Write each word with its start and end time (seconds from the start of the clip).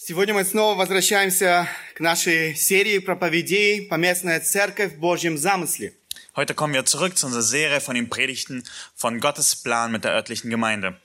Сегодня 0.00 0.34
мы 0.34 0.44
снова 0.44 0.76
возвращаемся 0.76 1.68
к 1.94 2.00
нашей 2.00 2.54
серии 2.54 2.98
проповедей 2.98 3.86
«Поместная 3.88 4.40
церковь 4.40 4.92
в 4.92 4.98
Божьем 4.98 5.38
замысле». 5.38 5.94
Heute 6.36 6.54
kommen 6.54 6.74
wir 6.74 6.84
zurück 6.84 7.16
zu 7.16 7.26
unserer 7.26 7.42
Serie 7.42 7.80
von 7.80 7.94
den 7.94 8.10
Predigten 8.10 8.62
von 8.94 9.20
Gottes 9.20 9.56
Plan 9.56 9.90
mit 9.90 10.04
der 10.04 10.12
örtlichen 10.12 10.50
Gemeinde. 10.50 11.00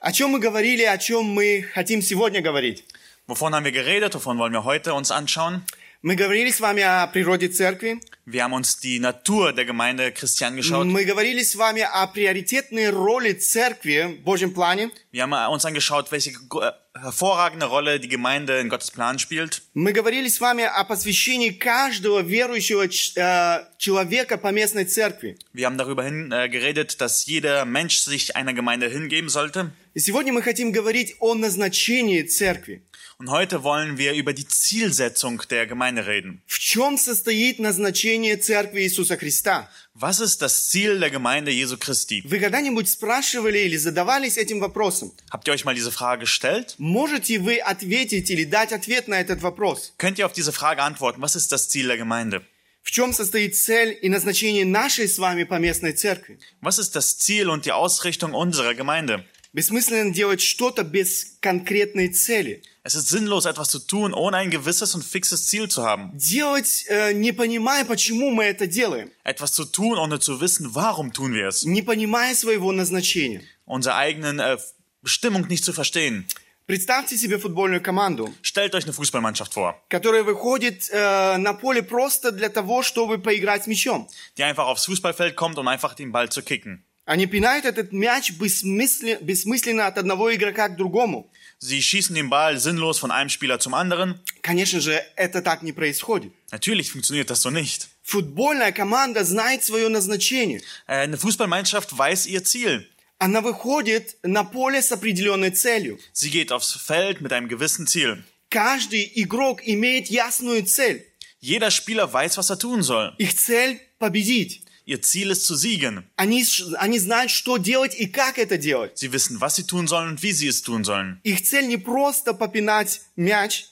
О 0.00 0.12
чем 0.12 0.30
мы 0.30 0.38
говорили, 0.38 0.84
о 0.84 0.98
чем 0.98 1.24
мы 1.24 1.62
хотим 1.74 2.00
сегодня 2.00 2.40
говорить? 2.40 2.84
Wovon 3.26 3.54
haben 3.54 3.64
wir 3.64 3.72
geredet? 3.72 4.14
Wovon 4.14 4.38
wollen 4.38 4.52
wir 4.52 4.64
heute 4.64 4.94
uns 4.94 5.10
anschauen? 5.10 5.64
Мы 6.03 6.15
говорили 6.15 6.49
с 6.49 6.59
вами 6.59 6.81
о 6.81 7.05
природе 7.07 7.47
церкви, 7.47 7.99
Wir 8.25 8.43
haben 8.43 8.53
uns 8.53 8.79
die 8.79 8.99
Natur 8.99 9.51
der 9.53 9.65
Gemeinde 9.65 10.11
Christi 10.11 10.43
angeschaut. 10.45 10.85
мы 10.87 11.03
говорили 11.03 11.43
с 11.43 11.53
вами 11.55 11.81
о 11.83 12.07
приоритетной 12.07 12.89
роли 12.89 13.33
церкви 13.33 14.17
в 14.19 14.23
Божьем 14.23 14.51
плане, 14.51 14.89
Wir 15.13 15.21
haben 15.27 15.33
uns 15.53 15.63
angeschaut, 15.63 16.11
welche 16.11 16.31
äh, 16.31 16.71
hervorragende 16.99 17.67
Rolle 17.67 17.99
die 17.99 18.07
Gemeinde 18.09 18.59
in 18.59 18.69
Gottes 18.69 18.89
Plan 18.89 19.19
spielt. 19.19 19.61
мы 19.75 19.91
говорили 19.93 20.27
с 20.27 20.39
вами 20.39 20.63
о 20.63 20.83
посвящении 20.85 21.51
каждого 21.51 22.21
верующего 22.21 22.85
э, 22.87 23.65
человека 23.77 24.37
поместной 24.39 24.85
церкви. 24.85 25.37
Wir 25.53 25.67
haben 25.67 25.77
darüber 25.77 26.03
hin, 26.03 26.31
äh, 26.31 26.49
geredet, 26.49 26.99
dass 26.99 27.27
jeder 27.27 27.65
Mensch 27.65 27.99
sich 27.99 28.35
einer 28.35 28.53
Gemeinde 28.55 28.87
hingeben 28.89 29.29
sollte. 29.29 29.71
И 29.93 29.99
сегодня 29.99 30.33
мы 30.33 30.41
хотим 30.41 30.71
говорить 30.71 31.15
о 31.19 31.35
назначении 31.35 32.23
церкви. 32.23 32.81
Und 33.21 33.29
heute 33.29 33.61
wollen 33.61 33.99
wir 33.99 34.13
über 34.13 34.33
die 34.33 34.47
Zielsetzung 34.47 35.43
der 35.51 35.67
Gemeinde 35.67 36.07
reden. 36.07 36.41
В 36.47 36.57
чем 36.57 36.97
состоит 36.97 37.59
назначение 37.59 38.35
церкви 38.35 38.81
Иисуса 38.81 39.15
Христа? 39.15 39.69
Was 39.93 40.19
ist 40.19 40.41
das 40.41 40.69
Ziel 40.69 40.99
der 40.99 41.11
Gemeinde 41.11 41.51
Jesu 41.51 41.77
Christi? 41.77 42.23
Вы 42.25 42.39
когда-нибудь 42.39 42.89
спрашивали 42.89 43.59
или 43.59 43.77
задавались 43.77 44.39
этим 44.39 44.59
вопросом? 44.59 45.11
Habt 45.29 45.47
ihr 45.47 45.53
euch 45.53 45.65
mal 45.65 45.75
diese 45.75 45.91
Frage 45.91 46.21
gestellt? 46.21 46.73
Можете 46.79 47.37
вы 47.37 47.59
ответить 47.59 48.31
или 48.31 48.43
дать 48.43 48.73
ответ 48.73 49.07
на 49.07 49.21
этот 49.21 49.43
вопрос? 49.43 49.93
Könnt 49.99 50.17
ihr 50.17 50.25
auf 50.25 50.33
diese 50.33 50.51
Frage 50.51 50.81
antworten? 50.81 51.21
Was 51.21 51.35
ist 51.35 51.51
das 51.51 51.69
Ziel 51.69 51.89
der 51.89 51.97
Gemeinde? 51.97 52.41
В 52.81 52.89
чем 52.89 53.13
состоит 53.13 53.55
цель 53.55 53.99
и 54.01 54.09
назначение 54.09 54.65
нашей 54.65 55.07
с 55.07 55.19
вами 55.19 55.43
поместной 55.43 55.93
церкви? 55.93 56.39
Was 56.63 56.79
ist 56.79 56.95
das 56.95 57.19
Ziel 57.19 57.51
und 57.51 57.65
die 57.65 57.71
Ausrichtung 57.71 58.33
unserer 58.33 58.73
Gemeinde? 58.73 59.23
Бессмысленно 59.53 60.11
делать 60.11 60.41
что-то 60.41 60.83
без 60.83 61.37
конкретной 61.39 62.07
цели. 62.07 62.63
Es 62.82 62.94
ist 62.94 63.08
sinnlos, 63.08 63.44
etwas 63.46 63.68
zu 63.70 63.78
tun, 63.78 64.12
ohne 64.14 64.36
ein 64.38 64.50
gewisses 64.50 64.94
und 64.94 65.04
fixes 65.04 65.46
Ziel 65.46 65.68
zu 65.68 65.82
haben. 65.84 66.10
Делать, 66.14 66.84
э, 66.88 67.12
не 67.12 67.32
понимая, 67.32 67.84
почему 67.84 68.30
мы 68.30 68.44
это 68.44 68.66
делаем. 68.66 69.10
Etwas 69.24 69.52
zu 69.52 69.64
tun, 69.64 69.98
ohne 69.98 70.18
zu 70.20 70.40
wissen, 70.40 70.74
warum 70.74 71.12
tun 71.12 71.32
wir 71.34 71.48
es. 71.48 71.64
Не 71.64 71.82
понимая 71.82 72.34
своего 72.34 72.72
назначения. 72.72 73.42
Unsere 73.64 73.96
eigenen 73.96 74.38
äh, 74.38 74.56
Bestimmung 75.02 75.46
nicht 75.48 75.64
zu 75.64 75.72
verstehen. 75.72 76.26
Представьте 76.66 77.16
себе 77.16 77.38
футбольную 77.38 77.80
команду, 77.80 78.34
Stellt 78.42 78.74
euch 78.74 78.82
eine 78.84 78.92
Fußballmannschaft 78.92 79.54
vor, 79.54 79.74
которая 79.88 80.24
выходит 80.24 80.88
э, 80.90 81.36
на 81.36 81.52
поле 81.54 81.80
просто 81.82 82.32
для 82.32 82.48
того, 82.48 82.82
чтобы 82.82 83.18
поиграть 83.18 83.62
с 83.62 83.66
мячом. 83.68 84.08
die 84.36 84.42
einfach 84.42 84.66
aufs 84.66 84.86
Fußballfeld 84.86 85.36
kommt, 85.36 85.58
um 85.58 85.68
einfach 85.68 85.94
den 85.94 86.10
Ball 86.10 86.28
zu 86.28 86.42
kicken. 86.42 86.82
Они 87.04 87.26
пинают 87.26 87.64
этот 87.66 87.92
мяч 87.92 88.32
бессмысле- 88.32 89.22
бессмысленно 89.22 89.86
от 89.86 89.96
одного 89.96 90.34
игрока 90.34 90.68
к 90.68 90.76
другому. 90.76 91.30
Sie 91.60 91.80
schießen 91.82 92.14
den 92.14 92.28
Ball 92.28 92.58
sinnlos 92.58 92.98
von 92.98 93.10
einem 93.10 93.30
Spieler 93.30 93.58
zum 93.58 93.74
anderen. 93.74 94.20
Конечно 94.42 94.80
же, 94.80 95.02
это 95.16 95.40
так 95.42 95.62
не 95.62 95.72
происходит. 95.72 96.32
Natürlich 96.52 96.90
funktioniert 96.90 97.30
das 97.30 97.42
so 97.42 97.50
nicht. 97.50 97.88
Футбольная 98.02 98.72
команда 98.72 99.24
знает 99.24 99.64
свое 99.64 99.88
назначение. 99.88 100.60
Äh, 100.86 101.06
Eine 101.06 101.16
Fußballmannschaft 101.16 101.96
weiß 101.96 102.26
ihr 102.26 102.44
Ziel. 102.44 102.86
Она 103.18 103.40
выходит 103.40 104.16
на 104.22 104.44
поле 104.44 104.82
с 104.82 104.92
определенной 104.92 105.50
целью. 105.50 105.98
Sie 106.12 106.30
geht 106.30 106.52
aufs 106.52 106.72
Feld 106.72 107.20
mit 107.22 107.32
einem 107.32 107.48
gewissen 107.48 107.86
Ziel. 107.86 108.22
Каждый 108.50 109.10
игрок 109.16 109.60
имеет 109.64 110.08
ясную 110.08 110.64
цель. 110.66 111.04
Jeder 111.40 111.70
Spieler 111.70 112.12
weiß, 112.12 112.36
was 112.36 112.50
er 112.50 112.58
tun 112.58 112.82
soll. 112.82 113.14
Их 113.18 113.34
цель – 113.34 113.98
победить. 113.98 114.62
Ihr 114.84 115.02
Ziel 115.02 115.30
ist 115.32 115.44
zu 115.44 115.56
siegen. 115.56 116.04
Они, 116.16 116.44
ш- 116.44 116.76
они 116.78 116.98
знают, 117.00 117.30
что 117.32 117.56
делать 117.56 117.94
и 117.98 118.06
как 118.06 118.38
это 118.38 118.56
делать. 118.56 118.92
Sie 118.96 119.10
wissen, 119.12 119.40
was 119.40 119.56
sie 119.56 119.64
tun 119.66 119.88
sollen 119.88 120.10
und 120.10 120.22
wie 120.22 120.32
sie 120.32 120.46
es 120.48 120.62
tun 120.62 120.84
sollen. 120.84 121.20
Их 121.24 121.42
цель 121.42 121.66
не 121.66 121.76
просто 121.76 122.34
попинать 122.34 123.00
мяч. 123.16 123.66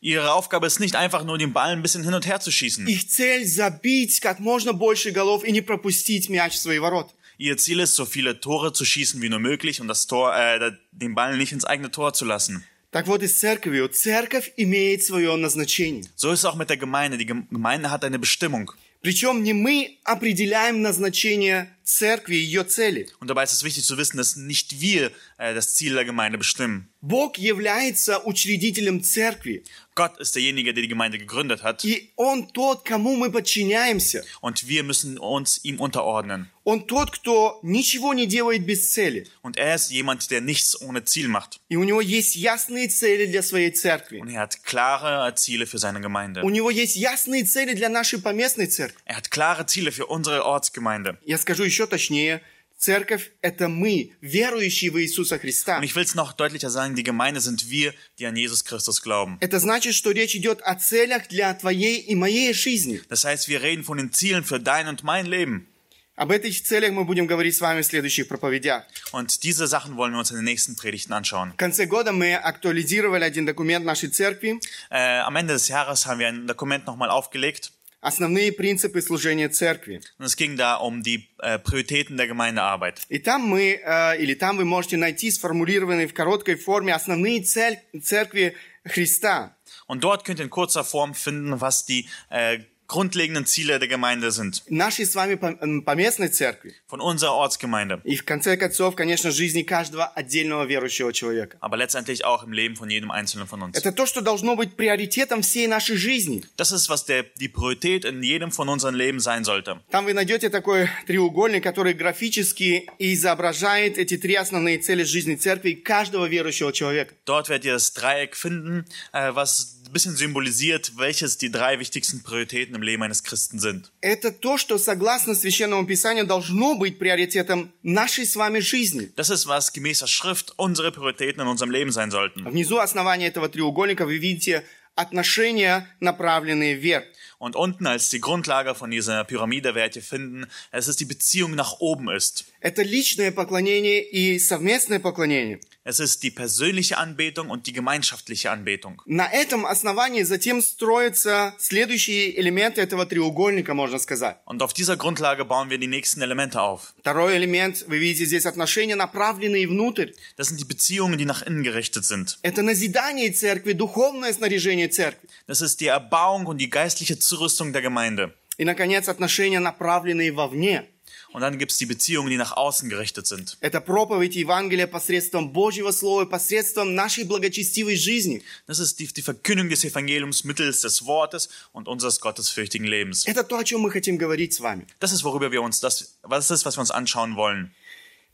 Ihre 0.00 0.32
Aufgabe 0.32 0.66
ist 0.66 0.80
nicht 0.80 0.96
einfach 0.96 1.24
nur 1.24 1.36
den 1.38 1.52
Ball 1.52 1.72
ein 1.72 1.82
bisschen 1.82 2.02
hin 2.04 2.14
und 2.14 2.26
her 2.26 2.40
zu 2.40 2.50
schießen. 2.50 2.86
Их 2.86 3.06
цель – 3.08 3.46
забить 3.46 4.20
как 4.20 4.38
можно 4.40 4.72
больше 4.72 5.10
голов 5.10 5.44
и 5.44 5.52
не 5.52 5.60
пропустить 5.60 6.28
мяч 6.30 6.54
в 6.54 6.60
свои 6.62 6.78
ворота. 6.78 7.12
Ihr 7.36 7.56
Ziel 7.58 7.80
ist, 7.80 7.94
so 7.96 8.06
viele 8.06 8.38
Tore 8.40 8.72
zu 8.72 8.84
schießen 8.84 9.20
wie 9.20 9.28
nur 9.28 9.40
möglich 9.40 9.80
und 9.80 9.88
das 9.88 10.06
Tor, 10.06 10.34
äh, 10.36 10.72
den 10.92 11.14
Ball 11.14 11.36
nicht 11.36 11.52
ins 11.52 11.64
eigene 11.64 11.90
Tor 11.90 12.12
zu 12.14 12.24
lassen. 12.24 12.64
Так 12.92 13.08
вот 13.08 13.22
и 13.24 13.26
с 13.26 13.40
церковью. 13.40 13.88
Церковь 13.88 14.52
имеет 14.56 15.02
свое 15.02 15.34
назначение. 15.36 16.04
So 16.14 16.30
ist 16.30 16.38
es 16.40 16.44
auch 16.44 16.54
mit 16.54 16.70
der 16.70 16.76
Gemeinde. 16.76 17.18
Die 17.18 17.26
Gem- 17.26 17.48
Gemeinde 17.50 17.90
hat 17.90 18.04
eine 18.04 18.20
Bestimmung. 18.20 18.70
Причем 19.01 19.43
не 19.43 19.53
мы 19.53 19.99
определяем 20.03 20.81
назначение 20.81 21.77
церкви 21.88 22.36
и 22.36 22.44
ее 22.44 22.64
цели. 22.64 23.08
Und 23.20 23.28
dabei 23.28 23.44
ist 23.44 23.52
es 23.52 23.64
wichtig 23.64 23.84
zu 23.84 23.96
wissen, 23.98 24.16
dass 24.16 24.36
nicht 24.36 24.80
wir 24.80 25.10
äh, 25.38 25.54
das 25.54 25.74
Ziel 25.74 25.94
der 25.94 26.04
Gemeinde 26.04 26.38
bestimmen. 26.38 26.88
Бог 27.00 27.36
является 27.36 28.24
учредителем 28.24 29.02
церкви. 29.02 29.62
Gott 29.94 30.18
ist 30.18 30.34
derjenige, 30.34 30.72
der 30.74 30.82
die 30.82 30.88
Gemeinde 30.88 31.18
gegründet 31.18 31.62
hat. 31.62 31.84
И 31.84 32.10
Он 32.16 32.48
тот, 32.48 32.84
кому 32.84 33.14
мы 33.14 33.30
подчиняемся. 33.30 34.24
Und 34.40 34.66
wir 34.66 34.82
müssen 34.82 35.18
uns 35.18 35.60
ihm 35.62 35.78
unterordnen. 35.78 36.48
Он 36.64 36.86
тот, 36.86 37.10
кто 37.10 37.60
ничего 37.62 38.14
не 38.14 38.26
делает 38.26 38.64
без 38.64 38.90
цели. 38.90 39.26
Und 39.42 39.58
er 39.58 39.74
ist 39.74 39.90
jemand, 39.90 40.30
der 40.30 40.40
nichts 40.40 40.80
ohne 40.80 41.04
Ziel 41.04 41.28
macht. 41.28 41.60
И 41.68 41.76
у 41.76 41.84
него 41.84 42.00
есть 42.00 42.36
ясные 42.36 42.88
цели 42.88 43.26
для 43.26 43.42
своей 43.42 43.70
церкви. 43.70 44.20
Und 44.20 44.30
er 44.30 44.40
hat 44.40 44.64
klare 44.64 45.34
Ziele 45.34 45.66
für 45.66 45.78
seine 45.78 46.00
Gemeinde. 46.00 46.42
У 46.42 46.48
него 46.48 46.70
есть 46.70 46.96
ясные 46.96 47.44
цели 47.44 47.74
для 47.74 47.90
нашей 47.90 48.18
поместной 48.18 48.66
церкви. 48.66 48.96
Er 49.04 49.16
hat 49.16 49.30
klare 49.30 49.66
Ziele 49.66 49.92
für 49.92 50.06
unsere 50.06 50.44
Ortsgemeinde. 50.44 51.18
Я 51.26 51.36
скажу 51.36 51.64
еще 51.64 51.77
точнее. 51.87 52.41
Церковь– 52.79 53.31
это 53.41 53.67
мы, 53.67 54.13
верующие 54.21 54.89
в 54.89 55.01
Иисуса 55.01 55.37
Христа. 55.37 55.79
Und 55.79 55.83
ich 55.83 55.95
will 55.95 56.03
es 56.03 56.15
noch 56.15 56.31
deutlicher 56.31 56.69
sagen, 56.69 56.95
die 56.95 57.03
Gemeinde 57.03 57.41
sind 57.41 57.69
wir, 57.69 57.93
die 58.17 58.25
an 58.25 58.37
Jesus 58.37 58.63
Christus 58.63 59.01
glauben. 59.01 59.37
Это 59.41 59.59
значит, 59.59 59.95
что 59.95 60.11
речь 60.11 60.33
идет 60.33 60.61
о 60.61 60.75
целях 60.75 61.27
для 61.27 61.53
твоей 61.53 61.97
и 61.99 62.15
моей 62.15 62.53
жизни. 62.53 63.01
Das 63.09 63.25
heißt, 63.25 63.49
wir 63.49 63.61
reden 63.61 63.83
von 63.83 63.97
den 63.97 64.13
Zielen 64.13 64.45
für 64.45 64.61
dein 64.61 64.87
und 64.87 65.03
mein 65.03 65.25
Leben. 65.25 65.67
Об 66.15 66.31
этих 66.31 66.63
целях 66.63 66.91
мы 66.91 67.05
будем 67.05 67.27
говорить 67.27 67.55
с 67.55 67.61
вами 67.61 67.81
в 67.81 67.85
следующих 67.85 68.29
проповедях. 68.29 68.83
Und 69.11 69.43
diese 69.43 69.67
Sachen 69.67 69.97
wollen 69.97 70.13
wir 70.13 70.19
uns 70.19 70.31
in 70.31 70.37
den 70.37 70.45
nächsten 70.45 70.77
Predigten 70.77 71.11
anschauen. 71.11 71.51
В 71.53 71.57
конце 71.57 71.85
года 71.85 72.13
мы 72.13 72.33
актуализировали 72.35 73.25
один 73.25 73.45
документ 73.45 73.85
нашей 73.85 74.07
церкви 74.07 74.59
Äh, 74.89 75.19
am 75.19 75.35
Ende 75.35 75.53
des 75.53 75.67
Jahres 75.67 76.05
haben 76.05 76.19
wir 76.19 76.27
ein 76.27 76.47
Dokument 76.47 76.85
nochmal 76.85 77.09
aufgelegt. 77.09 77.71
«Основные 78.01 78.51
принципы 78.51 79.01
служения 79.01 79.49
церкви». 79.49 80.01
Es 80.19 80.35
ging 80.37 80.55
da 80.55 80.75
um 80.75 81.03
die 81.03 81.27
äh, 81.39 81.59
Prioritäten 81.59 82.17
der 82.17 82.27
Gemeindearbeit. 82.27 83.01
И 83.09 83.19
там 83.19 83.41
мы, 83.41 83.79
э, 83.83 84.17
или 84.21 84.33
там 84.33 84.57
вы 84.57 84.65
можете 84.65 84.97
найти 84.97 85.31
сформулированные 85.31 86.07
в 86.07 86.13
короткой 86.13 86.55
форме 86.55 86.93
основные 86.93 87.41
цель 87.41 87.79
церкви 88.01 88.55
Христа. 88.85 89.55
Und 89.87 90.03
dort 90.03 90.23
könnt 90.23 90.39
ihr 90.39 90.45
in 90.45 90.49
kurzer 90.49 90.83
Form 90.83 91.13
finden, 91.13 91.59
was 91.61 91.85
die 91.85 92.07
äh, 92.29 92.59
grundlegenden 92.88 93.46
Ziele 93.46 93.78
der 93.78 93.88
Gemeinde 93.88 94.30
sind. 94.30 94.62
Нашей 94.68 95.06
с 95.06 95.14
вами 95.14 95.34
пом- 95.36 95.58
м, 95.62 95.82
поместной 95.82 96.28
церкви. 96.28 96.74
Von 96.86 97.00
unserer 97.00 97.32
Ortsgemeinde. 97.32 98.02
И 98.04 98.14
в 98.16 98.24
конце 98.26 98.58
концов, 98.58 98.94
конечно, 98.94 99.30
жизни 99.30 99.62
каждого 99.62 100.04
отдельного 100.04 100.64
верующего 100.66 101.10
человека. 101.14 101.56
Aber 101.62 101.78
letztendlich 101.78 102.26
auch 102.26 102.44
im 102.44 102.52
Leben 102.52 102.76
von 102.76 102.90
jedem 102.90 103.10
Einzelnen 103.10 103.46
von 103.48 103.62
uns. 103.62 103.74
Это 103.78 103.90
то, 103.90 104.04
что 104.04 104.20
должно 104.20 104.54
быть 104.54 104.76
приоритетом 104.76 105.40
всей 105.40 105.66
нашей 105.66 105.96
жизни. 105.96 106.44
Das 106.58 106.72
ist, 106.72 106.90
was 106.90 107.06
der, 107.06 107.24
die 107.40 107.48
Priorität 107.48 108.04
in 108.04 108.22
jedem 108.22 108.50
von 108.52 108.68
unseren 108.68 108.94
Leben 108.94 109.18
sein 109.18 109.44
sollte. 109.44 109.80
Там 109.90 110.04
вы 110.04 110.12
найдете 110.12 110.50
такой 110.50 110.88
треугольник, 111.06 111.64
который 111.64 111.94
графически 111.94 112.86
изображает 112.98 113.96
эти 113.96 114.18
три 114.18 114.34
основные 114.34 114.76
цели 114.78 115.04
жизни 115.04 115.36
церкви 115.36 115.72
каждого 115.72 116.26
верующего 116.26 116.70
человека. 116.72 117.14
Dort 117.24 117.48
werdet 117.48 117.64
ihr 117.64 117.72
das 117.72 117.94
Dreieck 117.94 118.36
finden, 118.36 118.84
äh, 119.14 119.34
was 119.34 119.77
ein 119.77 119.77
bisschen 119.94 120.16
symbolisiert, 120.16 120.92
welches 120.96 121.38
die 121.38 121.50
drei 121.50 121.78
wichtigsten 121.78 122.22
Prioritäten 122.22 122.74
im 122.74 122.82
Leben 122.82 123.02
eines 123.02 123.22
Christen 123.22 123.58
sind. 123.58 123.90
Это 124.02 124.30
то, 124.30 124.58
что 124.58 124.76
согласно 124.76 125.34
Священному 125.34 125.86
Писанию 125.86 126.26
должно 126.26 126.74
быть 126.74 126.98
приоритетом 126.98 127.72
нашей 127.82 128.26
с 128.26 128.36
вами 128.36 128.60
жизни. 128.60 129.10
Das 129.16 129.30
ist, 129.30 129.46
was 129.46 129.72
gemäß 129.72 130.00
der 130.00 130.08
Schrift 130.08 130.52
unsere 130.56 130.92
Prioritäten 130.92 131.40
in 131.40 131.48
unserem 131.48 131.70
Leben 131.70 131.92
sein 131.92 132.10
sollten. 132.10 132.44
Внизу 132.44 132.78
основания 132.78 133.28
этого 133.28 133.48
треугольника 133.48 134.04
вы 134.04 134.18
видите 134.18 134.64
отношения, 134.96 135.88
направленные 136.00 136.74
вверх. 136.74 137.04
Und 137.38 137.56
unten 137.56 137.86
als 137.86 138.08
die 138.10 138.20
Grundlage 138.20 138.74
von 138.74 138.90
dieser 138.90 139.24
Pyramide 139.24 139.74
werdet 139.74 139.96
ihr 139.96 140.02
finden, 140.02 140.46
dass 140.72 140.88
es 140.88 140.96
die 140.96 141.04
Beziehung 141.04 141.54
nach 141.54 141.80
oben 141.80 142.08
ist. 142.10 142.44
Это 142.60 142.82
личное 142.82 143.30
поклонение 143.30 144.02
и 144.02 144.38
совместное 144.38 144.98
поклонение. 144.98 145.60
Es 145.86 146.00
ist 146.00 146.22
die 146.22 146.30
persönliche 146.30 146.96
Anbetung 146.96 147.50
und 147.50 147.66
die 147.66 147.74
gemeinschaftliche 147.74 148.50
Anbetung. 148.50 149.02
На 149.04 149.30
этом 149.30 149.66
основании 149.66 150.22
затем 150.22 150.62
строятся 150.62 151.54
следующие 151.58 152.40
элементы 152.40 152.80
этого 152.80 153.04
треугольника, 153.04 153.74
можно 153.74 153.98
сказать. 153.98 154.38
Und 154.46 154.62
auf 154.62 154.72
dieser 154.72 154.96
Grundlage 154.96 155.44
bauen 155.44 155.68
wir 155.68 155.76
die 155.76 155.86
nächsten 155.86 156.22
Elemente 156.22 156.62
auf. 156.62 156.94
Второй 157.00 157.36
элемент, 157.36 157.84
вы 157.86 157.98
видите 157.98 158.24
здесь 158.24 158.46
отношения, 158.46 158.96
направленные 158.96 159.68
внутрь. 159.68 160.12
Das 160.38 160.48
sind 160.48 160.58
die 160.58 160.64
Beziehungen, 160.64 161.18
die 161.18 161.26
nach 161.26 161.42
innen 161.42 161.62
gerichtet 161.62 162.06
sind. 162.06 162.38
Это 162.40 162.62
назидание 162.62 163.30
церкви, 163.30 163.72
духовное 163.74 164.32
снаряжение 164.32 164.88
церкви. 164.88 165.28
Das 165.46 165.60
ist 165.60 165.82
die 165.82 165.88
Erbauung 165.88 166.46
und 166.46 166.56
die 166.56 166.70
geistliche 166.70 167.18
Zurüstung 167.28 167.72
der 167.72 167.82
Gemeinde. 167.82 168.32
И, 168.56 168.64
наконец, 168.64 169.08
отношения, 169.08 169.60
направленные 169.60 170.32
вовне. 170.32 170.88
Und 171.34 171.40
dann 171.40 171.58
gibt 171.58 171.72
es 171.72 171.78
die 171.78 171.86
Beziehungen, 171.86 172.30
die 172.30 172.36
nach 172.36 172.52
außen 172.56 172.88
gerichtet 172.88 173.26
sind. 173.26 173.56
Это 173.60 173.80
проповедь 173.80 174.36
Евангелия 174.36 174.86
посредством 174.86 175.50
Божьего 175.50 175.90
Слова, 175.90 176.26
посредством 176.26 176.94
нашей 176.94 177.24
благочестивой 177.24 177.96
жизни. 177.96 178.44
Das 178.68 178.78
ist 178.78 179.00
die, 179.00 179.08
die 179.08 179.20
Verkündigung 179.20 179.68
des 179.68 179.84
Evangeliums 179.84 180.44
mittels 180.44 180.82
des 180.82 181.04
Wortes 181.06 181.48
und 181.72 181.88
unseres 181.88 182.20
gottesfürchtigen 182.20 182.86
Lebens. 182.86 183.26
Это 183.26 183.42
то, 183.42 183.58
о 183.58 183.64
чем 183.64 183.80
мы 183.80 183.90
хотим 183.90 184.16
говорить 184.16 184.54
с 184.54 184.60
вами. 184.60 184.86
Das 185.00 185.10
ist, 185.10 185.24
worüber 185.24 185.50
wir 185.50 185.60
uns, 185.60 185.80
das, 185.80 186.14
was 186.22 186.52
ist, 186.52 186.64
was 186.64 186.76
wir 186.76 186.82
uns 186.82 186.92
anschauen 186.92 187.34
wollen. 187.34 187.74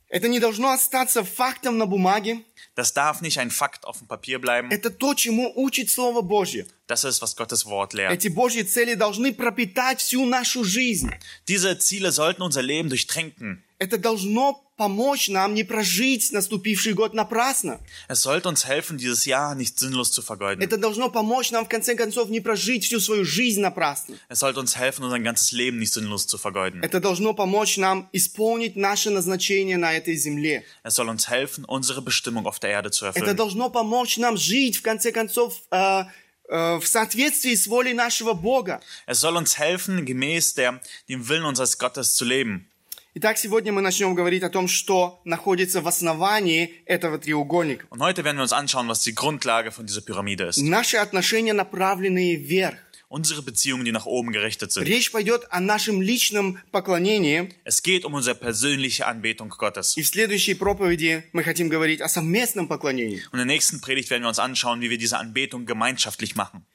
Это 0.09 0.27
не 0.27 0.39
должно 0.39 0.71
остаться 0.71 1.23
фактом 1.23 1.77
на 1.77 1.85
бумаге. 1.85 2.43
Das 2.75 2.93
darf 2.93 3.21
nicht 3.21 3.39
ein 3.39 3.51
Fakt 3.51 3.85
auf 3.85 3.99
dem 3.99 4.07
Papier 4.07 4.39
bleiben. 4.39 4.69
Это 4.69 4.89
то, 4.89 5.13
чему 5.13 5.51
учит 5.55 5.89
Слово 5.89 6.21
Божье. 6.21 6.67
Das 6.87 7.05
ist, 7.05 7.21
was 7.21 7.35
Gottes 7.35 7.65
Wort 7.65 7.93
lehrt. 7.93 8.11
Эти 8.11 8.27
Божьи 8.27 8.63
цели 8.63 8.95
должны 8.95 9.33
пропитать 9.33 10.01
всю 10.01 10.25
нашу 10.25 10.63
жизнь. 10.63 11.11
Diese 11.47 11.79
Ziele 11.79 12.11
sollten 12.11 12.41
unser 12.41 12.61
Leben 12.61 12.89
durchtränken. 12.89 13.63
Это 13.79 13.97
должно 13.97 14.64
помочь 14.75 15.29
нам 15.29 15.53
не 15.53 15.63
прожить 15.63 16.31
наступивший 16.31 16.93
год 16.93 17.13
напрасно. 17.13 17.79
Es 18.09 18.21
sollte 18.21 18.49
uns 18.49 18.65
helfen, 18.65 18.97
dieses 18.97 19.25
Jahr 19.25 19.55
nicht 19.55 19.79
sinnlos 19.79 20.11
zu 20.11 20.21
vergeuden. 20.21 20.61
Это 20.61 20.77
должно 20.77 21.09
помочь 21.09 21.51
нам, 21.51 21.65
в 21.65 21.69
конце 21.69 21.95
концов, 21.95 22.29
не 22.29 22.41
прожить 22.41 22.85
всю 22.85 22.99
свою 22.99 23.23
жизнь 23.25 23.61
напрасно. 23.61 24.15
Es 24.29 24.39
sollte 24.39 24.59
uns 24.59 24.75
helfen, 24.75 25.03
unser 25.03 25.19
ganzes 25.19 25.51
Leben 25.51 25.79
nicht 25.79 25.93
sinnlos 25.93 26.27
zu 26.27 26.37
vergeuden. 26.37 26.81
Это 26.83 26.99
должно 26.99 27.33
помочь 27.33 27.77
нам 27.77 28.09
исполнить 28.11 28.75
наше 28.75 29.09
назначение 29.09 29.77
на 29.77 29.93
этой 29.93 30.15
земле. 30.15 30.63
Es 30.83 30.95
soll 30.95 31.09
uns 31.09 31.29
helfen, 31.29 31.65
unsere 31.65 32.01
Bestimmung 32.01 32.45
auf 32.45 32.59
der 32.59 32.71
Erde 32.71 32.91
zu 32.91 33.05
Это 33.05 33.19
erfüllen. 33.19 33.35
должно 33.35 33.69
помочь 33.69 34.17
нам 34.17 34.37
жить, 34.37 34.77
в 34.77 34.81
конце 34.81 35.11
концов, 35.11 35.61
э, 35.71 36.03
в 36.47 36.83
соответствии 36.85 37.55
с 37.55 37.65
волей 37.65 37.93
нашего 37.93 38.33
Бога. 38.33 38.81
Es 39.07 39.19
soll 39.19 39.35
uns 39.35 39.57
helfen, 39.57 40.05
gemäß 40.05 40.53
der, 40.53 40.79
dem 41.09 41.27
Willen 41.27 41.45
unseres 41.45 41.77
Gottes 41.79 42.15
zu 42.15 42.25
leben. 42.25 42.69
Итак, 43.17 43.37
сегодня 43.37 43.71
мы 43.71 43.79
начнем 43.79 44.13
говорить 44.13 44.43
о 44.43 44.49
том, 44.49 44.67
что 44.67 45.21
находится 45.23 45.79
в 45.79 45.87
основании 45.87 46.83
этого 46.85 47.17
треугольника. 47.17 47.87
Und 47.89 48.01
heute 48.01 48.25
werden 48.25 48.35
wir 48.35 48.41
uns 48.41 48.51
anschauen, 48.51 48.89
was 48.89 49.03
die 49.03 49.15
Grundlage 49.15 49.71
von 49.71 49.85
dieser 49.85 50.01
Pyramide 50.01 50.49
ist. 50.49 50.57
Наши 50.61 50.97
отношения, 50.97 51.53
направленные 51.53 52.35
вверх. 52.35 52.75
Unsere 53.07 53.41
Beziehungen, 53.41 53.85
die 53.85 53.93
nach 53.93 54.05
oben 54.05 54.33
gerichtet 54.33 54.73
sind. 54.73 54.85
Речь 54.85 55.11
пойдет 55.13 55.45
о 55.49 55.61
нашем 55.61 56.01
личном 56.01 56.59
поклонении. 56.73 57.53
Es 57.63 57.81
geht 57.83 58.03
um 58.03 58.15
unsere 58.15 58.35
persönliche 58.35 59.07
Anbetung 59.07 59.47
Gottes. 59.47 59.95
И 59.95 60.01
в 60.01 60.07
следующей 60.07 60.53
проповеди 60.53 61.23
мы 61.31 61.43
хотим 61.43 61.69
говорить 61.69 62.01
о 62.01 62.09
совместном 62.09 62.67
поклонении. 62.67 63.23
Und 63.31 63.35
in 63.35 63.37
der 63.37 63.45
nächsten 63.45 63.79
Predigt 63.79 64.09
werden 64.09 64.23
wir 64.23 64.27
uns 64.27 64.39
anschauen, 64.39 64.81
wie 64.81 64.89
wir 64.89 64.97
diese 64.97 65.17
Anbetung 65.17 65.65
gemeinschaftlich 65.65 66.35
machen. 66.35 66.65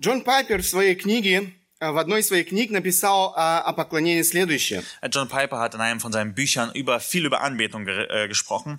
Джон 0.00 0.24
Пайпер 0.24 0.62
в 0.62 0.66
своей 0.66 0.94
книге, 0.94 1.36
э, 1.40 1.59
в 1.80 1.96
одной 1.98 2.20
из 2.20 2.28
своих 2.28 2.48
книг 2.48 2.70
написал 2.70 3.32
о, 3.36 3.60
о 3.60 3.72
поклонении 3.72 4.22
следующее. 4.22 4.82
John 5.02 5.28
Piper 5.28 5.58
hat 5.58 5.74
in 5.74 5.80
einem 5.80 6.00
von 6.00 6.12
seinen 6.12 6.34
Büchern 6.34 6.70
über 6.74 7.00
viel 7.00 7.24
über 7.24 7.40
Anbetung 7.42 7.86
äh, 7.86 8.28
gesprochen. 8.28 8.78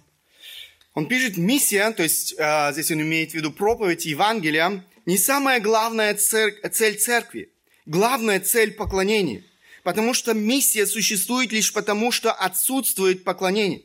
Он 0.93 1.07
пишет, 1.07 1.37
миссия, 1.37 1.91
то 1.91 2.03
есть 2.03 2.35
э, 2.37 2.73
здесь 2.73 2.91
он 2.91 3.01
имеет 3.01 3.31
в 3.31 3.33
виду 3.33 3.51
проповедь 3.51 4.05
Евангелия, 4.05 4.83
не 5.05 5.17
самая 5.17 5.59
главная 5.59 6.13
цер- 6.15 6.53
цель 6.69 6.97
церкви, 6.97 7.49
главная 7.85 8.39
цель 8.39 8.73
поклонения. 8.73 9.43
Потому 9.83 10.13
что 10.13 10.33
миссия 10.33 10.85
существует 10.85 11.51
лишь 11.51 11.73
потому, 11.73 12.11
что 12.11 12.31
отсутствует 12.31 13.23
поклонение. 13.23 13.81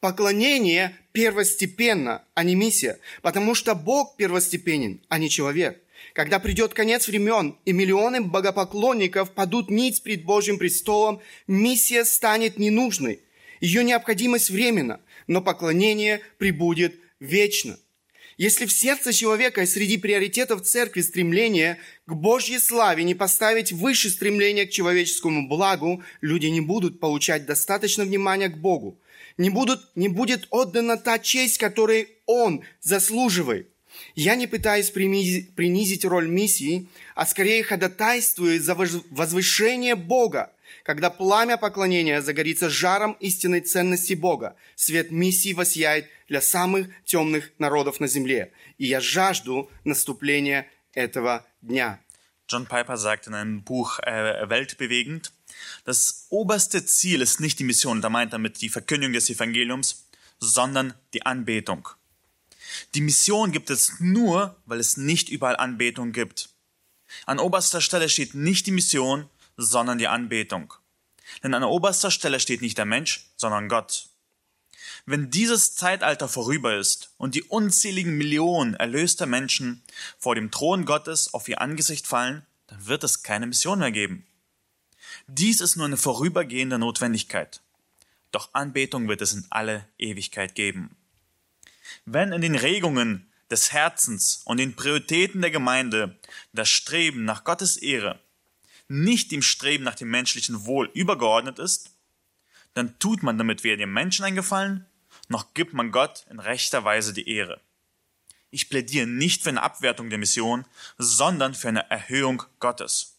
Поклонение 0.00 0.96
первостепенно, 1.12 2.22
а 2.34 2.44
не 2.44 2.54
миссия, 2.54 2.98
потому 3.22 3.54
что 3.54 3.74
Бог 3.74 4.16
первостепенен, 4.16 5.00
а 5.08 5.18
не 5.18 5.30
человек. 5.30 5.80
Когда 6.14 6.38
придет 6.38 6.74
конец 6.74 7.06
времен, 7.06 7.56
и 7.64 7.72
миллионы 7.72 8.20
богопоклонников 8.20 9.30
падут 9.32 9.70
ниц 9.70 10.00
пред 10.00 10.24
Божьим 10.24 10.58
престолом, 10.58 11.20
миссия 11.46 12.04
станет 12.04 12.58
ненужной. 12.58 13.20
Ее 13.60 13.84
необходимость 13.84 14.50
временна, 14.50 15.00
но 15.26 15.40
поклонение 15.40 16.20
прибудет 16.38 16.94
вечно. 17.20 17.78
Если 18.38 18.64
в 18.64 18.72
сердце 18.72 19.12
человека 19.12 19.66
среди 19.66 19.98
приоритетов 19.98 20.62
церкви 20.62 21.02
стремление 21.02 21.76
к 22.06 22.14
Божьей 22.14 22.58
славе 22.58 23.04
не 23.04 23.14
поставить 23.14 23.70
выше 23.70 24.08
стремления 24.08 24.64
к 24.64 24.70
человеческому 24.70 25.46
благу, 25.46 26.02
люди 26.22 26.46
не 26.46 26.62
будут 26.62 27.00
получать 27.00 27.44
достаточно 27.44 28.02
внимания 28.02 28.48
к 28.48 28.56
Богу. 28.56 28.98
Не, 29.36 29.50
будут, 29.50 29.82
не 29.94 30.08
будет 30.08 30.46
отдана 30.48 30.96
та 30.96 31.18
честь, 31.18 31.58
которой 31.58 32.08
Он 32.24 32.62
заслуживает. 32.80 33.68
Я 34.14 34.34
не 34.34 34.46
пытаюсь 34.46 34.90
принизить, 34.90 36.04
роль 36.04 36.28
миссии, 36.28 36.88
а 37.14 37.26
скорее 37.26 37.62
ходатайствую 37.62 38.60
за 38.60 38.74
воз- 38.74 39.04
возвышение 39.10 39.94
Бога. 39.94 40.52
Когда 40.84 41.10
пламя 41.10 41.56
поклонения 41.56 42.22
загорится 42.22 42.70
жаром 42.70 43.16
истинной 43.20 43.60
ценности 43.60 44.14
Бога, 44.14 44.56
свет 44.76 45.10
миссии 45.10 45.52
воссияет 45.52 46.06
для 46.28 46.40
самых 46.40 46.88
темных 47.04 47.50
народов 47.58 48.00
на 48.00 48.06
земле. 48.06 48.52
И 48.78 48.86
я 48.86 49.00
жажду 49.00 49.70
наступления 49.84 50.66
этого 50.94 51.46
дня. 51.60 52.00
John 52.48 52.66
Piper 52.66 52.96
sagt 52.96 53.28
in 53.28 53.34
einem 53.34 53.62
Buch 53.62 54.00
äh, 54.00 54.48
Weltbewegend, 54.48 55.32
das 55.84 56.26
oberste 56.30 56.84
Ziel 56.84 57.20
ist 57.20 57.40
nicht 57.40 57.60
die 57.60 57.64
Mission, 57.64 58.02
er 58.02 58.10
meint 58.10 58.32
damit 58.32 58.60
die 58.60 58.68
Verkündigung 58.68 59.12
des 59.12 59.30
Evangeliums, 59.30 60.06
sondern 60.40 60.94
die 61.14 61.24
Anbetung. 61.24 61.88
Die 62.94 63.00
Mission 63.00 63.52
gibt 63.52 63.70
es 63.70 64.00
nur, 64.00 64.56
weil 64.66 64.80
es 64.80 64.96
nicht 64.96 65.28
überall 65.28 65.56
Anbetung 65.56 66.12
gibt. 66.12 66.50
An 67.26 67.38
oberster 67.38 67.80
Stelle 67.80 68.08
steht 68.08 68.34
nicht 68.34 68.66
die 68.66 68.72
Mission, 68.72 69.28
sondern 69.56 69.98
die 69.98 70.08
Anbetung. 70.08 70.74
Denn 71.42 71.54
an 71.54 71.64
oberster 71.64 72.10
Stelle 72.10 72.40
steht 72.40 72.62
nicht 72.62 72.78
der 72.78 72.86
Mensch, 72.86 73.30
sondern 73.36 73.68
Gott. 73.68 74.08
Wenn 75.06 75.30
dieses 75.30 75.74
Zeitalter 75.74 76.28
vorüber 76.28 76.76
ist 76.76 77.10
und 77.16 77.34
die 77.34 77.42
unzähligen 77.42 78.16
Millionen 78.16 78.74
erlöster 78.74 79.26
Menschen 79.26 79.82
vor 80.18 80.34
dem 80.34 80.50
Thron 80.50 80.84
Gottes 80.84 81.32
auf 81.32 81.48
ihr 81.48 81.60
Angesicht 81.60 82.06
fallen, 82.06 82.44
dann 82.66 82.86
wird 82.86 83.04
es 83.04 83.22
keine 83.22 83.46
Mission 83.46 83.78
mehr 83.78 83.92
geben. 83.92 84.26
Dies 85.26 85.60
ist 85.60 85.76
nur 85.76 85.86
eine 85.86 85.96
vorübergehende 85.96 86.78
Notwendigkeit. 86.78 87.60
Doch 88.30 88.50
Anbetung 88.52 89.08
wird 89.08 89.22
es 89.22 89.32
in 89.32 89.46
alle 89.50 89.86
Ewigkeit 89.98 90.54
geben. 90.54 90.96
Wenn 92.04 92.32
in 92.32 92.40
den 92.40 92.56
Regungen 92.56 93.30
des 93.50 93.72
Herzens 93.72 94.42
und 94.44 94.58
den 94.58 94.76
Prioritäten 94.76 95.40
der 95.40 95.50
Gemeinde 95.50 96.18
das 96.52 96.68
Streben 96.68 97.24
nach 97.24 97.44
Gottes 97.44 97.76
Ehre 97.76 98.20
nicht 98.88 99.30
dem 99.30 99.40
Streben 99.40 99.84
nach 99.84 99.94
dem 99.94 100.10
menschlichen 100.10 100.66
Wohl 100.66 100.90
übergeordnet 100.94 101.60
ist, 101.60 101.90
dann 102.74 102.98
tut 102.98 103.22
man 103.22 103.38
damit 103.38 103.62
weder 103.62 103.76
dem 103.76 103.92
Menschen 103.92 104.24
einen 104.24 104.36
Gefallen, 104.36 104.84
noch 105.28 105.54
gibt 105.54 105.74
man 105.74 105.92
Gott 105.92 106.26
in 106.28 106.40
rechter 106.40 106.84
Weise 106.84 107.12
die 107.12 107.28
Ehre. 107.28 107.60
Ich 108.50 108.68
plädiere 108.68 109.06
nicht 109.06 109.44
für 109.44 109.50
eine 109.50 109.62
Abwertung 109.62 110.10
der 110.10 110.18
Mission, 110.18 110.64
sondern 110.98 111.54
für 111.54 111.68
eine 111.68 111.88
Erhöhung 111.88 112.42
Gottes. 112.58 113.16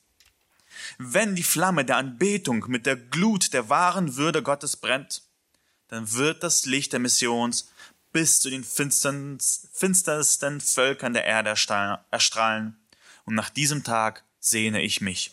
Wenn 0.97 1.35
die 1.35 1.43
Flamme 1.43 1.85
der 1.85 1.97
Anbetung 1.97 2.65
mit 2.67 2.85
der 2.85 2.97
Glut 2.97 3.53
der 3.53 3.69
wahren 3.69 4.17
Würde 4.17 4.43
Gottes 4.43 4.75
brennt, 4.75 5.23
dann 5.87 6.11
wird 6.13 6.43
das 6.43 6.65
Licht 6.65 6.91
der 6.91 6.99
Missions 6.99 7.70
bis 8.12 8.40
zu 8.40 8.50
den 8.50 8.64
finstern- 8.64 9.38
finstersten 9.72 10.60
Völkern 10.60 11.12
der 11.12 11.24
Erde 11.24 11.50
erstrahlen- 11.50 11.98
erstrahlen. 12.10 12.76
Und 13.24 13.34
nach 13.34 13.50
diesem 13.50 13.82
Tag 13.84 14.22
sehne 14.40 14.82
ich 14.82 15.00
mich. 15.00 15.32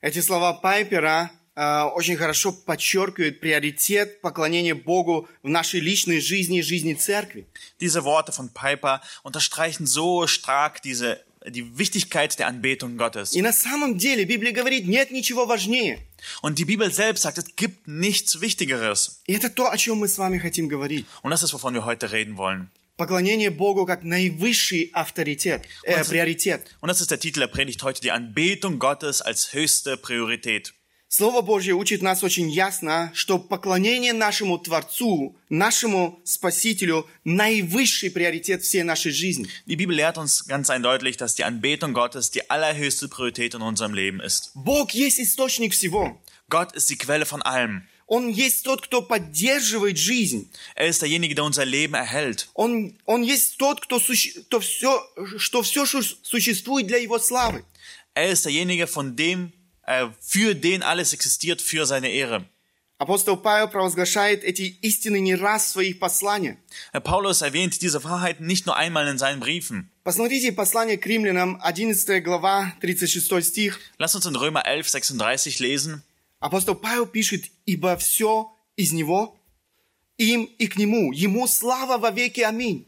Эти 0.00 0.20
слова 0.20 0.52
Пайпера 0.52 1.30
э, 1.54 1.82
очень 1.94 2.16
хорошо 2.16 2.52
подчеркивают 2.52 3.40
приоритет 3.40 4.20
поклонения 4.20 4.74
Богу 4.74 5.28
в 5.42 5.48
нашей 5.48 5.80
личной 5.80 6.20
жизни 6.20 6.58
и 6.58 6.62
жизни 6.62 6.94
церкви. 6.94 7.46
Diese 7.80 8.04
Worte 8.04 8.32
von 8.32 8.50
Piper 8.52 9.00
unterstreichen 9.22 9.86
so 9.86 10.26
stark 10.26 10.82
diese, 10.82 11.24
die 11.48 11.78
Wichtigkeit 11.78 12.38
der 12.38 12.48
Anbetung 12.48 12.96
Gottes. 12.96 13.32
И 13.34 13.42
на 13.42 13.52
самом 13.52 13.98
деле 13.98 14.24
Библия 14.24 14.52
говорит, 14.52 14.86
нет 14.86 15.10
ничего 15.10 15.46
важнее. 15.46 16.00
Und 16.42 16.58
die 16.58 16.64
Bibel 16.64 16.90
selbst 16.90 17.22
sagt, 17.22 17.38
es 17.38 17.56
gibt 17.56 17.86
nichts 17.86 18.40
Wichtigeres. 18.40 19.20
И 19.26 19.34
это 19.34 19.48
то, 19.48 19.70
о 19.70 19.76
чем 19.76 19.98
мы 19.98 20.08
с 20.08 20.18
вами 20.18 20.38
хотим 20.38 20.68
говорить. 20.68 21.06
Und 21.22 21.30
das 21.30 21.42
ist, 21.42 21.52
wovon 21.52 21.74
wir 21.74 21.84
heute 21.84 22.10
reden 22.12 22.36
wollen. 22.36 22.70
Поклонение 22.96 23.50
Богу 23.50 23.84
как 23.84 24.04
наивысший 24.04 24.90
авторитет, 24.94 25.66
э, 25.82 26.02
приоритет. 26.02 26.62
Und 26.80 26.88
das 26.88 27.00
ist 27.02 27.10
der 27.10 27.20
Titel 27.20 27.40
der 27.40 27.48
Predigt 27.48 27.82
heute, 27.82 28.00
die 28.00 28.10
Anbetung 28.10 28.78
Gottes 28.78 29.20
als 29.20 29.52
höchste 29.52 29.98
Priorität. 29.98 30.72
Слово 31.13 31.41
Божье 31.41 31.73
учит 31.73 32.01
нас 32.01 32.23
очень 32.23 32.49
ясно, 32.49 33.11
что 33.13 33.37
поклонение 33.37 34.13
нашему 34.13 34.57
Творцу, 34.57 35.35
нашему 35.49 36.21
Спасителю– 36.23 37.05
наивысший 37.25 38.09
приоритет 38.09 38.63
всей 38.63 38.83
нашей 38.83 39.11
жизни. 39.11 39.45
Die 39.65 39.75
Bibel 39.75 39.93
lehrt 39.93 40.17
uns 40.17 40.47
ganz 40.47 40.69
eindeutig, 40.69 41.17
dass 41.17 41.35
die 41.35 41.43
Anbetung 41.43 41.91
Gottes 41.93 42.31
die 42.31 42.49
allerhöchste 42.49 43.09
Priorität 43.09 43.53
in 43.55 43.61
unserem 43.61 43.93
Leben 43.93 44.21
ist. 44.21 44.51
Бог 44.55 44.91
есть 44.91 45.19
источник 45.19 45.73
всего. 45.73 46.17
Gott 46.49 46.71
ist 46.71 46.89
die 46.89 46.95
Quelle 46.97 47.25
von 47.25 47.41
allem. 47.41 47.81
Он 48.07 48.29
есть 48.29 48.63
тот, 48.63 48.81
кто 48.81 49.01
поддерживает 49.01 49.97
жизнь. 49.97 50.49
Er 50.75 50.87
ist 50.87 51.01
derjenige, 51.01 51.35
der 51.35 51.43
unser 51.43 51.65
Leben 51.65 51.93
erhält. 51.93 52.47
Он, 52.53 52.97
он 53.03 53.21
есть 53.21 53.57
тот, 53.57 53.81
кто, 53.81 53.99
суще- 53.99 54.43
кто 54.43 54.61
все, 54.61 55.05
что 55.39 55.61
все 55.61 55.85
существует 55.85 56.87
для 56.87 56.99
Его 56.99 57.19
славы. 57.19 57.65
Er 58.15 58.31
ist 58.31 58.45
derjenige, 58.45 58.87
von 58.87 59.17
dem, 59.17 59.51
für 60.20 60.54
den 60.54 60.82
alles 60.82 61.12
existiert, 61.12 61.62
für 61.62 61.86
seine 61.86 62.10
Ehre. 62.10 62.44
Апостол 62.98 63.36
Павел 63.36 63.68
провозглашает 63.68 64.42
эти 64.42 64.62
истины 64.80 65.20
не 65.20 65.34
раз 65.34 65.64
в 65.64 65.68
своих 65.68 65.98
посланиях. 65.98 66.56
Herr 66.92 67.02
Paulus 67.02 67.42
erwähnt 67.42 67.82
diese 67.82 68.02
Wahrheiten 68.04 68.46
nicht 68.46 68.64
nur 68.64 68.74
einmal 68.74 69.06
in 69.06 69.18
seinen 69.18 69.38
Briefen. 69.38 69.90
Посмотрите 70.02 70.50
послание 70.52 70.96
к 70.96 71.04
римлянам, 71.04 71.60
11 71.62 72.22
глава, 72.24 72.72
36 72.80 73.46
стих. 73.46 73.80
Lass 73.98 74.14
uns 74.14 74.24
in 74.24 74.34
Römer 74.34 74.64
11, 74.64 74.88
36 74.88 75.60
lesen. 75.60 76.02
Апостол 76.40 76.74
Павел 76.74 77.06
пишет, 77.06 77.44
«Ибо 77.66 77.98
все 77.98 78.50
из 78.76 78.92
Него, 78.92 79.38
им 80.16 80.44
и 80.58 80.66
к 80.66 80.76
Нему, 80.76 81.12
Ему 81.12 81.46
слава 81.46 81.98
во 81.98 82.10
веки. 82.10 82.40
Аминь». 82.40 82.86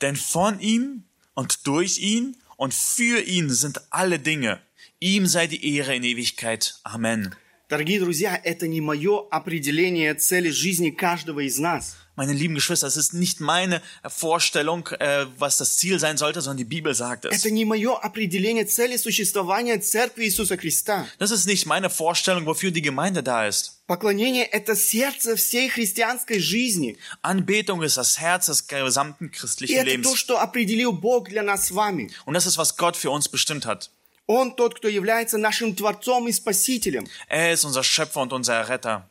Denn 0.00 0.14
von 0.14 0.60
ihm 0.60 1.02
und 1.34 1.66
durch 1.66 1.98
ihn 1.98 2.36
und 2.56 2.72
für 2.72 3.20
ihn 3.20 3.50
sind 3.50 3.80
alle 3.90 4.20
Dinge. 4.20 4.60
Ihm 5.04 5.26
sei 5.26 5.46
die 5.46 5.76
Ehre 5.76 5.94
in 5.94 6.04
Ewigkeit. 6.04 6.74
Amen. 6.84 7.34
Дорогие 7.68 8.00
друзья, 8.00 8.34
это 8.42 8.66
не 8.66 8.80
мое 8.80 9.28
определение 9.30 10.12
цели 10.14 10.50
жизни 10.50 10.90
каждого 10.90 11.38
из 11.46 11.56
нас. 11.58 11.96
Meine 12.16 12.32
lieben 12.34 12.56
Geschwister, 12.56 12.86
es 12.88 12.96
ist 12.96 13.14
nicht 13.14 13.40
meine 13.40 13.80
Vorstellung, 14.04 14.88
äh, 14.98 15.24
was 15.38 15.56
das 15.56 15.76
Ziel 15.76 15.98
sein 16.00 16.18
sollte, 16.18 16.40
sondern 16.42 16.58
die 16.58 16.64
Bibel 16.64 16.94
sagt 16.94 17.24
es. 17.24 17.32
Это 17.32 17.50
не 17.50 17.64
мое 17.64 17.94
определение 17.96 18.66
цели 18.66 18.96
существования 18.96 19.78
Церкви 19.78 20.24
Иисуса 20.24 20.56
Христа. 20.58 21.06
Das 21.18 21.30
ist 21.30 21.46
nicht 21.46 21.64
meine 21.66 21.88
Vorstellung, 21.88 22.44
wofür 22.44 22.72
die 22.72 22.82
Gemeinde 22.82 23.22
da 23.22 23.46
ist. 23.46 23.80
Поклонение – 23.86 24.52
это 24.52 24.74
сердце 24.74 25.36
всей 25.36 25.68
христианской 25.70 26.40
жизни. 26.40 26.98
Anbetung 27.22 27.82
ist 27.82 27.96
das 27.96 28.18
Herz 28.20 28.46
des 28.46 28.66
gesamten 28.66 29.26
И 29.26 29.30
christlichen 29.30 29.76
это 29.76 29.84
то, 29.84 29.90
Lebens. 29.90 30.16
что 30.18 30.40
определил 30.40 30.92
Бог 30.92 31.28
для 31.28 31.44
нас 31.44 31.68
с 31.68 31.70
вами. 31.70 32.10
Und 32.26 32.34
das 32.34 32.46
ist, 32.46 32.58
was 32.58 32.76
Gott 32.76 32.96
für 32.96 33.10
uns 33.12 33.28
bestimmt 33.28 33.64
hat. 33.64 33.90
Он 34.27 34.55
тот, 34.55 34.75
кто 34.75 34.87
является 34.87 35.37
нашим 35.37 35.75
Творцом 35.75 36.27
и 36.27 36.31
Спасителем. 36.31 37.07
Er 37.29 37.53
ist 37.53 37.63
unser 37.63 37.83
Schöpfer 37.83 38.21
und 38.21 38.33
unser 38.33 38.67
Retter. 38.67 39.07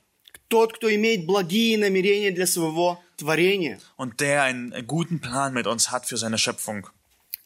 Тот, 0.49 0.75
кто 0.75 0.93
имеет 0.95 1.27
благие 1.27 1.79
намерения 1.79 2.31
для 2.31 2.47
своего 2.47 2.99
творения. 3.17 3.81
Und 3.97 4.21
der 4.21 4.43
einen 4.43 4.87
guten 4.87 5.21
Plan 5.21 5.55
mit 5.55 5.67
uns 5.67 5.91
hat 5.91 6.07
für 6.07 6.17
seine 6.17 6.39
Schöpfung. 6.39 6.87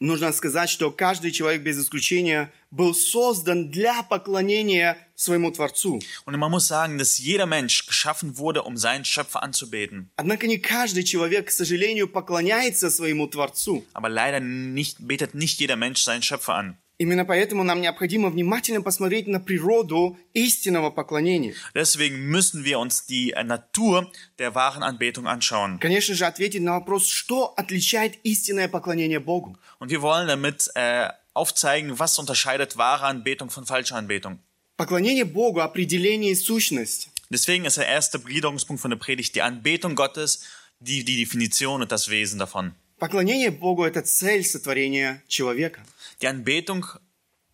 Нужно 0.01 0.31
сказать, 0.31 0.69
что 0.69 0.91
каждый 0.91 1.31
человек 1.31 1.61
без 1.61 1.77
исключения 1.77 2.53
был 2.71 2.95
создан 2.95 3.69
для 3.69 4.01
поклонения 4.03 4.97
своему 5.15 5.51
Творцу. 5.51 6.01
Und 6.25 6.37
man 6.37 6.49
muss 6.49 6.67
sagen, 6.67 6.97
dass 6.97 7.17
jeder 7.17 7.45
Mensch 7.45 7.85
geschaffen 7.85 8.37
wurde, 8.37 8.63
um 8.63 8.77
seinen 8.77 9.03
Schöpfer 9.03 9.43
anzubeten. 9.43 10.09
Однако 10.15 10.47
не 10.47 10.57
каждый 10.57 11.03
человек, 11.03 11.47
к 11.47 11.51
сожалению, 11.51 12.07
поклоняется 12.07 12.89
своему 12.89 13.27
Творцу. 13.27 13.85
Aber 13.93 14.07
leider 14.07 14.39
nicht, 14.39 14.97
betet 14.99 15.35
nicht 15.35 15.59
jeder 15.59 15.75
Mensch 15.75 16.01
seinen 16.01 16.23
Schöpfer 16.23 16.55
an. 16.55 16.77
Именно 16.99 17.23
поэтому 17.23 17.63
нам 17.63 17.79
необходимо 17.79 18.29
внимательно 18.29 18.81
посмотреть 18.81 19.25
на 19.25 19.39
природу 19.39 20.17
истинного 20.33 20.89
поклонения. 20.89 21.55
Deswegen 21.73 22.29
müssen 22.29 22.65
wir 22.65 22.77
uns 22.77 23.05
die 23.05 23.31
äh, 23.31 23.43
Natur 23.45 24.11
der 24.37 24.53
wahren 24.53 24.83
Anbetung 24.83 25.25
anschauen. 25.25 25.79
Конечно 25.79 26.13
же, 26.13 26.25
ответить 26.25 26.61
на 26.61 26.73
вопрос, 26.73 27.07
что 27.07 27.53
отличает 27.55 28.15
истинное 28.23 28.67
поклонение 28.67 29.21
Богу. 29.21 29.57
Und 29.79 29.91
wir 29.91 30.01
wollen 30.01 30.27
damit 30.27 30.69
äh, 30.75 31.07
aufzeigen, 31.33 31.97
was 31.97 32.19
unterscheidet 32.19 32.75
wahre 32.75 33.05
Anbetung 33.05 33.49
von 33.49 33.65
falscher 33.65 33.95
Anbetung. 33.95 34.39
Поклонение 34.75 35.23
Богу– 35.23 35.59
определение 35.61 36.33
и 36.33 36.35
сущность. 36.35 37.09
Deswegen 37.29 37.63
ist 37.63 37.77
der 37.77 37.87
erste 37.87 38.19
Gliederungspunkt 38.19 38.81
von 38.81 38.91
der 38.91 38.97
Predigt 38.97 39.35
die 39.35 39.41
Anbetung 39.41 39.95
Gottes, 39.95 40.43
die, 40.81 41.05
die 41.05 41.23
Definition 41.23 41.81
und 41.81 41.93
das 41.93 42.09
Wesen 42.09 42.39
davon. 42.39 42.73
Поклонение 42.99 43.51
Богу– 43.51 43.83
это 43.85 44.01
цель 44.01 44.43
сотворения 44.43 45.23
человека. 45.29 45.81
Die 46.22 46.28
Anbetung 46.28 46.86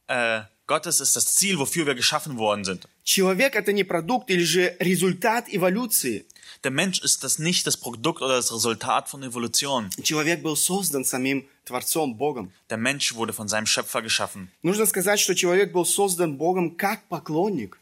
äh, 0.07 0.43
Gottes 0.67 1.01
ist 1.01 1.17
das 1.17 1.35
Ziel, 1.35 1.59
wofür 1.59 1.85
wir 1.87 1.97
geschaffen 1.97 2.39
worden 2.39 2.65
sind. 2.65 2.87
Человек – 3.03 3.57
это 3.57 3.73
не 3.73 3.83
продукт 3.83 4.31
или 4.31 4.45
же 4.45 4.77
результат 4.79 5.53
эволюции. 5.53 6.27
Der 6.63 6.71
Mensch 6.71 7.01
ist 7.01 7.25
das 7.25 7.39
nicht 7.39 7.67
das 7.67 7.77
Produkt 7.77 8.23
oder 8.23 8.37
das 8.37 8.53
Resultat 8.53 9.09
von 9.09 9.23
Evolution. 9.23 9.91
Человек 10.03 10.43
был 10.43 10.55
создан 10.55 11.05
самим 11.05 11.45
Творцом, 11.65 12.17
Богом. 12.17 12.53
Der 12.69 12.77
Mensch 12.77 13.15
wurde 13.15 13.33
von 13.33 13.49
seinem 13.49 13.67
Schöpfer 13.67 14.03
geschaffen. 14.03 14.51
Нужно 14.63 14.87
сказать, 14.87 15.19
что 15.19 15.35
человек 15.35 15.73
был 15.73 15.85
создан 15.85 16.37
Богом 16.37 16.77
как 16.77 17.09
поклонник. 17.09 17.79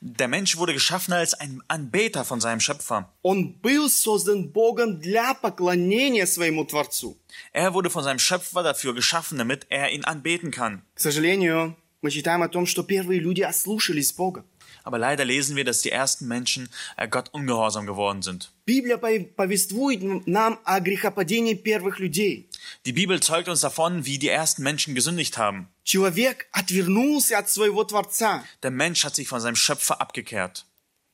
Der 0.00 0.28
Mensch 0.28 0.56
wurde 0.56 0.74
geschaffen 0.74 1.12
als 1.12 1.34
ein 1.34 1.62
Anbeter 1.68 2.24
von 2.24 2.40
seinem 2.40 2.60
Schöpfer. 2.60 3.12
Он 3.22 3.54
был 3.60 3.88
создан 3.88 4.50
Богом 4.52 5.00
для 5.00 5.34
поклонения 5.34 6.26
своему 6.26 6.64
Творцу. 6.64 7.16
Er 7.52 7.74
wurde 7.74 7.90
von 7.90 8.04
seinem 8.04 8.18
Schöpfer 8.18 8.62
dafür 8.62 8.94
geschaffen, 8.94 9.38
damit 9.38 9.66
er 9.68 9.90
ihn 9.90 10.04
anbeten 10.04 10.50
kann. 10.50 10.82
К 10.94 11.00
сожалению, 11.00 11.76
мы 12.00 12.10
читаем 12.10 12.42
о 12.42 12.48
том, 12.48 12.66
что 12.66 12.82
первые 12.82 13.20
люди 13.20 13.42
ослушались 13.42 14.12
Бога. 14.12 14.44
Aber 14.86 14.98
leider 14.98 15.24
lesen 15.24 15.54
wir, 15.56 15.64
dass 15.64 15.80
die 15.82 15.90
ersten 15.90 16.26
Menschen 16.26 16.68
äh, 16.96 17.06
Gott 17.08 17.28
ungehorsam 17.32 17.86
geworden 17.86 18.22
sind. 18.22 18.50
Библия 18.66 18.96
пов- 18.96 19.28
повествует 19.36 20.02
нам 20.26 20.58
о 20.64 20.80
грехопадении 20.80 21.54
первых 21.54 21.98
людей. 21.98 22.48
Die 22.84 22.92
Bibel 22.92 23.20
zeugt 23.20 23.48
uns 23.48 23.60
davon, 23.60 24.04
wie 24.06 24.18
die 24.18 24.28
ersten 24.28 24.62
Menschen 24.62 24.94
gesündigt 24.94 25.38
haben. 25.38 25.68
Человек 25.84 26.46
отвернулся 26.52 27.38
от 27.38 27.48
своего 27.48 27.84
Творца. 27.84 28.44
Der 28.62 28.70
Mensch 28.70 29.04
hat 29.04 29.14
sich 29.14 29.28
von 29.28 29.40
seinem 29.40 29.56
Schöpfer 29.56 30.00
abgekehrt. 30.00 30.64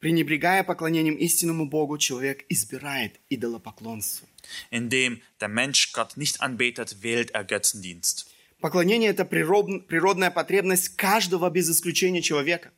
Пренебрегая 0.01 0.63
поклонением 0.63 1.17
истинному 1.17 1.69
Богу, 1.69 1.99
человек 1.99 2.45
избирает 2.49 3.19
идолопоклонство. 3.31 4.29
Indem 4.71 5.21
der 5.41 5.49
Mensch 5.49 5.93
Gott 5.93 6.17
nicht 6.17 6.41
anbetet, 6.41 7.03
wählt 7.03 7.33
er 7.33 7.45
Götzendienst. 7.45 8.27
Поклонение – 8.61 9.13
это 9.13 9.25
природ- 9.25 9.87
природная 9.87 10.31
потребность 10.31 10.97
каждого 10.97 11.51
без 11.51 11.69
исключения 11.69 12.23
человека. 12.23 12.71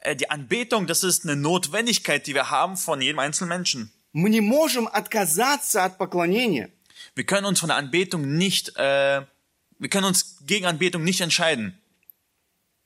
Äh, 0.00 0.16
Die 0.16 0.30
Anbetung, 0.30 0.86
das 0.86 1.04
ist 1.04 1.24
eine 1.24 1.36
Notwendigkeit, 1.36 2.26
die 2.26 2.34
wir 2.34 2.50
haben 2.50 2.76
von 2.76 3.00
jedem 3.00 3.18
einzelnen 3.18 3.48
Menschen. 3.50 3.92
Мы 4.12 4.28
не 4.28 4.40
можем 4.40 4.88
отказаться 4.88 5.84
от 5.84 5.96
поклонения. 5.98 6.70
Wir 7.14 7.24
können 7.24 7.46
uns 7.46 7.60
von 7.60 7.68
der 7.68 7.76
Anbetung 7.76 8.36
nicht, 8.36 8.76
äh, 8.76 9.22
wir 9.78 9.88
können 9.88 10.06
uns 10.06 10.38
gegen 10.46 10.66
Anbetung 10.66 11.04
nicht 11.04 11.20
entscheiden. 11.20 11.78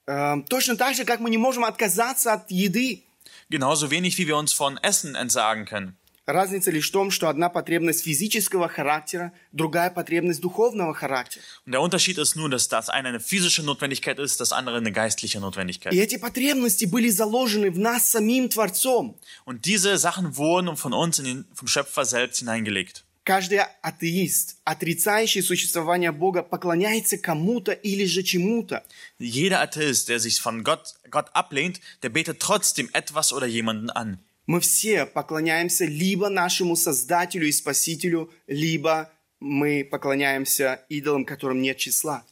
Эм, 0.06 0.44
точно 0.46 0.76
так 0.76 0.94
же, 0.94 1.04
как 1.04 1.20
мы 1.20 1.30
не 1.30 1.38
можем 1.38 1.64
отказаться 1.64 2.34
от 2.34 2.50
еды. 2.50 3.04
Genauso 3.48 3.90
wenig, 3.90 4.18
wie 4.18 4.26
wir 4.26 4.36
uns 4.36 4.52
von 4.52 4.76
Essen 4.78 5.14
entsagen 5.14 5.64
können. 5.64 5.96
Разница 6.28 6.70
лишь 6.70 6.88
в 6.88 6.92
том, 6.92 7.10
что 7.10 7.28
одна 7.28 7.50
потребность 7.50 8.02
физического 8.02 8.66
характера, 8.66 9.32
другая 9.52 9.90
потребность 9.90 10.40
духовного 10.40 10.94
характера. 10.94 11.42
Und 11.66 11.72
der 11.72 11.82
Unterschied 11.82 12.16
ist 12.16 12.34
nur, 12.34 12.48
dass 12.48 12.68
das 12.68 12.88
eine 12.88 13.08
eine 13.08 13.20
physische 13.20 13.62
Notwendigkeit 13.62 14.18
ist, 14.18 14.40
das 14.40 14.52
andere 14.52 14.78
eine 14.78 14.90
geistliche 14.90 15.38
Notwendigkeit. 15.38 15.92
И 15.92 15.98
эти 15.98 16.16
потребности 16.16 16.86
были 16.86 17.10
заложены 17.10 17.70
в 17.70 17.78
нас 17.78 18.10
самим 18.10 18.48
Творцом. 18.48 19.18
Und 19.44 19.66
diese 19.66 19.98
Sachen 19.98 20.38
wurden 20.38 20.78
von 20.78 20.94
uns 20.94 21.18
in 21.18 21.26
den, 21.26 21.44
vom 21.52 21.68
Schöpfer 21.68 22.06
selbst 22.06 22.38
hineingelegt. 22.38 23.04
Каждый 23.24 23.60
атеист, 23.82 24.56
отрицающий 24.64 25.42
существование 25.42 26.12
Бога, 26.12 26.42
поклоняется 26.42 27.18
кому-то 27.18 27.72
или 27.72 28.04
же 28.06 28.22
чему-то. 28.22 28.82
Jeder 29.18 29.60
Atheist, 29.60 30.08
der 30.08 30.20
sich 30.20 30.40
von 30.40 30.62
Gott, 30.62 30.94
Gott 31.10 31.26
ablehnt, 31.34 31.80
der 32.02 32.10
betet 32.10 32.40
trotzdem 32.40 32.88
etwas 32.94 33.32
oder 33.34 33.46
jemanden 33.46 33.90
an. 33.90 34.20
Мы 34.49 34.61
все 34.61 35.05
поклоняемся 35.05 35.85
либо 35.85 36.27
нашему 36.27 36.75
Создателю 36.75 37.47
и 37.47 37.51
Спасителю, 37.51 38.31
либо 38.47 39.11
мы 39.39 39.83
поклоняемся 39.83 40.83
идолам, 40.89 41.23
которым 41.23 41.61
нет 41.61 41.77
числа. 41.77 42.25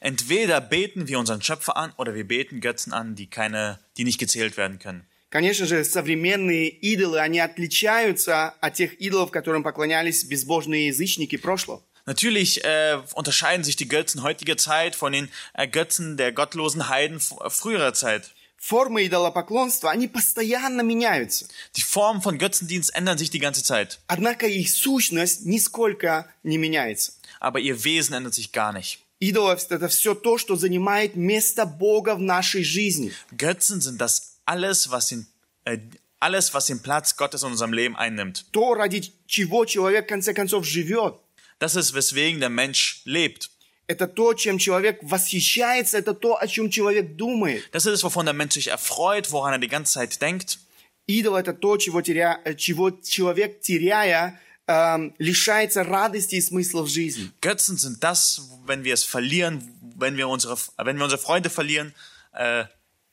Entweder 0.00 0.60
beten 0.60 1.06
wir 1.06 1.20
unseren 1.20 1.40
Schöpfer 1.42 1.76
an 1.76 1.92
oder 1.96 2.16
wir 2.16 2.26
beten 2.26 2.60
Götzen 2.60 2.92
an, 2.92 3.14
die 3.14 3.28
keine, 3.28 3.78
die 3.96 4.02
nicht 4.02 4.18
gezählt 4.18 4.56
werden 4.56 4.80
können. 4.80 5.06
Конечно 5.28 5.64
же, 5.64 5.84
современные 5.84 6.68
идолы, 6.70 7.20
они 7.20 7.38
отличаются 7.38 8.48
от 8.60 8.74
тех 8.74 8.94
идолов, 8.94 9.30
которым 9.30 9.62
поклонялись 9.62 10.24
безбожные 10.24 10.88
язычники 10.88 11.36
прошлого. 11.36 11.84
Natürlich 12.04 12.64
äh, 12.64 12.98
unterscheiden 13.14 13.62
sich 13.62 13.76
die 13.76 13.86
Götzen 13.86 14.24
heutiger 14.24 14.56
Zeit 14.56 14.96
von 14.96 15.12
den 15.12 15.28
äh, 15.54 15.68
Götzen 15.68 16.16
der 16.16 16.32
gottlosen 16.32 16.88
Heiden 16.88 17.20
früherer 17.20 17.94
Zeit. 17.94 18.32
Формы 18.60 19.06
идолопоклонства, 19.06 19.90
они 19.90 20.06
постоянно 20.06 20.82
меняются. 20.82 21.46
Die 21.74 21.82
Formen 21.82 22.20
von 22.20 22.36
Götzendienst 22.38 22.94
ändern 22.94 23.16
sich 23.16 23.30
die 23.30 23.38
ganze 23.38 23.62
Zeit, 23.64 24.00
Однако 24.06 24.46
их 24.46 24.70
сущность 24.70 25.46
нисколько 25.46 26.26
не 26.42 26.58
меняется. 26.58 27.12
aber 27.40 27.58
ihr 27.60 27.82
Wesen 27.84 28.14
ändert 28.14 28.34
sich 28.34 28.52
gar 28.52 28.72
nicht. 28.74 28.98
Идолов– 29.18 29.66
это 29.70 29.88
все 29.88 30.14
то, 30.14 30.36
что 30.38 30.56
занимает 30.56 31.16
место 31.16 31.64
Бога 31.64 32.14
в 32.14 32.20
нашей 32.20 32.62
жизни. 32.62 33.12
Götzen 33.36 33.80
sind 33.80 33.98
das 33.98 34.36
alles, 34.44 34.90
was 34.90 35.08
den, 35.08 35.26
äh, 35.64 35.78
alles, 36.20 36.52
was 36.52 36.66
den 36.66 36.80
Platz 36.82 37.16
Gottes 37.16 37.42
in 37.42 37.48
unserem 37.52 37.72
Leben 37.72 37.96
einnimmt. 37.96 38.44
То, 38.52 38.74
ради 38.74 39.10
чего 39.26 39.64
человек 39.64 40.04
в 40.04 40.08
конце 40.08 40.34
концов 40.34 40.66
живет. 40.66 41.14
Das 41.58 41.76
ist, 41.76 41.94
weswegen 41.94 42.40
der 42.40 42.50
Mensch 42.50 43.00
lebt. 43.04 43.50
Это 43.90 44.06
то, 44.06 44.34
чем 44.34 44.56
человек 44.58 45.00
восхищается, 45.02 45.98
это 45.98 46.14
то, 46.14 46.36
о 46.40 46.46
чем 46.46 46.70
человек 46.70 47.16
думает. 47.16 47.68
Das 47.72 47.86
ist 47.86 47.94
es, 47.94 48.04
wovon 48.04 48.24
der 48.24 48.34
Mensch 48.34 48.54
sich 48.54 48.68
erfreut, 48.68 49.32
woran 49.32 49.52
er 49.54 49.58
die 49.58 49.66
ganze 49.66 49.94
Zeit 49.94 50.22
denkt. 50.22 50.60
Идол 51.08 51.34
это 51.34 51.52
то, 51.52 51.76
чего, 51.76 52.00
теря... 52.00 52.40
э, 52.44 52.54
чего 52.54 52.92
человек, 52.92 53.60
теряя, 53.60 54.38
эм, 54.68 55.12
лишается 55.18 55.82
радости 55.82 56.36
и 56.36 56.40
смысла 56.40 56.82
в 56.82 56.88
жизни. 56.88 57.32
Götzen 57.40 57.78
sind 57.78 58.04
das, 58.04 58.40
wenn 58.64 58.84
wir 58.84 58.94
es 58.94 59.02
verlieren, 59.02 59.60
wenn 59.96 60.16
wir 60.16 60.28
unsere, 60.28 60.56
wenn 60.76 60.96
wir 60.96 61.02
unsere 61.02 61.20
Freude 61.20 61.50
verlieren, 61.50 61.92
äh, 62.32 62.66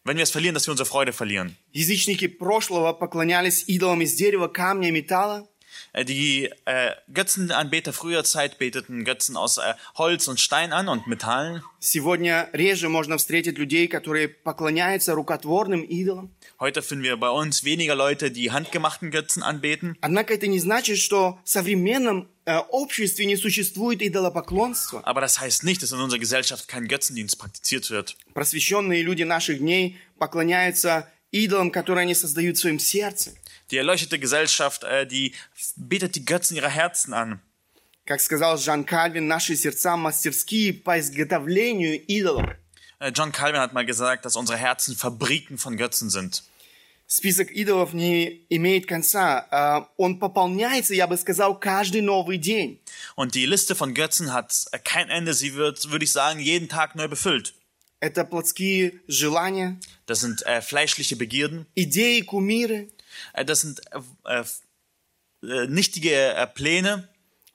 wenn 0.03 0.17
wir 0.17 0.23
es 0.23 0.29
verlieren, 0.29 0.53
dass 0.53 0.67
wir 0.67 0.73
unsere 0.73 0.87
Freude 0.87 1.11
verlieren. 1.11 1.57
Язычники 1.73 2.27
прошлого 2.27 2.93
поклонялись 2.93 3.63
идолам 3.65 4.01
из 4.01 4.13
дерева, 4.13 4.47
камня 4.47 4.89
и 4.89 4.91
металла. 4.91 5.47
Äh, 5.92 6.04
Die 6.04 6.50
äh, 6.64 6.92
Götzenanbeter 7.12 7.92
früher 7.92 8.24
Zeit 8.24 8.58
beteten 8.58 9.04
Götzen 9.04 9.36
aus 9.36 9.58
äh, 9.58 9.74
Holz 9.96 10.28
und 10.28 10.40
Stein 10.40 10.72
an 10.72 10.88
und 10.88 11.06
Metallen. 11.06 11.62
Сегодня 11.80 12.48
реже 12.52 12.88
можно 12.88 13.18
встретить 13.18 13.58
людей, 13.58 13.88
которые 13.88 14.28
поклоняются 14.28 15.14
рукотворным 15.14 15.82
идолам. 15.82 16.30
Heute 16.60 16.82
finden 16.82 17.04
wir 17.04 17.16
bei 17.16 17.30
uns 17.30 17.64
weniger 17.64 17.94
Leute, 17.94 18.30
die 18.30 18.52
handgemachten 18.52 19.10
Götzen 19.10 19.42
anbeten. 19.42 19.96
Однако 20.00 20.34
это 20.34 20.46
не 20.46 20.60
значит, 20.60 20.98
что 20.98 21.38
в 21.44 21.48
современном 21.48 22.28
э, 22.44 22.56
обществе 22.56 23.26
не 23.26 23.36
существует 23.36 24.02
идолопоклонства. 24.02 25.02
Aber 25.04 25.20
das 25.20 25.40
heißt 25.40 25.64
nicht, 25.64 25.82
dass 25.82 25.92
in 25.92 25.98
unserer 25.98 26.20
Gesellschaft 26.20 26.68
kein 26.68 26.86
Götzendienst 26.86 27.38
praktiziert 27.38 27.90
wird. 27.90 28.16
Просвещенные 28.34 29.02
люди 29.02 29.24
наших 29.24 29.58
дней 29.58 29.98
поклоняются 30.18 31.08
идолам, 31.32 31.70
которые 31.70 32.02
они 32.02 32.14
создают 32.14 32.56
в 32.56 32.60
своем 32.60 32.78
сердце. 32.78 33.32
Die 33.70 33.76
erleuchtete 33.78 34.18
Gesellschaft, 34.18 34.84
äh, 34.84 35.06
die 35.06 35.34
betet 35.76 36.14
die 36.16 36.24
Götzen 36.24 36.56
ihrer 36.56 36.68
Herzen 36.68 37.12
an. 37.14 37.40
Как 38.04 38.20
сказал 38.20 38.58
Жан 38.58 38.84
Кальвин, 38.84 39.28
наши 39.28 39.54
сердца 39.56 39.96
мастерские 39.96 40.72
по 40.72 40.98
изготовлению 40.98 42.00
идолов. 42.06 42.46
Äh, 42.98 43.12
John 43.14 43.32
Calvin 43.32 43.60
hat 43.60 43.72
mal 43.72 43.84
gesagt, 43.86 44.24
dass 44.24 44.36
unsere 44.36 44.58
Herzen 44.58 44.96
Fabriken 44.96 45.58
von 45.58 45.76
Götzen 45.76 46.10
sind. 46.10 46.42
Список 47.08 47.50
идолов 47.50 47.92
не 47.92 48.46
имеет 48.48 48.86
конца. 48.86 49.46
А, 49.50 49.88
Он 49.98 50.18
пополняется, 50.18 50.94
я 50.94 51.06
бы 51.06 51.16
сказал, 51.18 51.58
каждый 51.60 52.00
новый 52.00 52.38
день. 52.38 52.80
Und 53.16 53.34
die 53.34 53.44
Liste 53.44 53.74
von 53.74 53.92
Götzen 53.94 54.32
hat 54.32 54.64
äh, 54.72 54.78
kein 54.78 55.08
Ende. 55.10 55.34
Sie 55.34 55.54
wird, 55.54 55.90
würde 55.90 56.04
ich 56.04 56.12
sagen, 56.12 56.40
jeden 56.40 56.68
Tag 56.68 56.94
neu 56.94 57.08
befüllt. 57.08 57.54
Это 58.00 58.24
плотские 58.24 58.94
желания, 59.06 59.78
Das 60.06 60.20
sind 60.20 60.44
äh, 60.46 60.60
fleischliche 60.62 61.14
Begierden. 61.16 61.66
идеи, 61.76 62.20
кумиры. 62.22 62.88
Äh, 63.32 63.44
das 63.44 63.60
sind 63.62 63.80
äh, 64.24 64.44
äh, 65.42 65.66
nichtige 65.68 66.34
äh, 66.34 66.46
Pläne. 66.46 67.08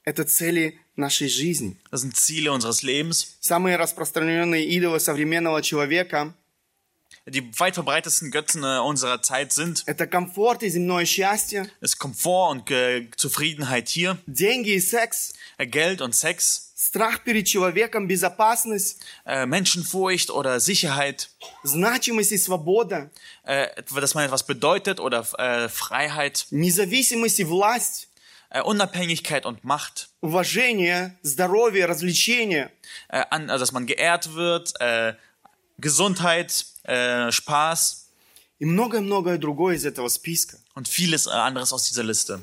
Это 0.04 0.26
цели 0.26 0.80
нашей 0.96 1.28
жизни. 1.28 1.76
Das 1.92 2.02
sind 2.02 2.16
Ziele 2.16 2.52
unseres 2.52 2.82
Lebens. 2.82 3.36
Самые 3.42 3.76
распространенные 3.76 4.66
идолы 4.66 5.00
современного 5.00 5.62
человека 5.62 6.34
Die 7.30 7.60
weit 7.60 7.76
verbreitetsten 7.76 8.32
Götzen 8.32 8.64
äh, 8.64 8.80
unserer 8.80 9.22
Zeit 9.22 9.52
sind – 9.52 9.86
это 9.86 10.08
комфорт 10.08 10.64
и 10.64 10.70
земное 10.70 11.06
счастье, 11.06 11.70
ist 11.82 12.00
Komfort 12.00 12.52
und 12.52 12.72
äh, 12.72 13.10
Zufriedenheit 13.18 13.90
hier, 13.90 14.18
деньги 14.28 14.70
и 14.72 14.80
секс, 14.80 15.34
äh, 15.58 15.68
Geld 15.68 16.02
und 16.02 16.16
Sex, 16.16 16.71
страх 16.92 17.24
перед 17.24 17.48
человеком, 17.48 18.08
безопасность, 18.08 19.00
äh, 19.26 19.46
Menschenfurcht 19.46 20.30
oder 20.30 20.60
Sicherheit, 20.60 21.30
значимость 21.64 22.32
и 22.32 22.38
свобода, 22.38 23.10
äh, 23.44 23.68
dass 23.94 24.16
man 24.16 24.26
etwas 24.26 24.46
bedeutet 24.46 25.00
oder 25.00 25.26
äh, 25.38 25.70
Freiheit, 25.70 26.48
независимость 26.52 27.40
и 27.40 27.44
власть, 27.46 28.10
äh, 28.50 28.62
Unabhängigkeit 28.62 29.46
und 29.46 29.64
Macht, 29.64 30.10
уважение, 30.22 31.16
здоровье, 31.24 31.86
развлечение. 31.88 32.72
äh, 33.10 33.24
an, 33.30 33.50
also 33.50 33.64
dass 33.64 33.72
man 33.72 33.86
geehrt 33.86 34.34
wird, 34.34 34.74
äh, 34.80 35.14
Gesundheit, 35.80 36.66
äh, 36.84 37.32
Spaß 37.32 38.08
и 38.60 38.66
многое-многое 38.66 39.38
другое 39.38 39.76
из 39.76 39.86
этого 39.86 40.10
списка. 40.10 40.58
und 40.76 40.88
vieles 40.88 41.28
äh, 41.28 41.32
anderes 41.32 41.74
aus 41.74 41.84
dieser 41.88 42.04
Liste. 42.04 42.42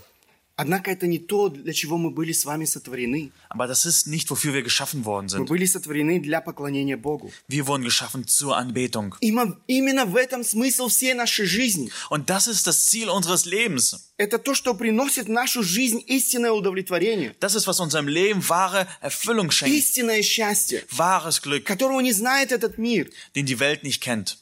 Однако 0.61 0.91
это 0.91 1.07
не 1.07 1.19
то, 1.19 1.47
для 1.47 1.71
чего 1.71 1.97
мы 1.97 2.09
были 2.11 2.33
с 2.33 2.43
вами 2.43 2.65
сотворены. 2.65 3.31
Aber 3.49 3.65
das 3.65 3.85
ist 3.85 4.07
nicht, 4.07 4.29
wofür 4.29 4.53
wir 4.53 4.61
geschaffen 4.61 5.05
worden 5.05 5.27
Мы 5.27 5.37
sind. 5.45 5.47
были 5.47 5.65
сотворены 5.65 6.19
для 6.19 6.41
поклонения 6.41 6.97
Богу. 6.97 7.31
Wir 7.47 7.65
wurden 7.65 7.83
geschaffen 7.85 8.27
zur 8.27 8.57
Anbetung. 8.57 9.15
Има- 9.21 9.55
Именно 9.67 10.05
в 10.05 10.17
этом 10.17 10.43
смысл 10.43 10.89
всей 10.89 11.13
нашей 11.13 11.45
жизни. 11.45 11.89
Und 12.09 12.29
das 12.29 12.47
ist 12.47 12.67
das 12.67 12.87
Ziel 12.87 13.09
unseres 13.09 13.45
Lebens. 13.45 13.95
Это 14.17 14.37
то, 14.37 14.53
что 14.53 14.73
приносит 14.73 15.27
в 15.27 15.29
нашу 15.29 15.63
жизнь 15.63 16.03
истинное 16.07 16.51
удовлетворение, 16.51 17.33
Das 17.39 17.55
ist, 17.55 17.65
was 17.67 17.79
unserem 17.79 18.09
Leben 18.09 18.41
wahre 18.49 18.85
Erfüllung 19.01 19.51
schenkt, 19.51 19.73
истинное 19.73 20.21
счастье, 20.21 20.83
wahres 20.91 21.41
Glück, 21.41 21.63
которого 21.63 22.01
не 22.01 22.11
знает 22.11 22.51
этот 22.51 22.77
мир. 22.77 23.09
den 23.33 23.45
die 23.45 23.59
Welt 23.61 23.83
nicht 23.83 24.01
kennt. 24.01 24.37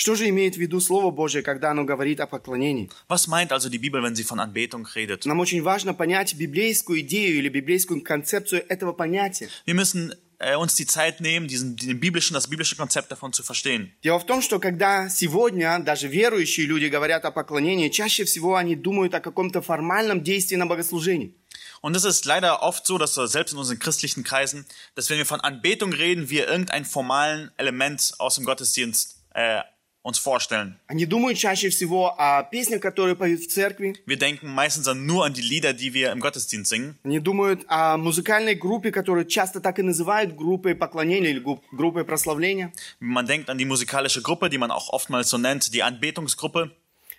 Что 0.00 0.14
же 0.14 0.28
имеет 0.28 0.54
в 0.54 0.58
виду 0.58 0.80
Слово 0.80 1.10
Божье, 1.10 1.42
когда 1.42 1.72
оно 1.72 1.82
говорит 1.82 2.20
о 2.20 2.28
поклонении? 2.28 2.88
Was 3.08 3.26
meint 3.26 3.50
also 3.50 3.68
die 3.68 3.80
Bibel, 3.80 4.00
wenn 4.00 4.14
sie 4.14 4.22
von 4.22 4.38
Anbetung 4.38 4.86
redet? 4.94 5.26
Нам 5.26 5.40
очень 5.40 5.60
важно 5.60 5.92
понять 5.92 6.34
библейскую 6.36 7.00
идею 7.00 7.38
или 7.38 7.48
библейскую 7.48 8.00
концепцию 8.04 8.64
этого 8.68 8.92
понятия. 8.92 9.48
Wir 9.66 9.74
müssen 9.74 10.14
äh, 10.38 10.54
uns 10.54 10.76
die 10.76 10.86
Zeit 10.86 11.20
nehmen, 11.20 11.48
diesen, 11.48 11.74
den 11.74 11.98
biblischen, 11.98 12.34
das 12.34 12.46
biblische 12.46 12.76
Konzept 12.76 13.10
davon 13.10 13.32
zu 13.32 13.42
verstehen. 13.42 13.90
Дело 14.04 14.20
в 14.20 14.24
том, 14.24 14.40
что 14.40 14.60
когда 14.60 15.08
сегодня 15.08 15.80
даже 15.80 16.06
верующие 16.06 16.66
люди 16.66 16.86
говорят 16.86 17.24
о 17.24 17.32
поклонении, 17.32 17.88
чаще 17.88 18.24
всего 18.24 18.54
они 18.54 18.76
думают 18.76 19.14
о 19.14 19.20
каком-то 19.20 19.62
формальном 19.62 20.22
действии 20.22 20.54
на 20.54 20.66
богослужении. 20.66 21.34
Und 21.80 21.96
es 21.96 22.04
ist 22.04 22.24
leider 22.24 22.62
oft 22.62 22.86
so, 22.86 22.98
dass 22.98 23.14
selbst 23.14 23.52
in 23.52 23.58
unseren 23.58 23.80
christlichen 23.80 24.22
Kreisen, 24.22 24.64
dass 24.94 25.10
wenn 25.10 25.18
wir 25.18 25.26
von 25.26 25.40
Anbetung 25.40 25.92
reden, 25.92 26.30
wir 26.30 26.46
irgendein 26.46 26.84
formalen 26.84 27.50
Element 27.56 28.14
aus 28.18 28.36
dem 28.36 28.44
Gottesdienst 28.44 29.16
äh, 29.34 29.62
uns 30.02 30.18
vorstellen. 30.18 30.76
Они 30.86 31.04
думают 31.06 31.36
чаще 31.38 31.68
всего 31.70 32.14
о 32.18 32.42
песнях, 32.44 32.80
которые 32.80 33.14
поют 33.16 33.40
в 33.40 33.48
церкви. 33.48 33.94
Wir 34.06 34.16
denken 34.18 34.48
meistens 34.54 34.86
nur 34.94 35.24
an 35.24 35.34
die 35.34 35.42
Lieder, 35.42 35.72
die 35.74 35.92
wir 35.92 36.12
im 36.12 36.20
Gottesdienst 36.20 36.70
singen. 36.70 36.96
Они 37.04 37.18
думают 37.20 37.64
о 37.68 37.96
музыкальной 37.98 38.54
группе, 38.54 38.90
которую 38.90 39.26
часто 39.26 39.60
так 39.60 39.78
и 39.78 39.82
называют 39.82 40.34
группой 40.34 40.74
поклонения 40.74 41.30
или 41.30 41.40
гру- 41.40 41.62
группой 41.72 42.04
прославления. 42.04 42.72
Man 43.00 43.26
denkt 43.26 43.50
an 43.50 43.58
die 43.58 43.64
musikalische 43.66 44.22
Gruppe, 44.22 44.48
die 44.48 44.58
man 44.58 44.70
auch 44.70 44.88
oftmals 44.90 45.28
so 45.28 45.36
nennt, 45.38 45.72
die 45.74 45.82
Anbetungsgruppe. 45.82 46.70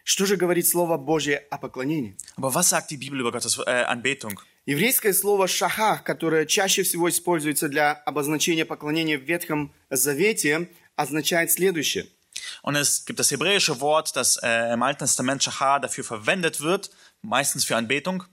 Что 0.03 0.25
же 0.25 0.37
говорит 0.37 0.65
Слово 0.67 0.97
Божье 0.97 1.43
о 1.51 1.57
поклонении? 1.59 2.15
Aber 2.37 2.53
was 2.55 2.69
sagt 2.69 2.89
die 2.89 2.97
Bibel 2.97 3.19
über 3.19 3.31
Gottes 3.31 3.59
äh, 3.59 3.69
Anbetung? 3.83 4.39
Еврейское 4.65 5.13
слово 5.13 5.47
«шахах», 5.47 6.03
которое 6.03 6.45
чаще 6.45 6.83
всего 6.83 7.09
используется 7.09 7.69
для 7.69 7.91
обозначения 7.91 8.65
поклонения 8.65 9.17
в 9.17 9.23
Ветхом 9.23 9.71
Завете, 9.89 10.69
означает 10.95 11.51
следующее. 11.51 12.05
Und 12.62 12.76
es 12.76 13.04
gibt 13.04 13.18
das 13.18 13.30
hebräische 13.30 13.80
Wort, 13.80 14.16
das 14.16 14.38
äh, 14.42 14.72
im 14.72 14.82
Alten 14.82 15.00
Testament 15.00 15.42
Shachar 15.42 15.80
dafür 15.80 16.04
verwendet 16.04 16.60
wird, 16.60 16.90
meistens 17.22 17.64
für 17.64 17.76
Anbetung. 17.76 18.24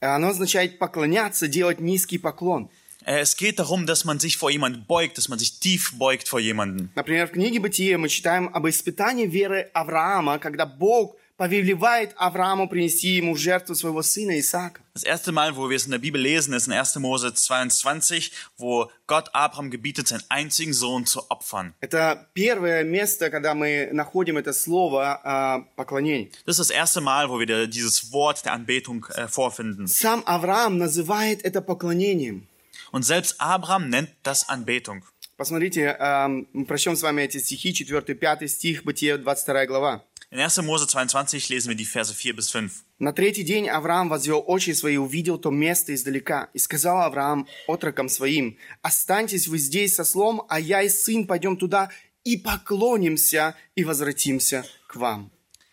Оно 0.00 0.28
означает 0.28 0.78
поклоняться, 0.78 1.48
делать 1.48 1.80
низкий 1.80 2.18
поклон. 2.18 2.68
Äh, 3.04 3.20
es 3.20 3.36
geht 3.36 3.58
darum, 3.58 3.86
dass 3.86 4.04
man 4.04 4.18
sich 4.18 4.36
vor 4.36 4.50
jemand 4.50 4.86
beugt, 4.86 5.16
dass 5.16 5.28
man 5.28 5.38
sich 5.38 5.58
tief 5.60 5.92
beugt 5.96 6.28
vor 6.28 6.40
jemanden. 6.40 6.90
Например, 6.94 7.26
в 7.28 7.32
книге 7.32 7.60
Бытия 7.60 7.96
мы 7.98 8.08
читаем 8.08 8.50
об 8.52 8.66
испытании 8.68 9.26
веры 9.26 9.70
Авраама, 9.72 10.38
когда 10.38 10.66
Бог 10.66 11.16
повелевает 11.41 12.13
Аврааму 12.17 12.69
принести 12.69 13.15
ему 13.15 13.33
в 13.33 13.39
жертву 13.39 13.73
своего 13.73 14.03
сына 14.03 14.39
Исаака. 14.39 14.83
Das 14.93 15.01
erste 15.01 15.31
Mal, 15.31 15.55
wo 15.55 15.71
wir 15.71 15.75
es 15.75 15.85
in 15.85 15.91
der 15.91 15.97
Bibel 15.97 16.21
lesen, 16.21 16.53
ist 16.53 16.67
in 16.67 16.73
1. 16.73 16.97
Mose 16.97 17.33
22, 17.33 18.31
wo 18.59 18.91
Gott 19.07 19.33
Abraham 19.33 19.71
gebietet, 19.71 20.07
seinen 20.07 20.23
einzigen 20.29 20.71
Sohn 20.71 21.07
zu 21.07 21.31
opfern. 21.31 21.73
Это 21.79 22.27
первое 22.35 22.83
место, 22.83 23.31
когда 23.31 23.55
мы 23.55 23.89
находим 23.91 24.37
это 24.37 24.53
слово 24.53 25.19
э, 25.23 25.75
поклонение. 25.75 26.29
Das 26.45 26.59
ist 26.59 26.69
das 26.69 26.69
erste 26.69 27.01
Mal, 27.01 27.27
wo 27.31 27.39
wir 27.39 27.65
dieses 27.65 28.13
Wort 28.13 28.45
der 28.45 28.53
Anbetung 28.53 29.07
äh, 29.15 29.27
vorfinden. 29.27 29.87
Сам 29.87 30.21
Авраам 30.27 30.77
называет 30.77 31.43
это 31.43 31.63
поклонением. 31.63 32.47
Und 32.91 33.03
selbst 33.03 33.37
Abraham 33.39 33.89
nennt 33.89 34.11
das 34.21 34.47
Anbetung. 34.47 35.01
Посмотрите, 35.37 35.97
э, 35.97 36.27
мы 36.53 36.65
прочтем 36.65 36.95
с 36.95 37.01
вами 37.01 37.23
эти 37.23 37.39
стихи, 37.39 37.71
4-5 37.71 38.47
стих, 38.47 38.83
Бытие, 38.83 39.17
22 39.17 39.65
глава. 39.65 40.03
In 40.30 40.40
1. 40.40 40.62
Mose 40.62 40.86
22 40.86 41.48
lesen 41.48 41.68
wir 41.68 41.76
die 41.76 41.84
Verse 41.84 42.12
4 42.12 42.34
bis 42.34 42.50
5. 42.50 42.84
На 42.98 43.12
третий 43.12 43.44
день 43.44 43.68
Авраам 43.68 44.08
возвел 44.08 44.42
очи 44.46 44.72
свои 44.72 44.94
и 44.94 44.98
увидел 44.98 45.38
то 45.38 45.50
место 45.50 45.94
издалека. 45.94 46.48
И 46.52 46.58
сказал 46.58 47.00
Авраам 47.02 47.46
отрокам 47.68 48.08
своим, 48.08 48.56
«Останьтесь 48.82 49.48
вы 49.48 49.58
здесь 49.58 49.94
со 49.94 50.04
слом, 50.04 50.42
а 50.48 50.58
я 50.58 50.82
и 50.82 50.88
сын 50.88 51.26
пойдем 51.26 51.56
туда 51.56 51.90
и 52.24 52.36
поклонимся 52.36 53.54
и 53.76 53.84
возвратимся 53.84 54.64
к 54.88 54.96
вам». 54.96 55.30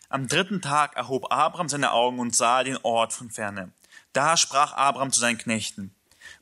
Am 0.08 0.28
dritten 0.28 0.60
Tag 0.60 0.94
erhob 0.94 1.26
Abraham 1.30 1.68
seine 1.68 1.92
Augen 1.92 2.20
und 2.20 2.36
sah 2.36 2.62
den 2.62 2.78
Ort 2.84 3.12
von 3.12 3.30
ferne. 3.30 3.72
Da 4.12 4.36
sprach 4.36 4.72
Abraham 4.74 5.10
zu 5.10 5.18
seinen 5.18 5.38
Knechten, 5.38 5.90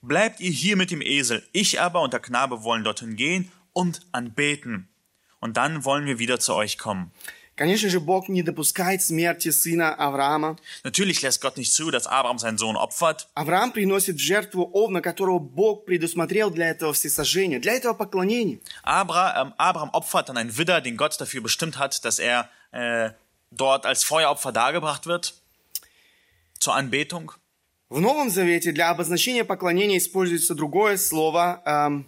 Bleibt 0.00 0.40
ihr 0.40 0.50
hier 0.50 0.76
mit 0.76 0.90
dem 0.90 1.00
Esel, 1.00 1.42
ich 1.52 1.80
aber 1.80 2.02
und 2.02 2.12
der 2.12 2.20
Knabe 2.20 2.62
wollen 2.64 2.84
dorthin 2.84 3.16
gehen 3.16 3.50
und 3.72 4.00
anbeten. 4.12 4.88
Und 5.40 5.56
dann 5.56 5.84
wollen 5.84 6.06
wir 6.06 6.18
wieder 6.18 6.38
zu 6.38 6.54
euch 6.54 6.78
kommen. 6.78 7.12
Конечно 7.57 7.89
же, 7.89 7.99
Бог 7.99 8.29
не 8.29 8.43
допускает 8.43 9.01
смерти 9.01 9.49
сына 9.49 9.95
Авраама. 9.95 10.57
Natürlich 10.83 11.23
lässt 11.23 11.41
Gott 11.41 11.57
nicht 11.57 11.73
zu, 11.73 11.89
dass 11.89 12.05
Abraham 12.05 12.37
seinen 12.37 12.59
Sohn 12.59 12.75
opfert. 12.75 13.27
Авраам 13.33 13.71
приносит 13.71 14.17
в 14.17 14.19
жертву 14.19 14.69
овна, 14.73 15.01
которого 15.01 15.39
Бог 15.39 15.85
предусмотрел 15.85 16.51
для 16.51 16.69
этого 16.69 16.93
всесожжения, 16.93 17.59
для 17.59 17.73
этого 17.73 17.95
поклонения. 17.95 18.59
Abra, 18.83 19.41
ähm, 19.41 19.53
Abraham 19.57 19.89
opfert 19.91 20.29
dann 20.29 20.37
einen 20.37 20.55
Widder, 20.55 20.81
den 20.81 20.97
Gott 20.97 21.19
dafür 21.19 21.41
bestimmt 21.41 21.79
hat, 21.79 22.05
dass 22.05 22.19
er 22.19 22.47
äh, 22.71 23.09
dort 23.49 23.87
als 23.87 24.03
Feueropfer 24.03 24.51
dargebracht 24.51 25.07
wird. 25.07 25.33
Zur 26.59 26.75
Anbetung. 26.75 27.31
В 27.89 27.99
Новом 27.99 28.29
Завете 28.29 28.71
для 28.71 28.91
обозначения 28.91 29.43
поклонения 29.43 29.97
используется 29.97 30.53
другое 30.53 30.97
слово 30.97 31.63
эм, 31.65 32.07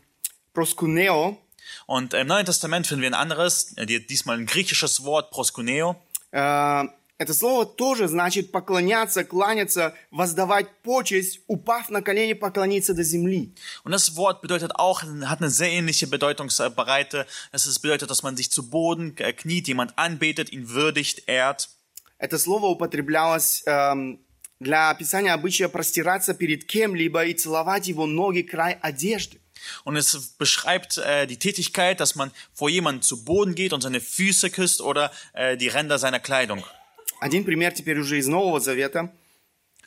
проскунео. 0.53 1.37
Und 1.87 2.13
im 2.13 2.27
Neuen 2.27 2.45
Testament 2.45 2.87
finden 2.87 3.01
wir 3.01 3.09
ein 3.09 3.13
anderes, 3.13 3.73
äh, 3.77 3.85
die- 3.85 4.05
diesmal 4.05 4.37
ein 4.37 4.45
griechisches 4.45 5.03
Wort, 5.03 5.31
proskuneo. 5.31 5.95
Э, 6.31 6.83
это 7.17 7.33
слово 7.33 7.65
тоже 7.65 8.07
значит 8.07 8.51
поклоняться, 8.53 9.25
кланяться, 9.25 9.93
воздавать 10.09 10.67
почесть, 10.83 11.41
упав 11.47 11.89
на 11.89 12.01
колени, 12.01 12.31
поклониться 12.31 12.93
до 12.93 13.03
земли. 13.03 13.51
Und 13.83 13.91
das 13.91 14.15
Wort 14.15 14.41
bedeutet 14.41 14.71
auch, 14.75 15.01
hat 15.03 15.41
eine 15.41 15.49
sehr 15.49 15.69
ähnliche 15.69 16.07
Bedeutungsbreite. 16.07 17.25
Es 17.51 17.79
bedeutet, 17.79 18.09
dass 18.09 18.23
man 18.23 18.37
sich 18.37 18.49
zu 18.51 18.69
Boden 18.69 19.17
äh, 19.17 19.33
kniet, 19.33 19.67
jemand 19.67 19.97
anbetet, 19.97 20.51
ihn 20.53 20.69
würdigt, 20.69 21.23
ehrt. 21.27 21.69
Это 22.19 22.37
слово 22.37 22.67
употреблялось 22.67 23.63
эм, 23.65 24.19
для 24.61 24.89
описания 24.89 25.33
обычая 25.33 25.67
простираться 25.69 26.33
перед 26.33 26.65
кем-либо 26.65 27.25
и 27.25 27.33
целовать 27.33 27.87
его 27.87 28.05
ноги, 28.05 28.41
край 28.41 28.77
одежды. 28.81 29.38
Und 29.84 29.96
es 29.96 30.34
beschreibt 30.38 30.98
äh, 30.98 31.26
die 31.26 31.38
Tätigkeit, 31.38 32.00
dass 32.00 32.14
man 32.14 32.30
vor 32.52 32.68
jemandem 32.68 33.02
zu 33.02 33.24
Boden 33.24 33.54
geht 33.54 33.72
und 33.72 33.80
seine 33.80 34.00
Füße 34.00 34.50
küsst 34.50 34.80
oder 34.80 35.10
äh, 35.32 35.56
die 35.56 35.68
Ränder 35.68 35.98
seiner 35.98 36.20
Kleidung. 36.20 36.64
Один 37.20 37.44
пример 37.44 37.72
теперь 37.72 37.98
уже 37.98 38.18
из 38.18 38.26
Нового 38.26 38.60
Завета. 38.60 39.12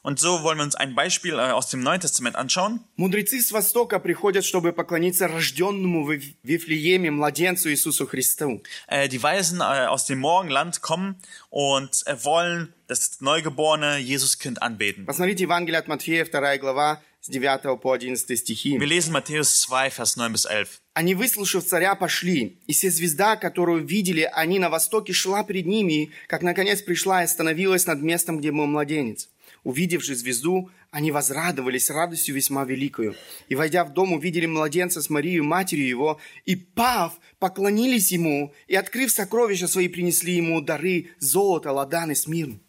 Und 0.07 0.19
so 0.19 0.41
wollen 0.41 0.57
wir 0.57 0.63
uns 0.63 0.75
ein 0.75 0.95
Beispiel 0.95 1.33
äh, 1.33 1.51
aus 1.51 1.69
dem 1.69 1.81
Neuen 1.81 1.99
Testament 1.99 2.37
anschauen. 2.37 2.79
Мудрецы 2.95 3.41
с 3.41 3.51
Востока 3.51 3.99
приходят, 3.99 4.45
чтобы 4.45 4.71
поклониться 4.71 5.27
рожденному 5.27 6.05
в 6.05 6.17
Вифлееме 6.43 7.11
младенцу 7.11 7.69
Иисусу 7.69 8.07
Христу. 8.07 8.63
Äh, 8.87 9.09
die 9.09 9.21
Weisen 9.21 9.59
äh, 9.59 9.87
aus 9.87 10.05
dem 10.05 10.19
Morgenland 10.19 10.81
kommen 10.81 11.17
und 11.49 12.07
äh, 12.07 12.23
wollen 12.23 12.73
das 12.87 13.19
neugeborene 13.19 13.97
Jesuskind 13.97 14.61
anbeten. 14.61 15.05
Посмотрите 15.05 15.43
Евангелие 15.43 15.79
от 15.79 15.89
Матфея, 15.89 16.25
2 16.25 16.57
глава, 16.59 17.01
с 17.22 17.28
9 17.28 17.80
по 17.80 17.94
11 17.94 18.36
стихи. 18.38 18.78
Wir 18.78 18.86
lesen 18.86 19.12
Matthäus 19.12 19.60
2, 19.62 19.90
Vers 19.90 20.16
9 20.16 20.32
bis 20.32 20.44
11. 20.44 20.80
Они, 20.94 21.14
выслушав 21.14 21.64
царя, 21.64 21.94
пошли, 21.94 22.58
и 22.66 22.72
все 22.72 22.90
звезда, 22.90 23.36
которую 23.36 23.86
видели 23.86 24.28
они 24.32 24.58
на 24.58 24.68
востоке, 24.68 25.12
шла 25.12 25.44
перед 25.44 25.66
ними, 25.66 26.10
как 26.26 26.42
наконец 26.42 26.82
пришла 26.82 27.22
и 27.22 27.24
остановилась 27.24 27.86
над 27.86 28.02
местом, 28.02 28.38
где 28.38 28.50
был 28.50 28.66
младенец. 28.66 29.28
Увидевши 29.62 30.16
звезду, 30.16 30.70
они 30.90 31.12
возрадовались 31.12 31.90
радостью 31.90 32.34
весьма 32.34 32.64
великою. 32.64 33.14
И, 33.48 33.54
войдя 33.54 33.84
в 33.84 33.92
дом, 33.92 34.12
увидели 34.12 34.46
младенца 34.46 35.00
с 35.00 35.08
Марией, 35.08 35.40
матерью 35.40 35.86
его, 35.86 36.20
и, 36.44 36.56
пав, 36.56 37.12
поклонились 37.38 38.10
ему, 38.10 38.52
и, 38.66 38.74
открыв 38.74 39.12
сокровища 39.12 39.68
свои, 39.68 39.86
принесли 39.86 40.34
ему 40.34 40.60
дары, 40.60 41.10
золото, 41.20 41.70
ладан 41.70 42.10
и 42.10 42.16
смирн. 42.16 42.60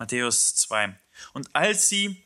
Matthäus 0.00 0.54
2. 0.68 0.98
Und 1.34 1.48
als 1.52 1.88
sie 1.88 2.16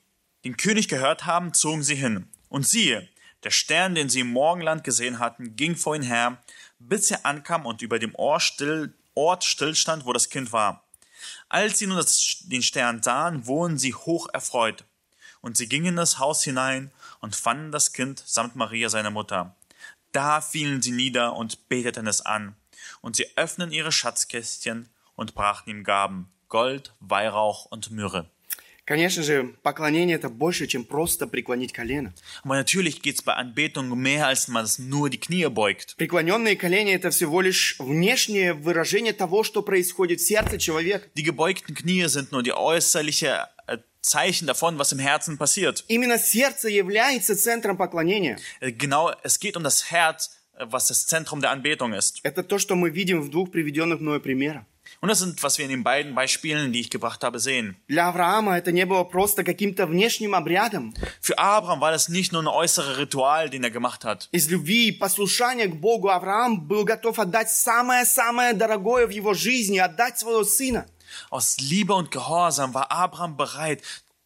den 0.44 0.57
König 0.57 0.88
gehört 0.88 1.26
haben, 1.26 1.54
zogen 1.54 1.83
sie 1.83 1.96
hin. 1.96 2.28
Und 2.48 2.66
siehe, 2.66 3.09
der 3.42 3.50
Stern, 3.50 3.94
den 3.94 4.09
sie 4.09 4.20
im 4.20 4.33
Morgenland 4.33 4.85
gesehen 4.85 5.18
hatten, 5.18 5.57
ging 5.57 5.76
vor 5.76 5.96
ihnen 5.96 6.04
her, 6.04 6.38
bis 6.78 7.11
er 7.11 7.24
ankam 7.26 7.66
und 7.66 7.83
über 7.83 7.98
dem 7.98 8.14
Ort, 8.14 8.42
still, 8.42 8.94
Ort 9.14 9.44
stillstand, 9.44 10.04
wo 10.07 10.12
das 10.12 10.28
Kind 10.28 10.52
war. 10.52 10.85
Als 11.48 11.78
sie 11.78 11.87
nun 11.87 11.96
das, 11.96 12.38
den 12.44 12.62
Stern 12.62 13.02
sahen, 13.02 13.46
wurden 13.46 13.78
sie 13.78 13.94
hoch 13.94 14.28
erfreut. 14.33 14.85
Und 15.40 15.57
sie 15.57 15.68
gingen 15.68 15.87
in 15.87 15.96
das 15.96 16.18
Haus 16.18 16.42
hinein 16.42 16.90
und 17.20 17.37
fanden 17.37 17.70
das 17.70 17.92
Kind 17.92 18.22
samt 18.26 18.57
Maria, 18.57 18.88
seiner 18.88 19.11
Mutter. 19.11 19.54
Da 20.12 20.40
fielen 20.40 20.80
sie 20.80 20.92
nieder 20.92 21.35
und 21.35 21.68
beteten 21.68 22.07
es 22.07 22.22
an. 22.22 22.57
Und 23.00 23.16
sie 23.16 23.26
öffnen 23.37 23.72
ihre 23.72 23.92
Schatzkästchen 23.92 24.88
und 25.16 25.35
brachten 25.35 25.70
ihm 25.70 25.85
Gaben, 25.85 26.33
Gold, 26.48 26.94
Weihrauch 27.00 27.66
und 27.66 27.90
Myrrhe. 27.90 28.30
Конечно 28.85 29.23
же, 29.23 29.55
поклонение– 29.62 30.16
это 30.18 30.29
больше, 30.29 30.66
чем 30.66 30.85
просто 30.85 31.27
преклонить 31.27 31.73
колено. 31.73 32.12
Aber 32.44 32.55
natürlich 32.55 33.01
geht 33.01 33.16
es 33.16 33.23
bei 33.23 33.33
Anbetung 33.33 33.88
mehr, 33.99 34.27
als 34.27 34.49
man 34.49 34.64
es 34.66 34.79
nur 34.79 35.09
die 35.09 35.18
Knie 35.18 35.49
beugt. 35.49 35.97
Преклоненные 35.97 36.55
колени– 36.57 36.92
это 36.94 37.11
всего 37.11 37.40
лишь 37.40 37.77
внешнее 37.79 38.53
выражение 38.53 39.14
того, 39.14 39.42
что 39.42 39.62
происходит 39.62 40.20
в 40.20 40.27
сердце 40.27 40.59
человека. 40.59 41.09
Die 41.16 41.23
gebeugten 41.23 41.75
Knie 41.75 42.07
sind 42.09 42.31
nur 42.31 42.42
die 42.42 42.53
äußerliche 42.53 43.49
äh, 43.66 43.79
Zeichen 44.03 44.47
davon, 44.47 44.79
was 44.79 44.92
im 44.92 44.99
Herzen 44.99 45.38
passiert. 45.38 45.85
Именно 45.88 46.18
сердце 46.18 46.68
является 46.68 47.37
центром 47.37 47.79
поклонения. 47.79 48.38
Äh, 48.61 48.73
Genau, 48.73 49.12
es 49.23 49.40
geht 49.40 49.57
um 49.57 49.64
das 49.64 49.90
Herz, 49.90 50.37
äh, 50.59 50.66
was 50.68 50.88
das 50.88 51.07
Zentrum 51.07 51.40
der 51.40 51.53
Anbetung 51.53 51.94
ist. 51.94 52.20
Это 52.23 52.42
то, 52.42 52.59
что 52.59 52.75
мы 52.75 52.90
видим 52.90 53.23
в 53.23 53.31
двух 53.31 53.51
приведенных 53.51 54.01
мною 54.01 54.20
примерах. 54.20 54.64
Und 55.04 55.08
das 55.10 55.19
sind, 55.19 55.41
was 55.43 55.58
wir 55.58 55.65
in 55.65 55.72
den 55.72 55.84
beiden 55.84 56.13
Beispielen, 56.13 56.74
die 56.74 56.82
ich 56.82 56.89
gebracht 56.89 57.24
habe, 57.24 57.39
sehen. 57.39 57.78
Для 57.88 58.10
Авраама 58.10 58.58
это 58.58 58.72
не 58.72 58.86
было 58.86 59.04
просто 59.04 59.43
каким-то 59.43 59.88
внешним 59.88 60.36
обрядом. 60.36 60.93
Für 61.22 61.38
Abraham 61.38 61.80
war 61.80 61.91
das 61.91 62.10
nicht 62.10 62.32
nur 62.34 62.41
ein 62.43 62.48
äußeres 62.48 62.98
Ritual, 62.98 63.50
den 63.50 63.63
er 63.63 63.72
gemacht 63.72 64.04
hat. 64.04 64.28
Из 64.32 64.50
любви 64.50 64.89
и 64.89 64.91
послушания 64.91 65.67
к 65.67 65.76
Богу 65.76 66.10
Авраам 66.10 66.67
был 66.67 66.84
готов 66.84 67.17
отдать 67.19 67.50
самое-самое 67.50 68.54
дорогое 68.54 69.08
в 69.08 69.12
его 69.12 69.34
жизни, 69.34 69.78
отдать 69.78 70.19
своего 70.19 70.43
сына. 70.43 70.86
Aus 71.30 71.58
Liebe 71.60 71.93
und 71.93 72.12
Gehorsam 72.12 72.74
war 72.74 72.91
Abraham 72.91 73.38
bereit, 73.38 73.82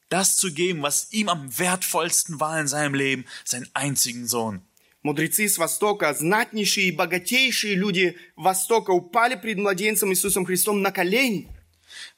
das 0.10 0.38
zu 0.38 0.52
geben, 0.52 0.82
was 0.82 1.08
ihm 1.12 1.30
am 1.30 1.58
wertvollsten 1.58 2.40
war 2.40 2.60
in 2.60 2.68
seinem 2.68 2.94
Leben, 2.94 3.26
seinen 3.46 3.70
einzigen 3.74 4.28
Sohn. 4.28 4.62
Мудрецы 5.09 5.49
с 5.49 5.57
Востока, 5.57 6.13
знатнейшие 6.13 6.89
и 6.89 6.93
богатейшие 6.93 7.75
люди 7.75 8.19
Востока 8.37 8.91
упали 8.91 9.37
пред 9.37 9.57
младенцем 9.57 10.13
Иисусом 10.13 10.45
Христом 10.45 10.83
на 10.83 10.91
колени. 10.91 11.49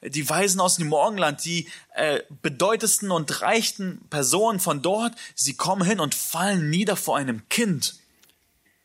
Die 0.01 0.29
Weisen 0.29 0.59
aus 0.59 0.75
dem 0.75 0.87
Morgenland, 0.87 1.45
die 1.45 1.69
äh, 1.95 2.19
bedeutendsten 2.41 3.09
und 3.11 3.41
reichsten 3.41 4.01
Personen 4.09 4.59
von 4.59 4.81
dort, 4.81 5.13
sie 5.35 5.53
kommen 5.53 5.85
hin 5.87 6.01
und 6.01 6.13
fallen 6.13 6.69
nieder 6.69 6.97
vor 6.97 7.15
einem 7.15 7.47
Kind. 7.47 7.95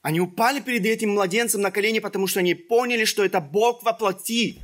Они 0.03 0.21
упали 0.21 0.61
перед 0.61 0.87
этим 0.87 1.15
младенцем 1.15 1.61
на 1.61 1.73
колени, 1.73 1.99
потому 1.99 2.29
что 2.29 2.39
они 2.39 2.55
поняли, 2.55 3.07
что 3.07 3.25
это 3.25 3.41
Бог 3.41 3.83
во 3.83 3.93
плоти. 3.93 4.61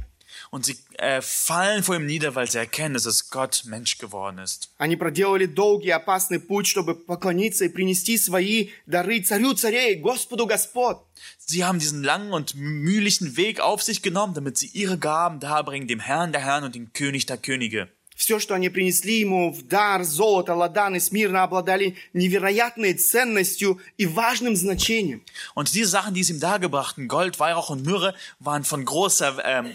Und 0.52 0.66
sie 0.66 0.78
äh, 0.98 1.22
fallen 1.22 1.84
vor 1.84 1.96
ihm 1.96 2.06
nieder, 2.06 2.36
weil 2.36 2.50
sie 2.50 2.58
erkennen, 2.58 2.94
dass 2.94 3.06
es 3.06 3.30
Gott 3.30 3.64
Mensch 3.66 3.98
geworden 3.98 4.40
ist. 4.40 4.70
Они 4.78 4.96
проделали 4.96 5.46
долгий 5.46 5.90
и 5.90 5.92
опасный 5.92 6.40
путь, 6.40 6.68
чтобы 6.68 6.96
поклониться 6.96 7.66
и 7.66 7.70
принести 7.70 8.18
свои 8.18 8.70
дары 8.86 9.22
царю 9.22 9.54
царей, 9.54 9.96
Господу 9.96 10.48
Господ. 10.48 11.04
Sie 11.38 11.64
haben 11.64 11.80
diesen 11.80 12.04
langen 12.04 12.34
und 12.34 12.56
mühlichen 12.56 13.38
Weg 13.38 13.60
auf 13.60 13.82
sich 13.82 14.02
genommen, 14.02 14.34
damit 14.34 14.58
sie 14.58 14.68
ihre 14.68 14.98
Gaben 14.98 15.40
darbringen, 15.40 15.88
dem 15.88 16.00
Herrn 16.00 16.32
der 16.32 16.42
Herren 16.42 16.64
und 16.64 16.76
dem 16.76 16.94
König 16.94 17.26
der 17.26 17.38
Könige. 17.38 17.90
Все, 18.18 18.40
что 18.40 18.56
они 18.56 18.70
принесли 18.70 19.20
ему 19.20 19.54
в 19.54 19.68
дар, 19.68 20.04
золото, 20.04 20.56
ладан 20.56 20.96
и 20.96 21.00
смирно, 21.00 21.44
обладали 21.44 21.96
невероятной 22.14 22.96
ценностью 22.96 23.80
и 23.98 24.08
важным 24.08 24.56
значением. 24.56 25.24
Und 25.54 25.72
diese 25.76 25.92
Sachen, 25.92 26.16
die 26.16 26.24
sie 26.24 26.34
ihm 26.34 26.40
dargebrachten, 26.40 27.08
Gold, 27.08 27.40
Weihrauch 27.40 27.70
und 27.70 27.86
Myrrhe, 27.86 28.16
waren 28.40 28.64
von 28.64 28.84
großer 28.86 29.38
ähm, 29.46 29.68
äh, 29.68 29.70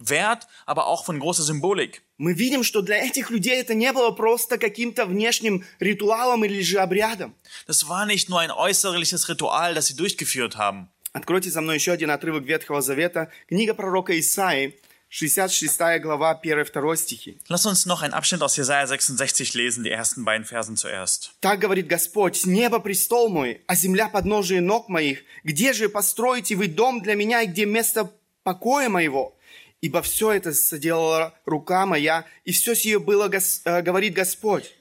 Wert, 0.00 0.46
aber 0.66 0.86
auch 0.86 1.04
von 1.04 1.20
großer 1.20 1.42
Symbolik. 1.42 2.02
Мы 2.16 2.32
видим, 2.32 2.64
что 2.64 2.82
для 2.82 2.96
этих 2.96 3.30
людей 3.30 3.60
это 3.60 3.74
не 3.74 3.92
было 3.92 4.10
просто 4.10 4.58
каким-то 4.58 5.06
внешним 5.06 5.64
ритуалом 5.78 6.44
или 6.44 6.60
же 6.62 6.78
обрядом. 6.78 7.34
Das 7.66 7.88
war 7.88 8.06
nicht 8.06 8.28
nur 8.28 8.40
ein 8.40 8.50
äußerliches 8.50 9.28
Ritual, 9.28 9.74
das 9.74 9.88
sie 9.88 9.96
durchgeführt 9.96 10.56
haben. 10.56 10.88
Откройте 11.12 11.50
со 11.50 11.60
мной 11.60 11.76
еще 11.76 11.92
один 11.92 12.10
отрывок 12.10 12.44
Ветхого 12.44 12.80
Завета. 12.82 13.30
Книга 13.48 13.74
пророка 13.74 14.18
Исаии, 14.18 14.78
66 15.10 16.00
глава, 16.00 16.40
1-2 16.40 16.96
стихи. 16.96 17.38
Lass 17.48 17.66
uns 17.66 17.84
noch 17.84 18.02
einen 18.02 18.14
Abschnitt 18.14 18.42
aus 18.42 18.56
Jesaja 18.56 18.86
66 18.86 19.54
lesen, 19.54 19.82
die 19.82 19.90
ersten 19.90 20.24
beiden 20.24 20.44
Versen 20.46 20.76
zuerst. 20.76 21.32
Так 21.40 21.58
говорит 21.58 21.88
Господь, 21.88 22.46
небо 22.46 22.78
престол 22.78 23.28
мой, 23.28 23.62
а 23.66 23.74
земля 23.74 24.08
подножие 24.08 24.60
ног 24.60 24.88
моих. 24.88 25.24
Где 25.42 25.72
же 25.72 25.88
построите 25.88 26.54
вы 26.54 26.68
дом 26.68 27.02
для 27.02 27.16
меня 27.16 27.42
и 27.42 27.48
где 27.48 27.66
место 27.66 28.12
покоя 28.50 28.88
моего? 28.88 29.36
Ибо 29.80 30.02
все 30.02 30.32
это 30.32 30.52
соделала 30.52 31.32
рука 31.46 31.86
моя, 31.86 32.26
и 32.44 32.50
все 32.52 32.74
сие 32.74 32.98
было, 32.98 33.28
гос- 33.28 33.62
э, 33.64 33.80
говорит 33.82 34.12
Господь. 34.14 34.74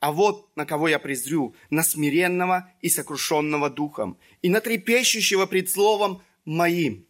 А 0.00 0.10
вот 0.10 0.54
на 0.56 0.66
кого 0.66 0.88
я 0.88 0.98
презрю, 0.98 1.54
на 1.70 1.82
смиренного 1.84 2.68
и 2.82 2.88
сокрушенного 2.90 3.70
духом, 3.70 4.18
и 4.42 4.48
на 4.50 4.60
трепещущего 4.60 5.46
пред 5.46 5.70
словом 5.70 6.20
моим. 6.44 7.06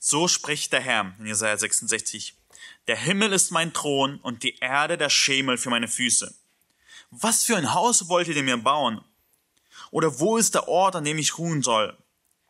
So 0.00 0.26
spricht 0.26 0.72
der 0.72 0.80
Herr 0.80 1.14
Jesaja 1.22 1.58
66. 1.58 2.34
Der 2.88 2.96
Himmel 2.96 3.34
ist 3.34 3.50
mein 3.52 3.72
Thron 3.74 4.18
und 4.22 4.42
die 4.42 4.56
Erde 4.60 4.96
der 4.96 5.10
Schemel 5.10 5.58
für 5.58 5.68
meine 5.70 5.86
Füße. 5.88 6.34
Was 7.10 7.44
für 7.44 7.56
ein 7.58 7.74
Haus 7.74 8.08
wollt 8.08 8.28
ihr 8.28 8.42
mir 8.42 8.56
bauen? 8.56 9.02
Oder 9.90 10.18
wo 10.18 10.38
ist 10.38 10.54
der 10.54 10.66
Ort, 10.66 10.96
an 10.96 11.04
dem 11.04 11.18
ich 11.18 11.36
ruhen 11.38 11.62
soll? 11.62 11.96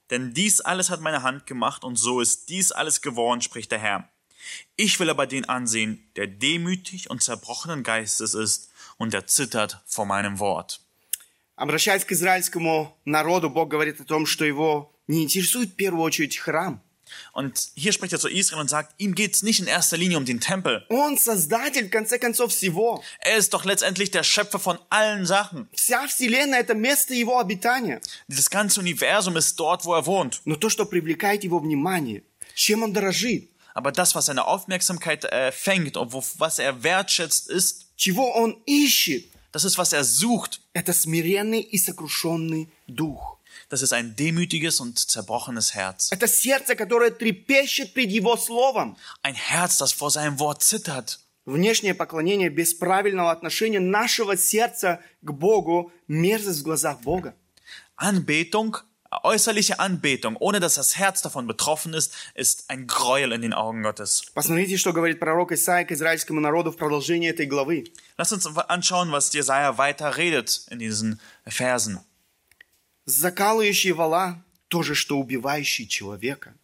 Denn 0.09 0.33
dies 0.33 0.61
alles 0.61 0.89
hat 0.89 1.01
meine 1.01 1.23
Hand 1.23 1.45
gemacht 1.45 1.83
und 1.83 1.95
so 1.95 2.21
ist 2.21 2.49
dies 2.49 2.71
alles 2.71 3.01
geworden, 3.01 3.41
spricht 3.41 3.71
der 3.71 3.79
Herr. 3.79 4.09
Ich 4.75 4.99
will 4.99 5.09
aber 5.09 5.25
den 5.25 5.45
ansehen, 5.45 6.07
der 6.15 6.27
demütig 6.27 7.09
und 7.09 7.23
zerbrochenen 7.23 7.83
Geistes 7.83 8.33
ist 8.35 8.71
und 8.97 9.13
der 9.13 9.25
zittert 9.27 9.81
vor 9.85 10.05
meinem 10.05 10.39
Wort. 10.39 10.81
Обращаясь 11.55 12.03
к 12.03 12.11
израильскому 12.11 12.97
народу, 13.05 13.49
Бог 13.49 13.69
говорит 13.69 14.01
о 14.01 14.03
том, 14.03 14.25
что 14.25 14.43
его 14.43 14.93
не 15.07 15.23
интересует 15.23 15.69
в 15.69 15.75
первую 15.75 16.03
очередь 16.03 16.37
храм. 16.37 16.81
Und 17.33 17.69
hier 17.75 17.91
spricht 17.91 18.13
er 18.13 18.19
zu 18.19 18.29
Israel 18.29 18.61
und 18.61 18.69
sagt, 18.69 18.93
ihm 18.97 19.13
geht's 19.13 19.43
nicht 19.43 19.59
in 19.59 19.67
erster 19.67 19.97
Linie 19.97 20.17
um 20.17 20.25
den 20.25 20.39
Tempel. 20.39 20.85
Он 20.89 21.17
создатель, 21.17 21.87
в 21.87 21.91
конце 21.91 22.17
концов, 22.17 22.51
всего. 22.51 23.03
Er 23.19 23.37
ist 23.37 23.53
doch 23.53 23.65
letztendlich 23.65 24.11
der 24.11 24.23
Schöpfer 24.23 24.59
von 24.59 24.79
allen 24.89 25.25
Sachen. 25.25 25.67
Вся 25.73 26.07
Вселенная – 26.07 26.61
это 26.61 26.73
место 26.73 27.13
его 27.13 27.39
обитания. 27.39 28.01
Dieses 28.27 28.49
ganze 28.49 28.79
Universum 28.79 29.37
ist 29.37 29.59
dort, 29.59 29.85
wo 29.85 29.93
er 29.93 30.05
wohnt. 30.05 30.41
Но 30.45 30.55
то, 30.55 30.69
что 30.69 30.85
привлекает 30.85 31.43
его 31.43 31.59
внимание, 31.59 32.23
чем 32.55 32.83
он 32.83 32.93
дорожит, 32.93 33.49
Aber 33.73 33.91
das, 33.91 34.15
was 34.15 34.27
seine 34.27 34.45
Aufmerksamkeit 34.45 35.25
äh, 35.25 35.51
fängt 35.51 35.97
und 35.97 36.13
wo, 36.13 36.23
was 36.37 36.59
er 36.59 36.83
wertschätzt, 36.83 37.49
ist, 37.49 37.87
чего 37.97 38.31
он 38.33 38.61
ищет, 38.65 39.29
das 39.51 39.65
ist, 39.65 39.77
was 39.77 39.91
er 39.91 40.05
sucht. 40.05 40.61
это 40.73 40.93
смиренный 40.93 41.61
и 41.61 41.77
сокрушенный 41.77 42.69
дух. 42.87 43.38
Das 43.69 43.81
ist 43.81 43.93
ein 43.93 44.15
demütiges 44.15 44.79
und 44.79 44.99
zerbrochenes 44.99 45.73
Herz. 45.73 46.09
Это 46.11 46.27
сердце, 46.27 46.75
которое 46.75 47.11
трепещет 47.11 47.93
пред 47.93 48.11
его 48.11 48.37
словом. 48.37 48.97
Ein 49.23 49.35
Herz, 49.35 49.77
das 49.77 49.91
vor 49.91 50.11
seinem 50.11 50.39
Wort 50.39 50.63
zittert. 50.63 51.19
Внешнее 51.45 51.93
поклонение 51.93 52.49
без 52.49 52.73
правильного 52.73 53.31
отношения 53.31 53.79
нашего 53.79 54.35
сердца 54.35 54.99
к 55.21 55.31
Богу – 55.31 56.07
мерзость 56.07 56.61
в 56.61 56.63
глазах 56.63 57.01
Бога. 57.01 57.35
Anbetung, 57.95 58.77
äußerliche 59.23 59.79
Anbetung, 59.79 60.35
ohne 60.37 60.59
dass 60.59 60.75
das 60.75 60.97
Herz 60.97 61.21
davon 61.21 61.47
betroffen 61.47 61.93
ist, 61.93 62.13
ist 62.33 62.69
ein 62.69 62.87
Gräuel 62.87 63.31
in 63.31 63.41
den 63.41 63.53
Augen 63.53 63.83
Gottes. 63.83 64.23
Посмотрите, 64.33 64.77
что 64.77 64.91
говорит 64.91 65.19
пророк 65.19 65.51
Исаия 65.51 65.85
к 65.85 65.91
израильскому 65.91 66.39
народу 66.39 66.71
в 66.71 66.77
продолжении 66.77 67.29
этой 67.29 67.45
главы. 67.45 67.85
Lass 68.17 68.33
uns 68.33 68.47
anschauen, 68.67 69.11
was 69.11 69.31
Jesaja 69.31 69.77
weiter 69.77 70.17
redet 70.17 70.65
in 70.69 70.79
diesen 70.79 71.19
Versen. 71.45 71.99
Закалывающий 73.10 73.90
вала– 73.90 74.44
то 74.68 74.84
же, 74.84 74.94
что 74.94 75.18
убивающий 75.18 75.88
человека. 75.88 76.54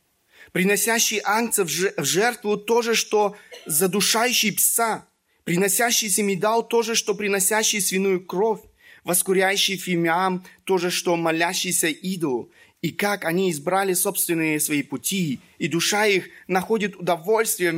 Приносящий 0.53 1.21
ангца 1.25 1.65
в 1.65 1.69
же- 1.69 1.93
в 1.97 2.05
жертву– 2.05 2.57
то 2.71 2.83
же, 2.83 2.95
что 2.95 3.37
задушающий 3.67 4.53
пса. 4.53 5.09
Приносящий 5.43 6.09
семидал– 6.09 6.67
то 6.69 6.83
же, 6.83 6.95
что 6.95 7.15
приносящий 7.17 7.81
свиную 7.81 8.25
кровь. 8.25 8.61
Воскуряющий 9.03 9.77
фимиам– 9.77 10.45
то 10.65 10.79
же, 10.79 10.91
что 10.93 11.17
молящийся 11.17 11.89
идолу. 11.89 12.53
И 12.81 12.91
как 12.91 13.25
они 13.25 13.51
избрали 13.51 13.95
собственные 13.95 14.61
свои 14.61 14.85
пути, 14.85 15.41
и 15.59 15.67
душа 15.67 16.07
их 16.07 16.29
находит 16.47 16.95
удовольствие 16.95 17.73
в 17.73 17.75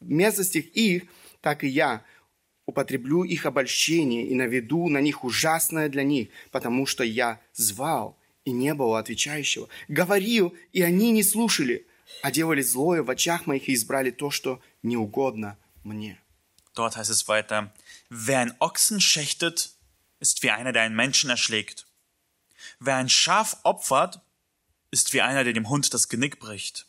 мерзостях 0.00 0.64
их, 0.72 1.02
так 1.42 1.64
и 1.64 1.68
я 1.68 2.02
употреблю 2.68 3.24
их 3.24 3.46
обольщение 3.46 4.26
и 4.26 4.34
наведу 4.34 4.88
на 4.88 5.00
них 5.00 5.24
ужасное 5.24 5.88
для 5.88 6.02
них, 6.02 6.28
потому 6.50 6.84
что 6.84 7.02
я 7.02 7.40
звал, 7.54 8.18
и 8.44 8.50
не 8.50 8.74
было 8.74 8.98
отвечающего. 8.98 9.68
Говорил, 9.88 10.54
и 10.74 10.82
они 10.82 11.10
не 11.10 11.22
слушали, 11.22 11.86
а 12.20 12.30
делали 12.30 12.60
злое 12.60 13.02
в 13.02 13.08
очах 13.08 13.46
моих 13.46 13.68
и 13.68 13.74
избрали 13.74 14.10
то, 14.10 14.30
что 14.30 14.60
неугодно 14.82 15.56
мне. 15.82 16.20
Dort 16.74 16.96
heißt 16.96 17.10
es 17.10 17.26
weiter, 17.26 17.72
wer 18.10 18.40
einen 18.40 18.54
Ochsen 18.60 19.00
schächtet, 19.00 19.72
ist 20.20 20.42
wie 20.42 20.50
einer, 20.50 20.72
der 20.72 20.82
einen 20.82 20.94
Menschen 20.94 21.30
erschlägt. 21.30 21.86
Wer 22.80 22.96
ein 22.96 23.08
Schaf 23.08 23.56
opfert, 23.62 24.20
ist 24.90 25.14
wie 25.14 25.22
einer, 25.22 25.42
der 25.42 25.54
dem 25.54 25.70
Hund 25.70 25.94
das 25.94 26.08
Genick 26.08 26.38
bricht. 26.38 26.86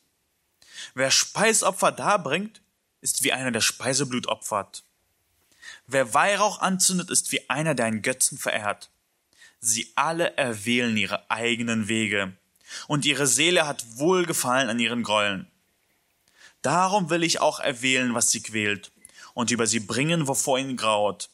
Wer 0.93 1.09
Speisopfer 1.09 1.93
darbringt, 1.93 2.61
ist 2.99 3.23
wie 3.23 3.31
einer, 3.31 3.51
der 3.51 3.61
Speiseblut 3.61 4.27
opfert. 4.27 4.83
Wer 5.91 6.13
Weihrauch 6.13 6.59
anzündet, 6.59 7.09
ist 7.09 7.31
wie 7.31 7.49
einer, 7.49 7.73
der 7.73 7.87
einen 7.87 8.03
Götzen 8.03 8.37
verehrt. 8.37 8.91
Sie 9.59 9.91
alle 9.95 10.37
erwählen 10.37 10.95
ihre 10.95 11.31
eigenen 11.31 11.87
Wege, 11.87 12.33
und 12.87 13.05
ihre 13.05 13.25
Seele 13.25 13.65
hat 13.65 13.97
Wohlgefallen 13.97 14.69
an 14.69 14.77
ihren 14.77 15.01
Gräueln. 15.01 15.47
Darum 16.61 17.09
will 17.09 17.23
ich 17.23 17.41
auch 17.41 17.59
erwählen, 17.59 18.13
was 18.13 18.29
sie 18.29 18.43
quält, 18.43 18.91
und 19.33 19.49
über 19.49 19.65
sie 19.65 19.79
bringen, 19.79 20.27
wovor 20.27 20.59
ihnen 20.59 20.77
graut. 20.77 21.31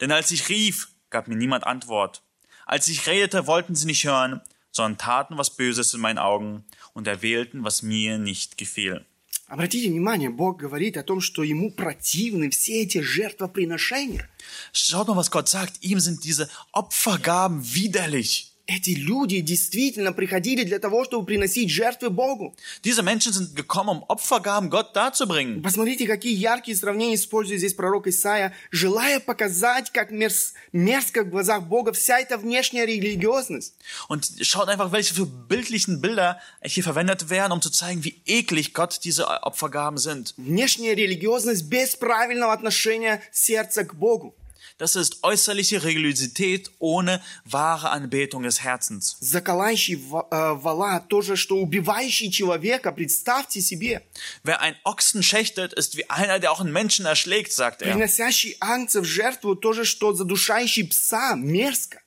Denn 0.00 0.10
als 0.10 0.30
ich 0.30 0.48
rief, 0.48 0.88
gab 1.10 1.28
mir 1.28 1.36
niemand 1.36 1.64
Antwort. 1.64 2.22
Als 2.64 2.88
ich 2.88 3.06
redete, 3.06 3.46
wollten 3.46 3.74
sie 3.74 3.84
nicht 3.84 4.04
hören, 4.04 4.40
sondern 4.70 4.96
taten 4.96 5.36
was 5.36 5.54
Böses 5.54 5.92
in 5.92 6.00
meinen 6.00 6.18
Augen 6.18 6.64
und 6.94 7.06
erwählten, 7.06 7.62
was 7.62 7.82
mir 7.82 8.16
nicht 8.16 8.56
gefiel. 8.56 9.04
Обратите 9.48 9.88
внимание, 9.88 10.28
Бог 10.28 10.58
говорит 10.58 10.98
о 10.98 11.02
том, 11.02 11.22
что 11.22 11.42
ему 11.42 11.72
противны 11.72 12.50
все 12.50 12.82
эти 12.82 13.00
жертвоприношения. 13.00 14.28
Schaut 14.74 15.08
mal, 15.08 15.16
was 15.16 15.30
Gott 15.30 15.48
sagt. 15.48 15.78
Ihm 15.80 16.00
sind 16.00 16.22
diese 16.22 16.50
Opfergaben 16.72 17.62
widerlich. 17.64 18.47
Эти 18.70 18.90
люди 18.90 19.40
действительно 19.40 20.12
приходили 20.12 20.62
для 20.62 20.78
того, 20.78 21.02
чтобы 21.06 21.24
приносить 21.24 21.70
жертвы 21.70 22.10
Богу. 22.10 22.54
Diese 22.84 23.02
Menschen 23.02 23.32
sind 23.32 23.56
gekommen, 23.56 23.88
um 23.88 24.02
Opfergaben 24.08 24.68
Gott 24.68 24.94
darzubringen. 24.94 25.62
Посмотрите, 25.62 26.06
какие 26.06 26.34
яркие 26.36 26.76
сравнения 26.76 27.14
использует 27.14 27.60
здесь 27.60 27.72
пророк 27.72 28.06
Исаия, 28.08 28.54
желая 28.70 29.20
показать, 29.20 29.90
как 29.90 30.12
мерз- 30.12 30.52
мерзко 30.72 31.22
в 31.24 31.30
глазах 31.30 31.62
Бога 31.62 31.94
вся 31.94 32.20
эта 32.20 32.36
внешняя 32.36 32.84
религиозность. 32.84 33.72
Und 34.10 34.26
schaut 34.42 34.68
einfach, 34.68 34.92
welche 34.92 35.14
für 35.14 35.24
bildlichen 35.24 36.02
Bilder 36.02 36.38
hier 36.62 36.82
verwendet 36.82 37.30
werden, 37.30 37.52
um 37.52 37.62
zu 37.62 37.70
zeigen, 37.70 38.04
wie 38.04 38.20
eklig 38.26 38.74
Gott 38.74 39.00
diese 39.02 39.26
Opfergaben 39.44 39.96
sind. 39.96 40.34
Внешняя 40.36 40.94
религиозность 40.94 41.64
без 41.70 41.96
правильного 41.96 42.52
отношения 42.52 43.22
сердца 43.32 43.84
к 43.84 43.94
Богу. 43.94 44.34
Das 44.79 44.95
ist 44.95 45.23
äußerliche 45.23 45.83
Religiosität 45.83 46.71
ohne 46.79 47.21
wahre 47.45 47.91
Anbetung 47.91 48.43
des 48.43 48.63
Herzens. 48.63 49.17
Заколающий 49.19 49.95
ва- 49.95 50.27
э, 50.31 50.53
вала, 50.55 50.99
то 50.99 51.21
же, 51.21 51.37
что 51.37 51.57
убивающий 51.57 52.31
человека, 52.31 52.91
представьте 52.91 53.61
себе. 53.61 54.01
Wer 54.43 54.61
einen 54.61 54.75
Ochsen 54.83 55.21
schächtet, 55.21 55.73
ist 55.73 55.95
wie 55.95 56.09
einer, 56.09 56.39
der 56.39 56.51
auch 56.51 56.59
einen 56.59 56.71
Menschen 56.71 57.05
erschlägt, 57.05 57.53
sagt 57.53 57.81
er. 57.83 57.93
Приносящий 57.93 58.57
ангца 58.59 59.01
в 59.01 59.05
жертву, 59.05 59.55
то 59.55 59.73
же, 59.73 59.85
что 59.85 60.13
задушающий 60.13 60.85
пса, 60.87 61.35
мерзко. 61.35 61.99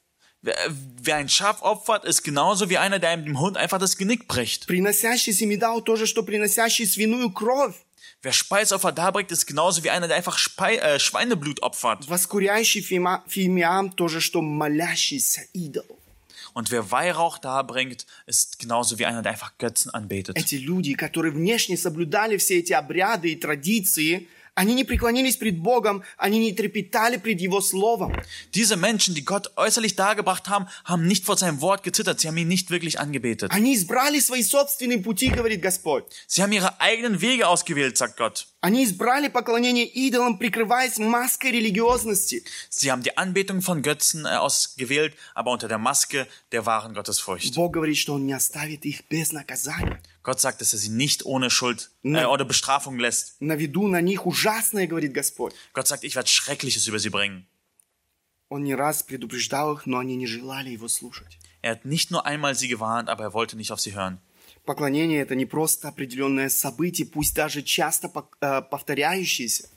Wer, 0.43 0.57
wer 1.03 1.17
ein 1.17 1.29
Schaf 1.29 1.63
opfert, 1.63 2.05
ist 2.05 2.23
genauso 2.23 2.69
wie 2.71 2.79
einer, 2.79 2.99
der 2.99 3.17
dem 3.17 3.39
Hund 3.41 3.57
einfach 3.57 3.79
das 3.79 3.97
Genick 3.97 4.29
bricht. 4.29 4.67
Приносящий 4.67 5.33
семидал, 5.33 5.83
то 5.83 5.97
же, 5.97 6.07
что 6.07 6.23
приносящий 6.23 6.87
свиную 6.87 7.31
кровь. 7.31 7.75
Wer 8.23 8.33
Speisopfer 8.33 8.93
darbringt, 8.93 9.31
ist 9.31 9.47
genauso 9.47 9.85
wie 9.85 9.91
einer, 9.91 10.09
der 10.09 10.17
einfach 10.17 10.39
Spei 10.39 10.77
äh, 10.77 10.99
Schweineblut 10.99 11.63
opfert. 11.63 12.09
Воскуряющий 12.09 12.81
фима- 12.83 13.23
фимиам, 13.29 13.95
то 13.95 14.09
же, 14.09 14.21
что 14.21 14.43
молящийся 14.43 15.43
идолу. 15.53 15.99
Und 16.55 16.71
wer 16.71 16.91
Weihrauch 16.91 17.37
darbringt, 17.39 18.07
ist 18.27 18.59
genauso 18.59 18.99
wie 18.99 19.05
einer, 19.05 19.23
der 19.23 19.33
einfach 19.33 19.59
Götzen 19.59 19.93
anbetet. 19.93 20.39
Эти 20.39 20.55
люди, 20.55 20.95
которые 20.95 21.33
внешне 21.33 21.77
соблюдали 21.77 22.39
все 22.39 22.59
эти 22.59 22.73
обряды 22.73 23.33
и 23.33 23.37
традиции, 23.37 24.27
они 24.57 24.73
не 24.73 24.85
преклонились 24.85 25.37
пред 25.37 25.59
Богом, 25.59 26.03
они 26.17 26.39
не 26.39 26.53
трепетали 26.53 27.19
пред 27.19 27.41
Его 27.43 27.61
Словом. 27.61 28.17
Diese 28.55 28.77
Menschen, 28.77 29.15
die 29.15 29.23
Gott 29.23 29.53
äußerlich 29.57 29.97
dargebracht 29.97 30.49
haben, 30.49 30.67
haben 30.85 31.07
nicht 31.07 31.27
vor 31.27 31.37
seinem 31.37 31.61
Wort 31.61 31.83
gezittert. 31.83 32.21
Sie 32.21 32.27
haben 32.27 32.39
ihn 32.39 32.49
nicht 32.49 32.71
wirklich 32.71 32.99
angebetet. 32.99 33.53
Они 33.53 33.75
избрали 33.75 34.19
свои 34.19 34.43
собственные 34.43 35.03
пути, 35.03 35.29
говорит 35.29 35.61
Господь. 35.61 36.05
Sie 36.27 36.43
haben 36.43 36.53
ihre 36.53 36.81
eigenen 36.81 37.21
Wege 37.21 37.47
ausgewählt, 37.47 37.99
sagt 37.99 38.17
Gott. 38.17 38.47
Они 38.63 38.83
избрали 38.83 39.29
поклонение 39.29 39.87
идолам, 39.87 40.39
прикрываясь 40.39 40.99
маской 40.99 41.51
религиозности. 41.51 42.43
Sie 42.71 42.91
haben 42.91 43.03
die 43.03 43.17
Anbetung 43.19 43.61
von 43.61 43.83
Götzen 43.83 44.25
äh, 44.25 44.31
ausgewählt, 44.31 45.15
aber 45.35 45.53
unter 45.53 45.69
der 45.69 45.79
Maske 45.79 46.27
der 46.51 46.65
wahren 46.65 46.95
Gottesfurcht. 46.95 47.55
Бог 47.55 47.75
говорит, 47.75 47.99
что 47.99 48.15
Он 48.15 48.25
не 48.25 48.33
оставит 48.33 48.87
их 48.87 49.07
без 49.11 49.33
наказания. 49.33 50.01
Gott 50.23 50.41
sagt, 50.41 50.61
dass 50.61 50.73
er 50.73 50.79
sie 50.79 50.89
nicht 50.91 51.25
ohne 51.25 51.51
Schuld 51.51 51.91
äh, 52.05 52.25
oder 52.25 52.45
Bestrafung 52.45 52.99
lässt. 52.99 53.37
На 53.41 53.55
виду 53.57 53.87
на 53.89 54.01
них 54.01 54.27
ужасное, 54.27 54.87
говорит 54.87 55.13
Господь. 55.13 55.55
Gott 55.73 55.87
sagt, 55.89 56.05
ich 56.05 56.15
werde 56.17 56.29
Schreckliches 56.29 56.87
über 56.87 56.99
sie 56.99 57.11
bringen. 57.11 57.47
Он 58.49 58.63
не 58.63 58.75
раз 58.75 59.03
предупреждал 59.03 59.75
их, 59.75 59.87
но 59.87 59.99
они 59.99 60.15
не 60.17 60.27
желали 60.27 60.71
Его 60.71 60.89
слушать. 60.89 61.39
Er 61.63 61.73
hat 61.73 61.85
nicht 61.85 62.11
nur 62.13 62.27
einmal 62.27 62.55
sie 62.55 62.69
gewarnt, 62.69 63.09
aber 63.09 63.25
er 63.25 63.33
wollte 63.35 63.57
nicht 63.57 63.73
auf 63.73 63.81
sie 63.81 63.95
hören. 63.95 64.19
Поклонение – 64.65 65.23
это 65.23 65.35
не 65.35 65.47
просто 65.47 65.89
определенное 65.89 66.49
событие, 66.49 67.07
пусть 67.07 67.35
даже 67.35 67.63
часто 67.63 68.09
пок- 68.09 68.37
э, 68.41 68.63
повторяющееся. 68.63 69.69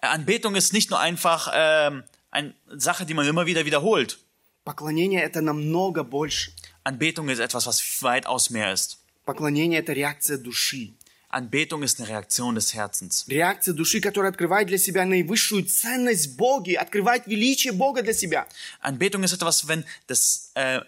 Äh, 0.00 0.06
Anbetung 0.06 0.54
ist 0.54 0.72
nicht 0.72 0.90
nur 0.90 0.98
einfach 1.00 1.50
ähm, 1.52 2.04
eine 2.30 2.54
Sache, 2.68 3.06
die 3.06 3.14
man 3.14 3.26
immer 3.26 3.46
wieder 3.46 3.64
wiederholt. 3.64 4.18
Поклонение – 4.64 5.24
это 5.24 5.40
намного 5.40 6.04
больше. 6.04 6.52
Anbetung 6.84 7.28
ist 7.28 7.38
etwas, 7.38 7.66
was 7.66 8.02
weitaus 8.02 8.50
mehr 8.50 8.72
ist. 8.72 8.97
Поклонение – 9.28 9.80
это 9.80 9.92
реакция 9.92 10.38
души. 10.38 10.92
Anbetung 11.30 11.82
ist 11.82 11.98
eine 11.98 12.08
Reaktion 12.08 12.54
des 12.54 12.74
Herzens. 12.74 13.24
Реакция 13.26 13.74
души, 13.74 14.00
которая 14.00 14.30
открывает 14.30 14.68
для 14.68 14.78
себя 14.78 15.04
наивысшую 15.04 15.64
ценность 15.64 16.28
в 16.28 16.36
Боге, 16.36 16.76
открывает 16.76 17.26
величие 17.26 17.72
Бога 17.72 18.02
для 18.02 18.12
себя. 18.12 18.46
Anbetung 18.80 19.24
ist 19.24 19.32
etwas, 19.32 19.66
wenn 19.66 19.84
das 20.06 20.52
äh, 20.54 20.80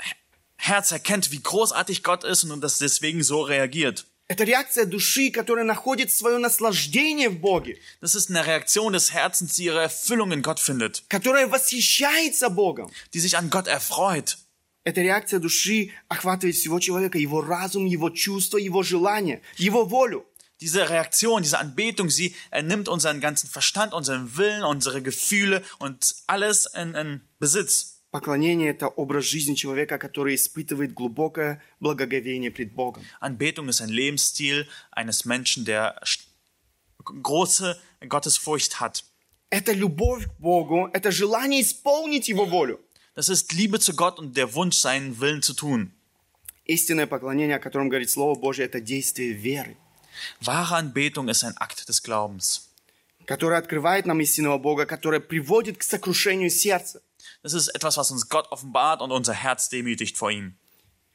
Herz 0.56 0.92
erkennt, 0.92 1.32
wie 1.32 1.40
großartig 1.42 2.02
Gott 2.04 2.22
ist 2.22 2.44
und 2.44 2.60
das 2.60 2.78
deswegen 2.78 3.22
so 3.24 3.42
reagiert. 3.42 4.06
Это 4.28 4.42
реакция 4.44 4.86
души, 4.86 5.30
которая 5.30 5.64
находит 5.64 6.10
свое 6.10 6.38
наслаждение 6.38 7.28
в 7.28 7.40
Боге, 7.40 7.78
Das 8.00 8.14
ist 8.14 8.28
eine 8.30 8.44
Reaktion 8.46 8.92
des 8.92 9.12
Herzens, 9.12 9.54
die 9.54 9.64
ihre 9.64 9.82
Erfüllung 9.82 10.30
in 10.32 10.42
Gott 10.42 10.60
findet, 10.60 11.02
которая 11.08 11.48
восхищается 11.48 12.50
Богом. 12.50 12.90
die 13.14 13.20
sich 13.20 13.36
an 13.36 13.50
Gott 13.50 13.66
erfreut. 13.66 14.38
Эта 14.83 15.01
реакция 15.01 15.39
души 15.39 15.91
охватывает 16.07 16.55
всего 16.55 16.79
человека, 16.79 17.17
его 17.17 17.41
разум, 17.41 17.85
его 17.85 18.09
чувства, 18.09 18.57
его 18.57 18.81
желания, 18.81 19.41
его 19.57 19.85
волю. 19.85 20.25
Diese 20.59 20.87
Reaktion, 20.89 21.41
diese 21.41 21.57
Anbetung, 21.57 22.11
sie 22.11 22.35
nimmt 22.51 22.87
unseren 22.87 23.19
ganzen 23.19 23.49
Verstand, 23.49 23.93
unseren 23.93 24.37
Willen, 24.37 24.63
unsere 24.63 25.01
Gefühle 25.01 25.63
und 25.79 26.13
alles 26.27 26.67
in, 26.75 26.93
in 26.93 27.21
Besitz. 27.39 27.97
Поклонение– 28.11 28.69
это 28.71 28.87
образ 28.89 29.23
жизни 29.25 29.55
человека, 29.55 29.97
который 29.97 30.35
испытывает 30.35 30.93
глубокое 30.93 31.63
благоговение 31.79 32.51
пред 32.51 32.73
Богом. 32.73 33.03
Anbetung 33.21 33.69
ist 33.69 33.81
ein 33.81 33.89
Lebensstil 33.89 34.67
eines 34.91 35.25
Menschen, 35.25 35.65
der 35.65 35.99
große 37.03 37.79
Gottesfurcht 38.07 38.81
hat. 38.81 39.03
Это 39.49 39.71
любовь 39.71 40.25
к 40.25 40.39
Богу, 40.39 40.89
это 40.93 41.11
желание 41.11 41.61
исполнить 41.61 42.27
Его 42.27 42.45
волю. 42.45 42.79
Das 43.13 43.27
ist 43.29 43.51
Liebe 43.53 43.79
zu 43.79 43.93
Gott 43.95 44.19
und 44.19 44.37
der 44.37 44.53
Wunsch, 44.53 44.77
seinen 44.77 45.19
Willen 45.19 45.41
zu 45.41 45.53
tun. 45.53 45.91
Истинное 46.65 47.07
поклонение, 47.07 47.57
о 47.57 47.59
котором 47.59 47.89
говорит 47.89 48.09
Слово 48.09 48.39
Божье, 48.39 48.65
это 48.65 48.79
действие 48.79 49.33
веры, 49.33 49.75
Wahre 50.39 50.75
Anbetung 50.75 51.27
ist 51.29 51.43
ein 51.43 51.57
Akt 51.57 51.87
des 51.89 52.01
Glaubens. 52.03 52.69
которое 53.25 53.57
открывает 53.57 54.05
нам 54.05 54.19
истинного 54.19 54.57
Бога, 54.57 54.85
которое 54.85 55.19
приводит 55.19 55.77
к 55.77 55.83
сокрушению 55.83 56.49
сердца. 56.49 57.01
Das 57.43 57.53
ist 57.53 57.69
etwas, 57.69 57.97
was 57.97 58.11
uns 58.11 58.27
Gott 58.29 58.51
offenbart 58.51 59.01
und 59.01 59.11
unser 59.11 59.33
Herz 59.33 59.69
demütigt 59.69 60.17
vor 60.17 60.31
ihm. 60.31 60.55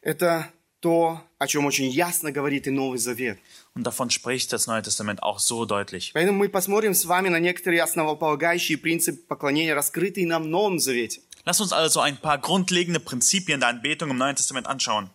Это 0.02 0.50
то, 0.80 1.20
о 1.38 1.46
чем 1.46 1.66
очень 1.66 1.88
ясно 1.88 2.30
говорит 2.30 2.66
и 2.66 2.70
Новый 2.70 2.98
Завет. 2.98 3.38
Und 3.74 3.84
davon 3.84 4.10
spricht 4.10 4.52
das 4.52 4.66
Neue 4.66 4.82
Testament 4.82 5.22
auch 5.22 5.38
so 5.38 5.64
deutlich. 5.64 6.12
Поэтому 6.14 6.38
мы 6.38 6.48
посмотрим 6.48 6.94
с 6.94 7.04
вами 7.04 7.28
на 7.28 7.40
некоторые 7.40 7.82
основополагающие 7.82 8.78
принципы 8.78 9.26
поклонения, 9.26 9.74
раскрытые 9.74 10.26
нам 10.26 10.44
в 10.44 10.46
Новом 10.46 10.78
Завете. 10.78 11.20
Lass 11.48 11.60
uns 11.60 11.72
also 11.72 12.00
ein 12.00 12.16
paar 12.16 12.38
grundlegende 12.38 12.98
Prinzipien 12.98 13.60
der 13.60 13.68
Anbetung 13.68 14.10
im 14.10 14.18
Neuen 14.18 14.34
Testament 14.34 14.66
anschauen. 14.66 15.10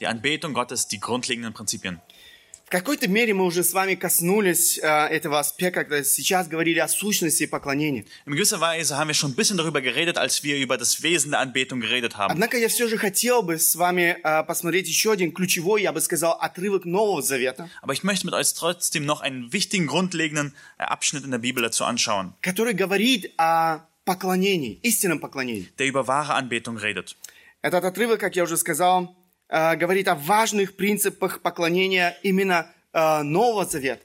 Die 0.00 0.06
Anbetung 0.06 0.54
Gottes, 0.54 0.88
die 0.88 0.98
grundlegenden 0.98 1.52
Prinzipien. 1.52 2.00
Какой-то 2.72 3.06
мере 3.06 3.34
мы 3.34 3.44
уже 3.44 3.64
с 3.64 3.74
вами 3.74 3.96
коснулись 3.96 4.78
э, 4.78 4.86
этого 4.86 5.38
аспекта, 5.38 5.84
когда 5.84 6.02
сейчас 6.02 6.48
говорили 6.48 6.78
о 6.78 6.88
сущности 6.88 7.44
поклонения. 7.44 8.06
In 8.24 8.32
gewisser 8.34 8.60
Weise 8.62 8.96
haben 8.96 9.08
wir 9.08 9.14
schon 9.14 9.32
ein 9.32 9.34
bisschen 9.34 9.58
darüber 9.58 9.82
geredet, 9.82 10.16
als 10.16 10.42
wir 10.42 10.56
über 10.56 10.78
das 10.78 11.02
Wesen 11.02 11.32
der 11.32 11.40
Anbetung 11.40 11.80
geredet 11.80 12.16
haben. 12.16 12.32
Однако 12.32 12.56
я 12.56 12.68
все 12.68 12.88
же 12.88 12.96
хотел 12.96 13.42
бы 13.42 13.58
с 13.58 13.76
вами 13.76 14.16
э, 14.24 14.42
посмотреть 14.44 14.88
еще 14.88 15.12
один 15.12 15.32
ключевой, 15.32 15.82
я 15.82 15.92
бы 15.92 16.00
сказал, 16.00 16.32
отрывок 16.40 16.86
Нового 16.86 17.20
Завета, 17.20 17.68
Aber 17.82 17.92
ich 17.92 18.04
möchte 18.04 18.24
mit 18.24 18.34
euch 18.34 18.54
trotzdem 18.54 19.04
noch 19.04 19.20
einen 19.20 19.52
wichtigen, 19.52 19.86
grundlegenden 19.86 20.54
äh, 20.78 20.84
Abschnitt 20.84 21.24
in 21.24 21.30
der 21.30 21.40
Bibel 21.40 21.62
dazu 21.62 21.84
anschauen, 21.84 22.32
который 22.40 22.72
говорит 22.72 23.34
о 23.36 23.80
поклонении, 24.06 24.80
истинном 24.82 25.20
поклонении. 25.20 25.68
der 25.78 25.88
über 25.88 26.06
wahre 26.06 26.32
Anbetung 26.32 26.78
redet. 26.78 27.16
Этот 27.60 27.84
отрывок, 27.84 28.18
как 28.18 28.34
я 28.34 28.44
уже 28.44 28.56
сказал, 28.56 29.14
э, 29.51 29.75
говорит 29.75 30.07
о 30.07 30.15
важных 30.15 30.75
принципах 30.75 31.41
поклонения 31.41 32.17
именно 32.23 32.71
э, 32.93 33.23
Нового 33.23 33.65
Завета. 33.65 34.01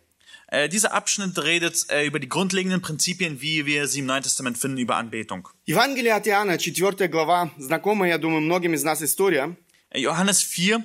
Äh, 0.49 0.69
dieser 0.69 0.93
Abschnitt 0.93 1.38
redet 1.38 1.87
äh, 1.88 2.05
über 2.07 2.19
die 2.19 2.29
grundlegenden 2.29 2.83
Prinzipien, 2.83 3.41
wie 3.41 3.65
wir 3.65 3.87
sie 3.88 4.01
im 4.01 4.07
Neuen 4.07 4.23
Testament 4.23 4.59
finden, 4.59 4.79
über 4.79 4.97
Anbetung. 4.97 5.49
Евангелие 5.65 6.12
от 6.12 6.27
Иоанна, 6.27 6.59
4 6.59 7.09
глава, 7.09 7.51
знакомая, 7.57 8.11
я 8.11 8.19
думаю, 8.19 8.43
многим 8.43 8.75
из 8.75 8.85
нас 8.85 9.03
история. 9.03 9.57
Äh, 9.91 10.01
Johannes 10.01 10.43
4 10.43 10.77
äh, 10.77 10.83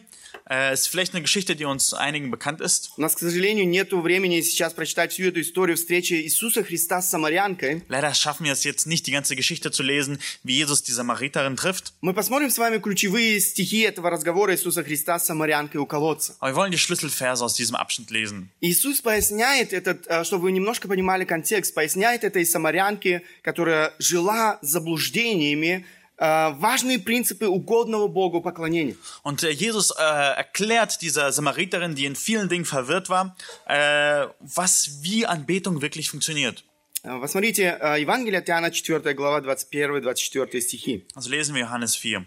ist 0.49 0.89
vielleicht 0.89 1.15
eine 1.15 1.23
Geschichte, 1.23 1.57
die 1.57 1.65
uns 1.65 1.95
einigen 1.95 2.31
bekannt 2.31 2.61
ist. 2.61 2.93
У 2.97 3.01
нас, 3.01 3.15
к 3.15 3.21
сожалению, 3.21 3.67
нет 3.69 3.93
времени 3.93 4.41
сейчас 4.41 4.73
прочитать 4.73 5.13
всю 5.13 5.25
эту 5.25 5.41
историю 5.41 5.77
встречи 5.77 6.15
Иисуса 6.15 6.65
Христа 6.65 7.01
с 7.03 7.11
самарянкой. 7.11 7.83
Leider 7.89 8.15
schaffen 8.15 8.45
wir 8.45 8.53
es 8.53 8.65
jetzt 8.65 8.87
nicht, 8.87 9.07
die 9.07 9.13
ganze 9.13 9.37
Geschichte 9.37 9.71
zu 9.71 9.83
lesen, 9.83 10.19
wie 10.45 10.57
Jesus 10.57 10.83
die 10.83 10.93
Samariterin 10.93 11.57
trifft. 11.57 11.93
Мы 12.01 12.15
посмотрим 12.15 12.51
с 12.51 12.59
вами 12.59 12.79
ключевые 12.79 13.41
стихи 13.41 13.81
этого 13.81 14.11
разговора 14.11 14.55
Иисуса 14.55 14.83
Христа 14.83 15.19
с 15.19 15.27
самарянкой 15.27 15.81
у 15.81 15.87
колодца. 15.87 16.37
Aber 16.41 16.51
wir 16.51 16.57
wollen 16.57 16.73
die 16.73 16.79
Schlüsselverse 16.79 17.45
aus 17.45 17.55
diesem 17.55 17.77
Abschnitt 17.77 18.11
lesen. 18.11 18.51
Иисус 18.61 19.01
поясняет 19.01 19.73
этот, 19.73 20.07
э, 20.07 20.25
чтобы 20.25 20.45
вы 20.45 20.53
немножко 20.53 20.89
понимали 20.89 21.25
контекст, 21.25 21.75
поясняет 21.75 22.25
этой 22.25 22.45
самарянке, 22.47 23.23
которая 23.43 23.95
жила 23.99 24.59
заблуждениями, 24.63 25.87
важные 26.23 26.99
принципы 26.99 27.47
угодного 27.47 28.07
Богу 28.07 28.41
поклонения. 28.41 28.97
Und 29.23 29.43
äh, 29.43 29.51
Jesus 29.51 29.91
äh, 29.91 30.03
erklärt 30.03 31.03
dieser 31.03 31.33
Samariterin, 31.33 31.95
die 31.95 32.07
in 32.07 32.15
vielen 32.15 32.49
Dingen 32.49 32.65
verwirrt 32.65 33.09
war, 33.09 33.37
äh, 33.67 34.27
was 34.41 35.03
wie 35.03 35.27
Anbetung 35.27 35.83
wirklich 35.83 36.11
funktioniert. 36.11 36.65
Э, 37.03 37.19
Посмотрите, 37.19 37.77
э, 37.81 38.01
Евангелие 38.01 38.39
от 38.39 38.49
Иоанна, 38.49 38.71
4 38.71 39.15
глава, 39.15 39.41
21-24 39.41 40.61
стихи. 40.61 41.07
Also 41.15 41.31
lesen 41.31 41.55
wir 41.55 41.63
Johannes 41.67 41.97
4. 41.97 42.25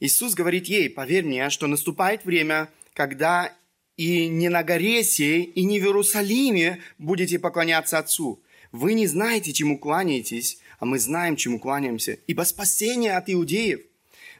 Иисус 0.00 0.34
говорит 0.34 0.66
ей, 0.66 0.90
поверь 0.90 1.24
мне, 1.24 1.50
что 1.50 1.66
наступает 1.66 2.24
время, 2.24 2.68
когда 2.94 3.52
и 3.96 4.28
не 4.28 4.48
на 4.48 4.62
горе 4.62 5.04
сей, 5.04 5.42
и 5.42 5.62
не 5.64 5.78
в 5.78 5.84
Иерусалиме 5.84 6.80
будете 6.98 7.38
поклоняться 7.38 7.98
Отцу. 7.98 8.42
Вы 8.72 8.94
не 8.94 9.06
знаете, 9.06 9.52
чему 9.52 9.78
кланяетесь, 9.78 10.58
а 10.80 10.86
мы 10.86 10.98
знаем, 10.98 11.36
чему 11.36 11.60
кланяемся, 11.60 12.18
ибо 12.26 12.42
спасение 12.42 13.16
от 13.16 13.30
иудеев. 13.30 13.80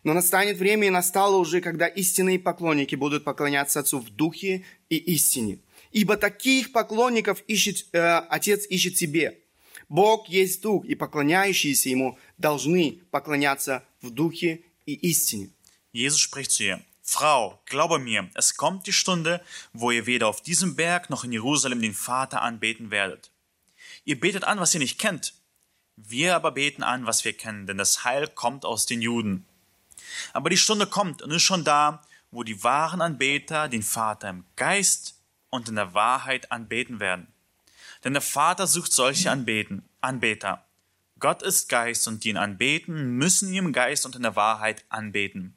Но 0.02 0.14
настанет 0.14 0.56
время, 0.56 0.86
и 0.86 0.90
настало 0.90 1.36
уже, 1.36 1.60
когда 1.60 1.86
истинные 1.86 2.38
поклонники 2.38 2.94
будут 2.94 3.22
поклоняться 3.22 3.80
Отцу 3.80 4.00
в 4.00 4.08
духе 4.08 4.64
и 4.88 4.96
истине. 4.96 5.58
Ибо 5.92 6.16
таких 6.16 6.72
поклонников 6.72 7.42
ищет, 7.46 7.86
э, 7.92 8.18
Отец 8.30 8.66
ищет 8.66 8.96
себе. 8.96 9.38
Бог 9.90 10.28
есть 10.28 10.62
Дух, 10.62 10.86
и 10.86 10.94
поклоняющиеся 10.94 11.90
Ему 11.90 12.18
должны 12.38 13.00
поклоняться 13.10 13.84
в 14.00 14.10
Духе 14.10 14.62
и 14.86 14.94
истине. 14.94 15.50
Jesus 15.92 16.20
spricht 16.20 16.52
zu 16.52 16.62
ihr, 16.62 16.80
Frau, 17.02 17.60
glaube 17.66 17.98
mir, 17.98 18.30
es 18.34 18.56
kommt 18.56 18.86
die 18.86 18.92
Stunde, 18.92 19.42
wo 19.72 19.90
ihr 19.90 20.06
weder 20.06 20.28
auf 20.28 20.40
diesem 20.40 20.76
Berg 20.76 21.10
noch 21.10 21.24
in 21.24 21.32
Jerusalem 21.32 21.82
den 21.82 21.92
Vater 21.92 22.40
anbeten 22.40 22.92
werdet. 22.92 23.30
Ihr 24.04 24.18
betet 24.18 24.44
an, 24.44 24.60
was 24.60 24.74
ihr 24.74 24.80
nicht 24.80 24.98
kennt. 24.98 25.34
Wir 25.99 26.35
aber 26.35 26.51
beten 26.51 26.83
an, 26.83 27.05
was 27.05 27.23
wir 27.23 27.33
kennen, 27.33 27.67
denn 27.67 27.77
das 27.77 28.03
Heil 28.03 28.27
kommt 28.27 28.65
aus 28.65 28.85
den 28.85 29.01
Juden. 29.01 29.45
Aber 30.33 30.49
die 30.49 30.57
Stunde 30.57 30.87
kommt 30.87 31.21
und 31.21 31.31
ist 31.31 31.43
schon 31.43 31.63
da, 31.63 32.01
wo 32.31 32.43
die 32.43 32.63
wahren 32.63 33.01
Anbeter 33.01 33.69
den 33.69 33.83
Vater 33.83 34.29
im 34.29 34.45
Geist 34.55 35.15
und 35.49 35.69
in 35.69 35.75
der 35.75 35.93
Wahrheit 35.93 36.51
anbeten 36.51 36.99
werden. 36.99 37.27
Denn 38.03 38.13
der 38.13 38.21
Vater 38.21 38.67
sucht 38.67 38.91
solche 38.91 39.31
Anbeten, 39.31 39.87
Anbeter. 40.01 40.65
Gott 41.19 41.41
ist 41.41 41.69
Geist 41.69 42.07
und 42.07 42.23
die 42.23 42.29
ihn 42.29 42.37
anbeten, 42.37 43.17
müssen 43.17 43.53
ihn 43.53 43.65
im 43.65 43.73
Geist 43.73 44.05
und 44.05 44.15
in 44.15 44.23
der 44.23 44.35
Wahrheit 44.35 44.83
anbeten. 44.89 45.55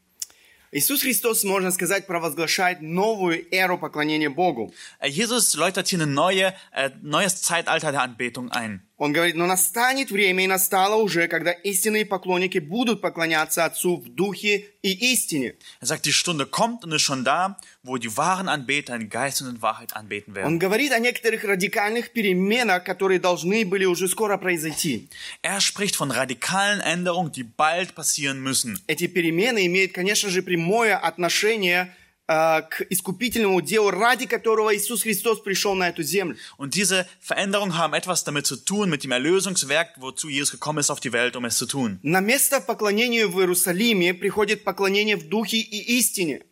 Иисус 0.70 1.00
Христос, 1.00 1.44
можно 1.44 1.70
сказать, 1.70 2.06
провозглашает 2.06 2.82
новую 2.82 3.46
эру 3.50 3.78
поклонения 3.78 4.28
Богу. 4.28 4.72
Äh, 4.98 5.08
Jesus 5.08 5.54
läutert 5.54 5.88
hier 5.88 6.00
ein 6.00 6.12
neue, 6.12 6.54
äh, 6.72 6.90
neues 7.00 7.40
Zeitalter 7.40 7.90
der 7.90 8.02
Anbetung 8.02 8.52
ein. 8.52 8.86
Он 9.03 9.11
говорит, 9.11 9.35
но 9.35 9.47
настанет 9.47 10.11
время, 10.11 10.45
и 10.45 10.47
настало 10.47 10.95
уже, 10.95 11.27
когда 11.27 11.51
истинные 11.51 12.05
поклонники 12.05 12.59
будут 12.59 13.01
поклоняться 13.01 13.65
Отцу 13.65 13.97
в 13.97 14.07
Духе 14.07 14.67
и 14.81 15.11
истине. 15.11 15.55
Er 15.81 15.87
sagt, 15.87 16.05
die 16.05 16.13
Stunde 16.13 16.45
kommt 16.45 16.85
und 16.85 16.93
ist 16.93 17.01
schon 17.01 17.25
da, 17.25 17.57
wo 17.83 17.97
die 17.97 18.15
wahren 18.15 18.47
Anbeter 18.47 18.95
in 18.95 19.09
Geist 19.09 19.41
und 19.41 19.49
in 19.49 19.61
Wahrheit 19.61 19.93
anbeten 19.93 20.35
werden. 20.35 20.47
Он 20.47 20.57
говорит 20.57 20.93
о 20.93 20.99
некоторых 20.99 21.43
радикальных 21.43 22.13
переменах, 22.13 22.85
которые 22.85 23.19
должны 23.19 23.65
были 23.65 23.83
уже 23.83 24.07
скоро 24.07 24.37
произойти. 24.37 25.09
Er 25.41 25.59
spricht 25.59 25.97
von 25.97 26.09
radikalen 26.09 26.79
Änderungen, 26.79 27.33
die 27.33 27.43
bald 27.43 27.95
passieren 27.95 28.41
müssen. 28.41 28.79
Эти 28.87 29.07
перемены 29.07 29.65
имеют, 29.65 29.91
конечно 29.91 30.29
же, 30.29 30.41
прямое 30.41 30.95
отношение 30.95 31.89
э, 31.89 32.02
к 32.32 32.82
искупительному 32.90 33.62
делу, 33.62 33.90
ради 33.90 34.26
которого 34.26 34.76
Иисус 34.76 35.02
Христос 35.02 35.40
пришел 35.40 35.74
на 35.74 35.88
эту 35.88 36.02
землю. 36.02 36.36
Und 36.58 36.74
diese 36.74 37.06
Veränderungen 37.20 37.78
haben 37.78 37.94
etwas 37.94 38.22
damit 38.22 38.46
zu 38.46 38.56
tun, 38.56 38.90
mit 38.90 39.02
dem 39.02 39.12
Erlösungswerk, 39.12 39.94
wozu 39.96 40.28
Jesus 40.28 40.50
gekommen 40.50 40.80
ist 40.80 40.90
auf 40.90 41.00
die 41.00 41.12
Welt, 41.14 41.36
um 41.36 41.46
es 41.46 41.56
zu 41.56 41.64
tun. 41.66 42.00
На 42.02 42.20
место 42.20 42.60
поклонению 42.60 43.30
в 43.30 43.40
Иерусалиме 43.40 44.12
приходит 44.12 44.62
поклонение 44.62 45.16
в 45.16 45.28
Духе 45.30 45.56
и 45.56 45.98
истине. 45.98 46.42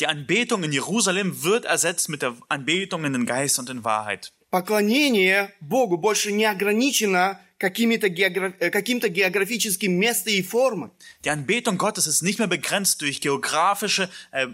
Die 0.00 0.06
Anbetung 0.06 0.64
in 0.64 0.72
Jerusalem 0.72 1.42
wird 1.42 1.66
ersetzt 1.66 2.08
mit 2.08 2.22
der 2.22 2.34
Anbetung 2.48 3.04
in 3.04 3.12
den 3.12 3.26
Geist 3.26 3.58
und 3.58 3.68
in 3.68 3.84
Wahrheit. 3.84 4.32
Поклонение 4.50 5.52
Богу 5.60 5.98
больше 5.98 6.32
не 6.32 6.46
ограничено 6.46 7.38
какими-то 7.58 8.08
географ- 8.08 8.54
э, 8.58 8.70
каким-то 8.70 9.10
географическим 9.10 9.92
местом 9.92 10.32
и 10.32 10.40
формой. 10.40 10.90
Die 11.24 11.30
Anbetung 11.30 11.76
Gottes 11.76 12.06
ist 12.06 12.22
nicht 12.22 12.38
mehr 12.38 12.48
begrenzt 12.48 13.02
durch 13.02 13.20
geografische 13.20 14.08
äh, 14.32 14.46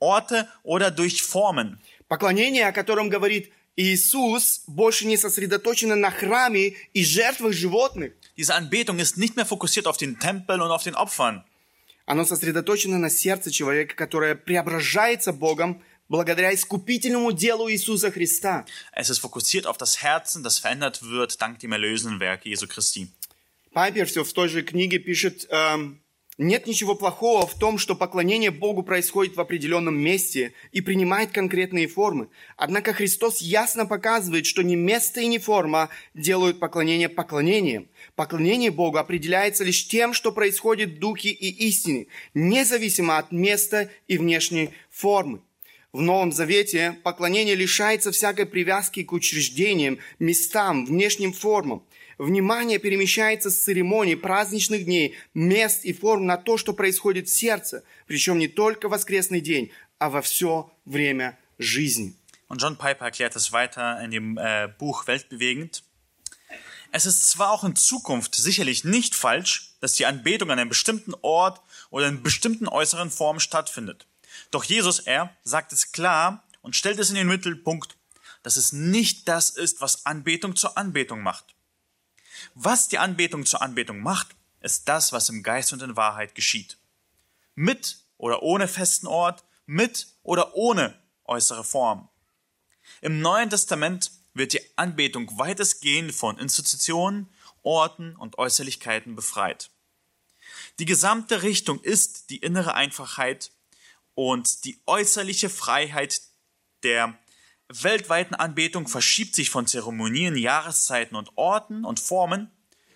Orte 0.00 0.48
oder 0.64 0.90
durch 0.90 1.22
Formen. 1.22 1.78
Поклонение, 2.08 2.66
о 2.66 2.72
котором 2.72 3.08
говорит 3.08 3.52
Иисус 3.76 4.62
больше 4.66 5.06
не 5.06 5.16
сосредоточен 5.16 5.98
на 6.00 6.10
храме 6.10 6.74
и 6.92 7.04
жертвах 7.04 7.52
животных. 7.52 8.12
Diese 8.36 8.54
Anbetung 8.54 8.98
ist 8.98 9.16
nicht 9.16 9.36
mehr 9.36 9.46
fokussiert 9.46 9.86
auf 9.86 9.96
den 9.96 10.18
Tempel 10.18 10.60
und 10.60 10.70
auf 10.70 10.82
den 10.82 10.94
Opfern. 10.94 11.44
Оно 12.06 12.24
сосредоточено 12.24 12.98
на 12.98 13.08
сердце 13.08 13.52
человека, 13.52 13.94
которое 13.94 14.34
преображается 14.34 15.32
Богом 15.32 15.80
благодаря 16.08 16.52
искупительному 16.52 17.30
делу 17.32 17.70
Иисуса 17.70 18.10
Христа. 18.10 18.66
Es 18.92 19.10
ist 19.10 19.20
fokussiert 19.20 19.66
auf 19.66 19.78
das 19.78 20.02
Herzen, 20.02 20.42
das 20.42 20.58
verändert 20.58 21.02
wird 21.02 21.40
dank 21.40 21.60
dem 21.60 21.72
erlösenden 21.72 22.18
Werk 22.18 22.44
Jesu 22.44 22.66
Christi. 22.66 23.08
Пайпер 23.72 24.06
все 24.06 24.24
в 24.24 24.32
той 24.32 24.48
же 24.48 24.62
книге 24.62 24.98
пишет, 24.98 25.46
эм, 25.48 26.00
нет 26.40 26.66
ничего 26.66 26.94
плохого 26.94 27.46
в 27.46 27.54
том, 27.54 27.76
что 27.76 27.94
поклонение 27.94 28.50
Богу 28.50 28.82
происходит 28.82 29.36
в 29.36 29.40
определенном 29.40 29.98
месте 29.98 30.54
и 30.72 30.80
принимает 30.80 31.32
конкретные 31.32 31.86
формы. 31.86 32.28
Однако 32.56 32.94
Христос 32.94 33.42
ясно 33.42 33.84
показывает, 33.84 34.46
что 34.46 34.62
не 34.62 34.74
место 34.74 35.20
и 35.20 35.26
не 35.26 35.38
форма 35.38 35.90
делают 36.14 36.58
поклонение 36.58 37.10
поклонением. 37.10 37.88
Поклонение 38.16 38.70
Богу 38.70 38.96
определяется 38.96 39.64
лишь 39.64 39.86
тем, 39.86 40.14
что 40.14 40.32
происходит 40.32 40.92
в 40.92 40.98
духе 40.98 41.28
и 41.28 41.68
истине, 41.68 42.06
независимо 42.32 43.18
от 43.18 43.32
места 43.32 43.90
и 44.08 44.16
внешней 44.16 44.70
формы. 44.88 45.42
В 45.92 46.00
Новом 46.00 46.32
Завете 46.32 46.96
поклонение 47.02 47.56
лишается 47.56 48.12
всякой 48.12 48.46
привязки 48.46 49.02
к 49.02 49.12
учреждениям, 49.12 49.98
местам, 50.20 50.86
внешним 50.86 51.32
формам. 51.32 51.84
Внимание 52.19 52.79
перемещается 52.79 53.51
с 53.51 53.57
церемоний, 53.57 54.15
праздничных 54.15 54.85
дней, 54.85 55.15
мест 55.33 55.83
и 55.83 55.91
форм 55.91 56.25
на 56.25 56.37
то, 56.37 56.57
что 56.57 56.73
происходит 56.73 57.27
в 57.27 57.33
сердце, 57.33 57.83
причем 58.07 58.39
не 58.39 58.47
только 58.47 58.87
в 58.87 58.91
воскресный 58.91 59.41
день, 59.41 59.71
а 59.99 60.09
во 60.09 60.21
все 60.21 60.71
время 60.85 61.37
жизни. 61.57 62.15
Und 62.47 62.61
John 62.61 62.77
Piper 62.77 63.05
erklärt 63.05 63.35
es 63.35 63.51
weiter 63.51 63.99
in 64.01 64.11
dem 64.11 64.37
äh, 64.37 64.69
Buch 64.77 65.07
Weltbewegend. 65.07 65.83
Es 66.91 67.05
ist 67.05 67.29
zwar 67.29 67.51
auch 67.51 67.63
in 67.63 67.75
Zukunft 67.75 68.35
sicherlich 68.35 68.85
nicht 68.85 69.15
falsch, 69.15 69.73
dass 69.81 69.93
die 69.93 70.05
Anbetung 70.05 70.51
an 70.51 70.59
einem 70.59 70.69
bestimmten 70.69 71.13
Ort 71.21 71.59
oder 71.89 72.07
in 72.07 72.23
bestimmten 72.23 72.67
äußeren 72.67 73.11
Formen 73.11 73.39
stattfindet. 73.39 74.07
Doch 74.51 74.63
Jesus, 74.63 74.99
er 74.99 75.35
sagt 75.43 75.73
es 75.73 75.91
klar 75.91 76.43
und 76.61 76.75
stellt 76.75 76.99
es 76.99 77.09
in 77.09 77.15
den 77.15 77.27
Mittelpunkt, 77.27 77.97
dass 78.43 78.57
es 78.57 78.71
nicht 78.71 79.27
das 79.27 79.49
ist, 79.49 79.81
was 79.81 80.05
Anbetung 80.05 80.55
zur 80.55 80.77
Anbetung 80.77 81.21
macht. 81.21 81.55
Was 82.54 82.88
die 82.88 82.98
Anbetung 82.98 83.46
zur 83.46 83.62
Anbetung 83.62 84.00
macht, 84.00 84.28
ist 84.60 84.88
das, 84.88 85.12
was 85.12 85.28
im 85.28 85.42
Geist 85.42 85.72
und 85.72 85.82
in 85.82 85.96
Wahrheit 85.96 86.34
geschieht. 86.34 86.78
Mit 87.54 88.04
oder 88.16 88.42
ohne 88.42 88.68
festen 88.68 89.06
Ort, 89.06 89.44
mit 89.66 90.08
oder 90.22 90.54
ohne 90.54 90.98
äußere 91.24 91.64
Form. 91.64 92.08
Im 93.00 93.20
Neuen 93.20 93.50
Testament 93.50 94.10
wird 94.34 94.52
die 94.52 94.60
Anbetung 94.76 95.38
weitestgehend 95.38 96.14
von 96.14 96.38
Institutionen, 96.38 97.28
Orten 97.62 98.16
und 98.16 98.38
Äußerlichkeiten 98.38 99.14
befreit. 99.16 99.70
Die 100.78 100.84
gesamte 100.84 101.42
Richtung 101.42 101.80
ist 101.80 102.30
die 102.30 102.38
innere 102.38 102.74
Einfachheit 102.74 103.52
und 104.14 104.64
die 104.64 104.80
äußerliche 104.86 105.50
Freiheit 105.50 106.22
der 106.82 107.18
weltweiten 107.69 108.35
Anbetung 108.35 108.87
verschiebt 108.87 109.35
sich 109.35 109.49
von 109.49 109.67
Zeremonien, 109.67 110.35
Jahreszeiten 110.35 111.15
und 111.15 111.31
Orten 111.35 111.85
und 111.85 111.99
Formen 111.99 112.51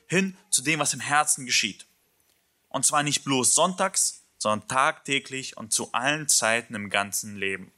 hin 0.08 0.38
zu 0.50 0.62
dem, 0.62 0.80
was 0.80 0.93
im 0.93 1.00
Herzen 1.00 1.45
geschieht. 1.45 1.86
Und 2.70 2.86
zwar 2.86 3.04
nicht 3.04 3.24
bloß 3.24 3.54
sonntags, 3.56 4.24
sondern 4.38 4.68
tagtäglich 4.68 5.58
und 5.58 5.74
zu 5.74 5.91
allen 5.91 6.28
Zeiten 6.28 6.76
im 6.76 6.89
ganzen 6.89 7.36
Leben. 7.38 7.72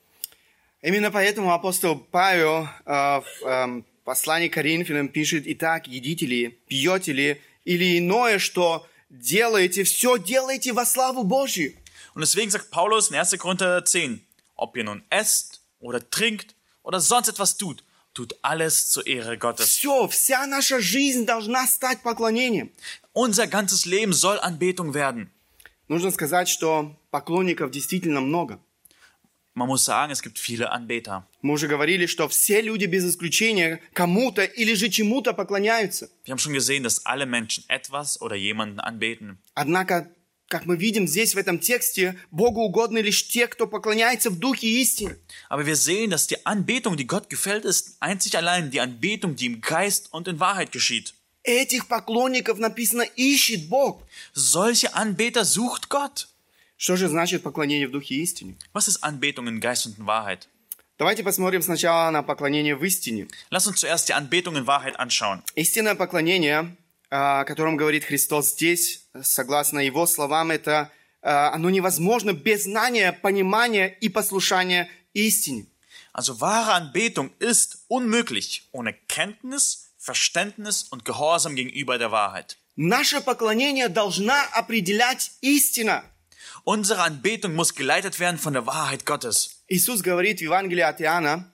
Именно 0.83 1.11
поэтому 1.11 1.51
апостол 1.51 1.95
Павел 1.95 2.67
э, 2.85 3.21
в 3.21 3.45
э, 3.45 3.83
послании 4.03 4.47
к 4.47 4.53
Коринфянам 4.55 5.09
пишет, 5.09 5.43
«Итак, 5.45 5.87
едите 5.87 6.25
ли, 6.25 6.49
пьете 6.67 7.13
ли, 7.13 7.41
или 7.65 7.99
иное, 7.99 8.39
что 8.39 8.87
делаете, 9.09 9.83
все 9.83 10.17
делайте 10.17 10.73
во 10.73 10.85
славу 10.85 11.23
Божью». 11.23 11.75
Und 12.15 12.21
deswegen 12.21 12.49
sagt 12.49 12.71
Paulus 12.71 13.09
in 13.09 13.15
1. 13.15 13.37
Korinther 13.37 13.85
10, 13.85 14.25
ob 14.55 14.75
ihr 14.75 14.83
nun 14.83 15.03
esst 15.11 15.61
oder 15.79 16.09
trinkt 16.09 16.54
oder 16.85 16.99
sonst 16.99 17.27
etwas 17.27 17.57
tut, 17.57 17.83
tut 18.13 18.35
alles 18.41 18.89
zur 18.89 19.05
Ehre 19.07 19.37
Gottes. 19.37 19.65
Все, 19.67 20.07
вся 20.07 20.45
наша 20.45 20.79
жизнь 20.79 21.25
должна 21.25 21.67
стать 21.67 22.01
поклонением. 22.01 22.71
Unser 23.13 23.47
ganzes 23.47 23.85
Leben 23.85 24.13
soll 24.13 24.39
Anbetung 24.39 24.93
werden. 24.93 25.29
Нужно 25.87 26.11
сказать, 26.11 26.47
что 26.47 26.95
поклонников 27.11 27.71
действительно 27.71 28.21
много. 28.21 28.59
Man 29.53 29.67
muss 29.67 29.83
sagen, 29.83 30.13
es 30.13 30.21
gibt 30.21 30.39
viele 30.39 30.71
Anbeter. 30.71 31.27
Мы 31.41 31.53
уже 31.53 31.67
говорили, 31.67 32.05
что 32.05 32.29
все 32.29 32.61
люди 32.61 32.85
без 32.85 33.03
исключения 33.03 33.81
кому-то 33.91 34.45
или 34.45 34.73
же 34.75 34.89
чему-то 34.89 35.33
поклоняются. 35.33 36.09
Wir 36.23 36.31
haben 36.31 36.39
schon 36.39 36.53
gesehen, 36.53 36.83
dass 36.83 37.05
alle 37.05 37.25
Menschen 37.25 37.65
etwas 37.67 38.21
oder 38.21 38.35
jemanden 38.37 38.79
anbeten. 38.79 39.39
Однако, 39.53 40.09
как 40.48 40.66
мы 40.66 40.76
видим 40.76 41.08
здесь 41.08 41.34
в 41.34 41.38
этом 41.38 41.58
тексте, 41.58 42.18
Богу 42.30 42.62
угодны 42.62 42.98
лишь 42.98 43.26
те, 43.26 43.48
кто 43.48 43.66
поклоняется 43.66 44.30
в 44.30 44.38
духе 44.38 44.68
истины. 44.80 45.18
Aber 45.50 45.66
wir 45.66 45.76
sehen, 45.76 46.10
dass 46.10 46.26
die 46.26 46.44
Anbetung, 46.46 46.96
die 46.96 47.06
Gott 47.06 47.28
gefällt, 47.28 47.64
ist 47.64 47.96
einzig 48.00 48.36
allein 48.36 48.70
die 48.70 48.80
Anbetung, 48.80 49.34
die 49.34 49.46
im 49.46 49.60
Geist 49.60 50.12
und 50.12 50.28
in 50.28 50.38
Wahrheit 50.38 50.72
geschieht. 50.72 51.14
Этих 51.42 51.86
поклонников 51.86 52.58
написано 52.58 53.02
ищет 53.02 53.68
Бог. 53.68 54.02
Solche 54.34 54.94
Anbeter 54.94 55.44
sucht 55.44 55.88
Gott. 55.88 56.28
Что 56.76 56.96
же 56.96 57.08
значит 57.08 57.42
поклонение 57.42 57.88
в 57.88 57.92
духе 57.92 58.16
истины? 58.16 58.56
Was 58.72 58.88
ist 58.88 59.02
Anbetung 59.02 59.48
in 59.48 59.60
Geist 59.60 59.86
und 59.86 59.98
in 59.98 60.06
Wahrheit? 60.06 60.48
Давайте 60.98 61.22
посмотрим 61.22 61.62
сначала 61.62 62.10
на 62.10 62.22
поклонение 62.22 62.74
в 62.74 62.82
истине. 62.84 63.28
Lass 63.50 63.66
uns 63.66 63.80
zuerst 63.80 64.08
die 64.08 64.14
Anbetung 64.14 64.56
in 64.56 64.66
Wahrheit 64.66 64.98
anschauen. 64.98 65.42
Истинное 65.54 65.94
поклонение, 65.94 66.58
а, 66.58 66.76
о 67.10 67.44
котором 67.44 67.76
говорит 67.76 68.04
Христос 68.04 68.52
здесь, 68.52 69.06
согласно 69.22 69.78
Его 69.78 70.06
словам, 70.06 70.50
это 70.50 70.90
а, 71.22 71.52
оно 71.52 71.70
невозможно 71.70 72.32
без 72.32 72.64
знания, 72.64 73.12
понимания 73.12 73.88
и 73.88 74.08
послушания 74.08 74.88
истине. 75.12 75.66
Also 76.12 76.40
wahre 76.40 76.72
Anbetung 76.72 77.30
ist 77.40 77.84
unmöglich 77.88 78.68
ohne 78.72 78.94
Kenntnis, 78.94 79.90
Verständnis 79.98 80.84
und 80.84 81.04
Gehorsam 81.04 81.56
gegenüber 81.56 81.98
der 81.98 82.10
Wahrheit. 82.10 82.56
Наше 82.76 83.20
поклонение 83.20 83.88
должна 83.88 84.40
определять 84.52 85.32
истина. 85.40 86.04
Unsere 86.64 87.02
Anbetung 87.02 87.54
muss 87.54 87.74
geleitet 87.74 88.18
werden 88.20 88.38
von 88.38 88.52
der 88.52 88.66
Wahrheit 88.66 89.04
Gottes. 89.04 89.50
Иисус 89.68 90.02
говорит 90.02 90.38
в 90.38 90.42
Евангелии 90.42 90.82
от 90.82 91.00
Иоанна, 91.00 91.52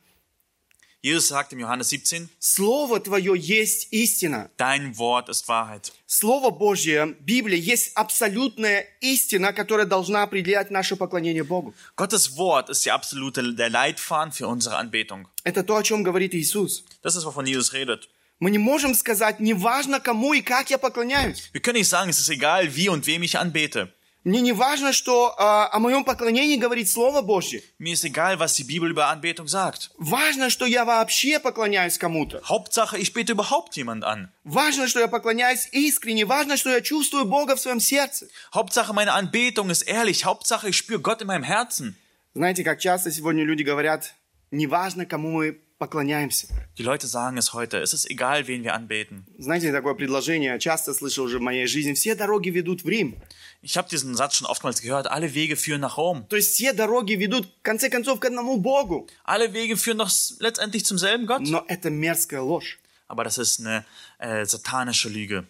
Jesus 1.04 1.28
sagt 1.28 1.54
im 1.54 1.60
Johannes 1.60 1.90
17, 1.90 2.28
Слово 2.40 3.00
Твое 3.00 3.34
есть 3.38 3.94
истина. 3.94 4.50
dein 4.58 4.98
Wort 4.98 5.30
ist 5.30 5.48
Wahrheit. 5.48 5.92
Слово 6.08 6.50
Божье, 6.50 7.16
Библия, 7.20 7.58
есть 7.58 7.92
абсолютная 7.96 8.84
истина, 9.00 9.54
которая 9.54 9.86
должна 9.86 10.24
определять 10.24 10.72
наше 10.72 10.96
поклонение 10.96 11.44
Богу. 11.44 11.74
Gottes 11.96 12.36
Wort 12.36 12.70
ist 12.70 12.84
die 12.84 12.92
absolute 12.92 13.54
der 13.56 13.70
Leitfaden 13.70 14.32
für 14.34 14.48
unsere 14.48 14.76
Anbetung. 14.78 15.28
Это 15.44 15.64
то, 15.64 15.78
о 15.78 15.84
чем 15.84 16.04
говорит 16.04 16.34
Иисус. 16.34 16.84
Das 17.04 17.16
ist, 17.16 17.26
wovon 17.26 17.46
Jesus 17.46 17.74
redet. 17.74 18.10
Мы 18.40 18.52
не 18.52 18.58
можем 18.60 18.94
сказать, 18.94 19.40
неважно 19.40 20.00
кому 20.00 20.34
и 20.34 20.42
как 20.42 20.70
я 20.72 20.78
поклоняюсь. 20.80 21.50
Wir 21.54 21.62
können 21.62 21.78
nicht 21.78 21.90
sagen, 21.90 22.10
es 22.10 22.20
ist 22.20 22.30
egal, 22.30 22.76
wie 22.76 22.90
und 22.90 23.06
wem 23.08 23.22
ich 23.24 23.38
anbete. 23.38 23.94
Мне 24.25 24.41
не 24.41 24.53
важно, 24.53 24.93
что 24.93 25.35
э, 25.37 25.43
о 25.43 25.79
моем 25.81 26.05
поклонении 26.05 26.57
говорит 26.57 26.89
Слово 26.89 27.23
Божье. 27.23 27.61
Mir 27.81 27.95
ist 27.95 28.05
egal, 28.05 28.39
was 28.39 28.55
die 28.55 28.63
Bibel 28.65 28.89
über 28.89 29.09
Anbetung 29.09 29.49
sagt. 29.49 29.91
Важно, 29.99 30.49
что 30.49 30.65
я 30.65 30.85
вообще 30.85 31.41
поклоняюсь 31.41 31.99
кому-то. 31.99 32.41
Hauptsache, 32.45 32.99
ich 32.99 33.13
bete 33.13 33.33
überhaupt 33.33 33.75
jemand 33.75 34.05
an. 34.05 34.29
Важно, 34.45 34.87
что 34.87 35.01
я 35.01 35.09
поклоняюсь 35.09 35.69
искренне. 35.73 36.25
Важно, 36.25 36.57
что 36.57 36.71
я 36.71 36.81
чувствую 36.81 37.25
Бога 37.25 37.57
в 37.57 37.61
своем 37.61 37.81
сердце. 37.81 38.29
Hauptsache, 38.55 38.93
meine 38.93 39.13
Anbetung 39.13 39.71
ist 39.71 39.83
ehrlich. 39.83 40.25
Hauptsache, 40.25 40.69
ich 40.69 40.77
spüre 40.77 41.01
Gott 41.01 41.21
in 41.21 41.27
meinem 41.27 41.43
Herzen. 41.45 41.97
Знаете, 42.35 42.63
как 42.63 42.79
часто 42.79 43.11
сегодня 43.11 43.45
люди 43.45 43.63
говорят, 43.63 44.15
неважно, 44.53 45.05
кому 45.05 45.33
мы 45.33 45.61
поклоняемся. 45.82 46.48
Die 46.78 46.84
Leute 46.84 47.08
sagen 47.08 47.38
es 47.38 47.54
heute. 47.54 47.78
Es 47.80 47.94
ist 47.94 48.10
egal, 48.10 48.48
wen 48.48 48.64
wir 48.64 48.74
anbeten. 48.74 49.26
Знаете, 49.38 49.72
такое 49.72 49.94
предложение, 49.96 50.58
часто 50.60 50.94
слышал 50.94 51.26
уже 51.26 51.38
в 51.40 51.42
моей 51.42 51.68
жизни, 51.68 51.94
все 51.94 52.16
дороги 52.16 52.50
ведут 52.50 52.84
в 52.84 52.88
Рим. 52.90 53.16
Ich 53.62 53.76
habe 53.78 53.90
diesen 53.90 54.16
Satz 54.16 54.36
schon 54.36 54.46
oftmals 54.48 54.82
gehört. 54.82 55.08
Alle 55.08 55.34
Wege 55.34 55.56
führen 55.56 55.82
nach 55.82 55.98
Rom. 55.98 56.26
То 56.30 56.36
есть 56.36 56.54
все 56.54 56.74
дороги 56.74 57.14
ведут, 57.14 57.46
в 57.48 57.62
конце 57.64 57.90
концов, 57.90 58.20
к 58.20 58.26
одному 58.26 58.58
Богу. 58.58 59.08
Alle 59.24 59.52
Wege 59.54 59.78
führen 59.78 59.98
doch 59.98 60.10
s- 60.10 60.36
letztendlich 60.40 60.86
zum 60.86 60.98
selben 60.98 61.26
Gott. 61.26 61.42
Но 61.42 61.64
это 61.68 61.90
мерзкая 61.90 62.42
ложь. 62.42 62.80
Aber 63.08 63.24
das 63.24 63.38
ist 63.38 63.60
eine 63.60 63.86
äh, 64.20 64.46
satanische 64.46 65.10
Lüge. 65.10 65.46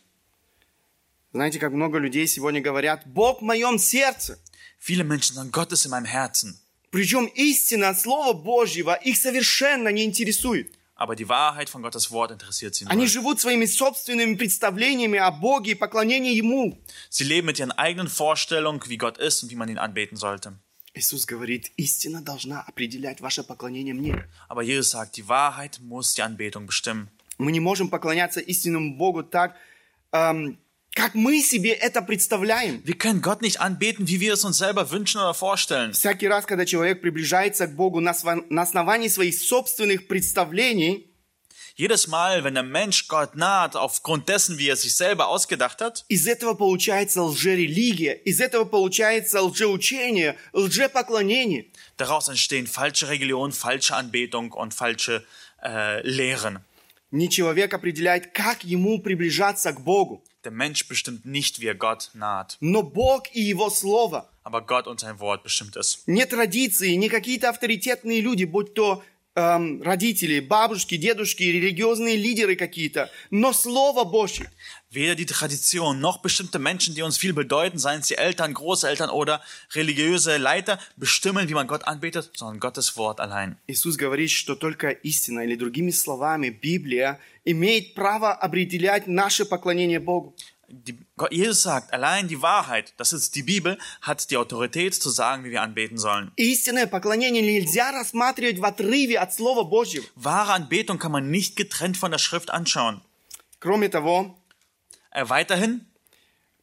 Знаете, 1.33 1.59
как 1.59 1.71
много 1.73 1.97
людей 1.99 2.25
сегодня 2.27 2.61
говорят, 2.61 3.05
Бог 3.05 3.39
в 3.41 3.43
моем 3.43 3.77
сердце. 3.77 4.39
Viele 4.79 5.03
Menschen 5.03 5.35
sagen, 5.35 5.51
Gott 5.51 5.71
ist 5.71 5.85
in 5.85 5.91
meinem 5.91 6.05
Herzen. 6.05 6.59
Причем 6.92 7.24
истина 7.24 7.88
от 7.88 7.98
Слова 8.00 8.34
Божьего 8.34 8.92
их 8.94 9.16
совершенно 9.16 9.88
не 9.88 10.04
интересует. 10.04 10.72
Aber 10.94 11.16
die 11.16 11.26
Wahrheit 11.28 11.68
von 11.70 11.82
Gottes 11.82 12.10
Wort 12.12 12.30
interessiert 12.30 12.74
sie 12.74 12.84
Они 12.86 13.06
nur. 13.06 13.08
живут 13.08 13.40
своими 13.40 13.64
собственными 13.64 14.34
представлениями 14.34 15.18
о 15.18 15.30
Боге 15.32 15.72
и 15.72 15.74
поклонении 15.74 16.34
Ему. 16.36 16.78
Sie 17.08 17.24
leben 17.24 17.46
mit 17.46 17.58
ihren 17.58 17.72
eigenen 17.72 18.08
Vorstellungen, 18.08 18.80
wie 18.86 18.98
Gott 18.98 19.16
ist 19.18 19.42
und 19.42 19.50
wie 19.50 19.56
man 19.56 19.68
ihn 19.70 19.78
anbeten 19.78 20.16
sollte. 20.16 20.52
Иисус 20.94 21.24
говорит, 21.24 21.72
истина 21.78 22.20
должна 22.20 22.60
определять 22.60 23.22
ваше 23.22 23.42
поклонение 23.42 23.94
мне. 23.94 24.28
Aber 24.50 24.62
Jesus 24.62 24.90
sagt, 24.90 25.16
die 25.16 25.26
Wahrheit 25.26 25.80
muss 25.80 26.12
die 26.12 26.20
Anbetung 26.22 26.66
bestimmen. 26.66 27.08
Мы 27.38 27.50
не 27.52 27.60
можем 27.60 27.88
поклоняться 27.88 28.40
истинному 28.40 28.96
Богу 28.98 29.22
так, 29.24 29.56
эм, 30.12 30.58
как 30.94 31.14
мы 31.14 31.40
себе 31.40 31.72
это 31.72 32.02
представляем. 32.02 32.82
Wir 32.84 32.96
können 32.98 33.22
Gott 33.22 33.42
nicht 33.42 33.60
anbeten, 33.60 34.08
wie 34.08 34.20
wir 34.20 34.34
es 34.34 34.44
uns 34.44 34.58
selber 34.58 34.90
wünschen 34.90 35.20
oder 35.20 35.34
vorstellen. 35.34 35.92
Всякий 35.92 36.28
раз, 36.28 36.44
когда 36.46 36.66
человек 36.66 37.00
приближается 37.00 37.66
к 37.66 37.74
Богу 37.74 38.00
на, 38.00 38.12
основании 38.12 39.08
своих 39.08 39.38
собственных 39.38 40.06
представлений, 40.06 41.08
Jedes 41.74 42.06
Mal, 42.06 42.44
wenn 42.44 42.52
der 42.52 42.64
Mensch 42.64 43.08
Gott 43.08 43.34
naht, 43.34 43.76
aufgrund 43.76 44.28
dessen, 44.28 44.58
wie 44.58 44.68
er 44.68 44.76
sich 44.76 44.94
selber 44.94 45.28
ausgedacht 45.28 45.80
hat, 45.80 46.04
из 46.08 46.26
этого 46.26 46.52
получается 46.52 47.22
лжерелигия, 47.22 48.12
из 48.12 48.40
этого 48.42 48.64
получается 48.64 49.40
лжеучение, 49.40 50.36
лжепоклонение. 50.52 51.70
daraus 51.96 52.28
entstehen 52.28 52.66
falsche 52.66 53.08
Religion, 53.08 53.52
falsche 53.52 53.96
Anbetung 53.96 54.52
und 54.52 54.74
falsche 54.74 55.24
äh, 55.62 56.06
Lehren. 56.06 56.58
Не 57.10 57.30
человек 57.30 57.72
определяет, 57.72 58.32
как 58.34 58.64
ему 58.64 59.00
приближаться 59.00 59.72
к 59.72 59.80
Богу, 59.82 60.22
Der 60.44 60.52
Mensch 60.52 60.88
bestimmt 60.88 61.24
nicht, 61.24 61.60
wie 61.60 61.66
er 61.66 61.74
Gott 61.74 62.10
naht, 62.14 62.56
но 62.60 62.82
Бог 62.82 63.32
и 63.32 63.40
Его 63.40 63.70
Слово. 63.70 64.28
aber 64.44 64.62
Gott 64.62 64.86
und 64.86 65.00
sein 65.00 65.20
Wort 65.20 65.42
bestimmt 65.42 65.76
es. 65.76 66.02
Не 66.06 66.26
традиции, 66.26 66.94
не 66.94 67.08
какие-то 67.08 67.48
авторитетные 67.48 68.20
люди, 68.20 68.44
будь 68.44 68.74
то 68.74 69.02
эм, 69.34 69.82
родители, 69.82 70.40
бабушки, 70.40 70.96
дедушки, 70.96 71.44
религиозные 71.44 72.16
лидеры 72.16 72.56
какие-то, 72.56 73.10
но 73.30 73.52
Слово 73.52 74.04
Божье. 74.04 74.50
Weder 74.91 75.15
die 75.15 75.25
Tradition 75.25 75.99
noch 75.99 76.19
bestimmte 76.19 76.59
Menschen, 76.59 76.95
die 76.95 77.01
uns 77.01 77.17
viel 77.17 77.33
bedeuten, 77.33 77.77
seien 77.77 77.99
es 77.99 78.07
die 78.07 78.17
Eltern, 78.17 78.53
Großeltern 78.53 79.09
oder 79.09 79.41
religiöse 79.73 80.37
Leiter, 80.37 80.79
bestimmen, 80.95 81.49
wie 81.49 81.53
man 81.53 81.67
Gott 81.67 81.83
anbetet, 81.85 82.31
sondern 82.35 82.59
Gottes 82.59 82.95
Wort 82.95 83.19
allein. 83.19 83.57
Иисус 83.67 83.97
говорит, 83.97 84.31
что 84.31 84.55
только 84.55 84.89
истина, 84.91 85.41
или 85.41 85.55
другими 85.55 85.91
словами, 85.91 86.49
Библия, 86.49 87.19
имеет 87.43 87.95
право 87.95 88.33
определять 88.33 89.07
наше 89.07 89.45
поклонение 89.45 89.99
Богу. 89.99 90.33
Die, 90.69 90.97
Gott, 91.15 91.31
Jesus 91.31 91.61
sagt, 91.61 91.93
allein 91.93 92.27
die 92.27 92.41
Wahrheit, 92.41 92.93
das 92.97 93.13
ist 93.13 93.35
die 93.35 93.43
Bibel, 93.43 93.77
hat 94.01 94.29
die 94.31 94.35
Autorität 94.35 94.93
zu 94.93 95.09
sagen, 95.09 95.45
wie 95.45 95.51
wir 95.51 95.61
anbeten 95.61 95.97
sollen. 95.97 96.31
Истинное 96.35 96.87
поклонение 96.87 97.41
нельзя 97.41 97.91
рассматривать 97.93 98.59
в 98.59 98.65
отрыве 98.65 99.17
от 99.17 99.33
Слова 99.33 99.63
Божьего. 99.63 100.05
Wahre 100.15 100.53
Anbetung 100.53 100.99
kann 100.99 101.13
man 101.13 101.29
nicht 101.29 101.55
getrennt 101.55 101.95
von 101.97 102.11
der 102.11 102.19
Schrift 102.19 102.49
anschauen. 102.49 103.01
Кроме 103.59 103.89
того, 103.89 104.35
Äh, 104.35 104.40
weiterhin, 105.14 105.86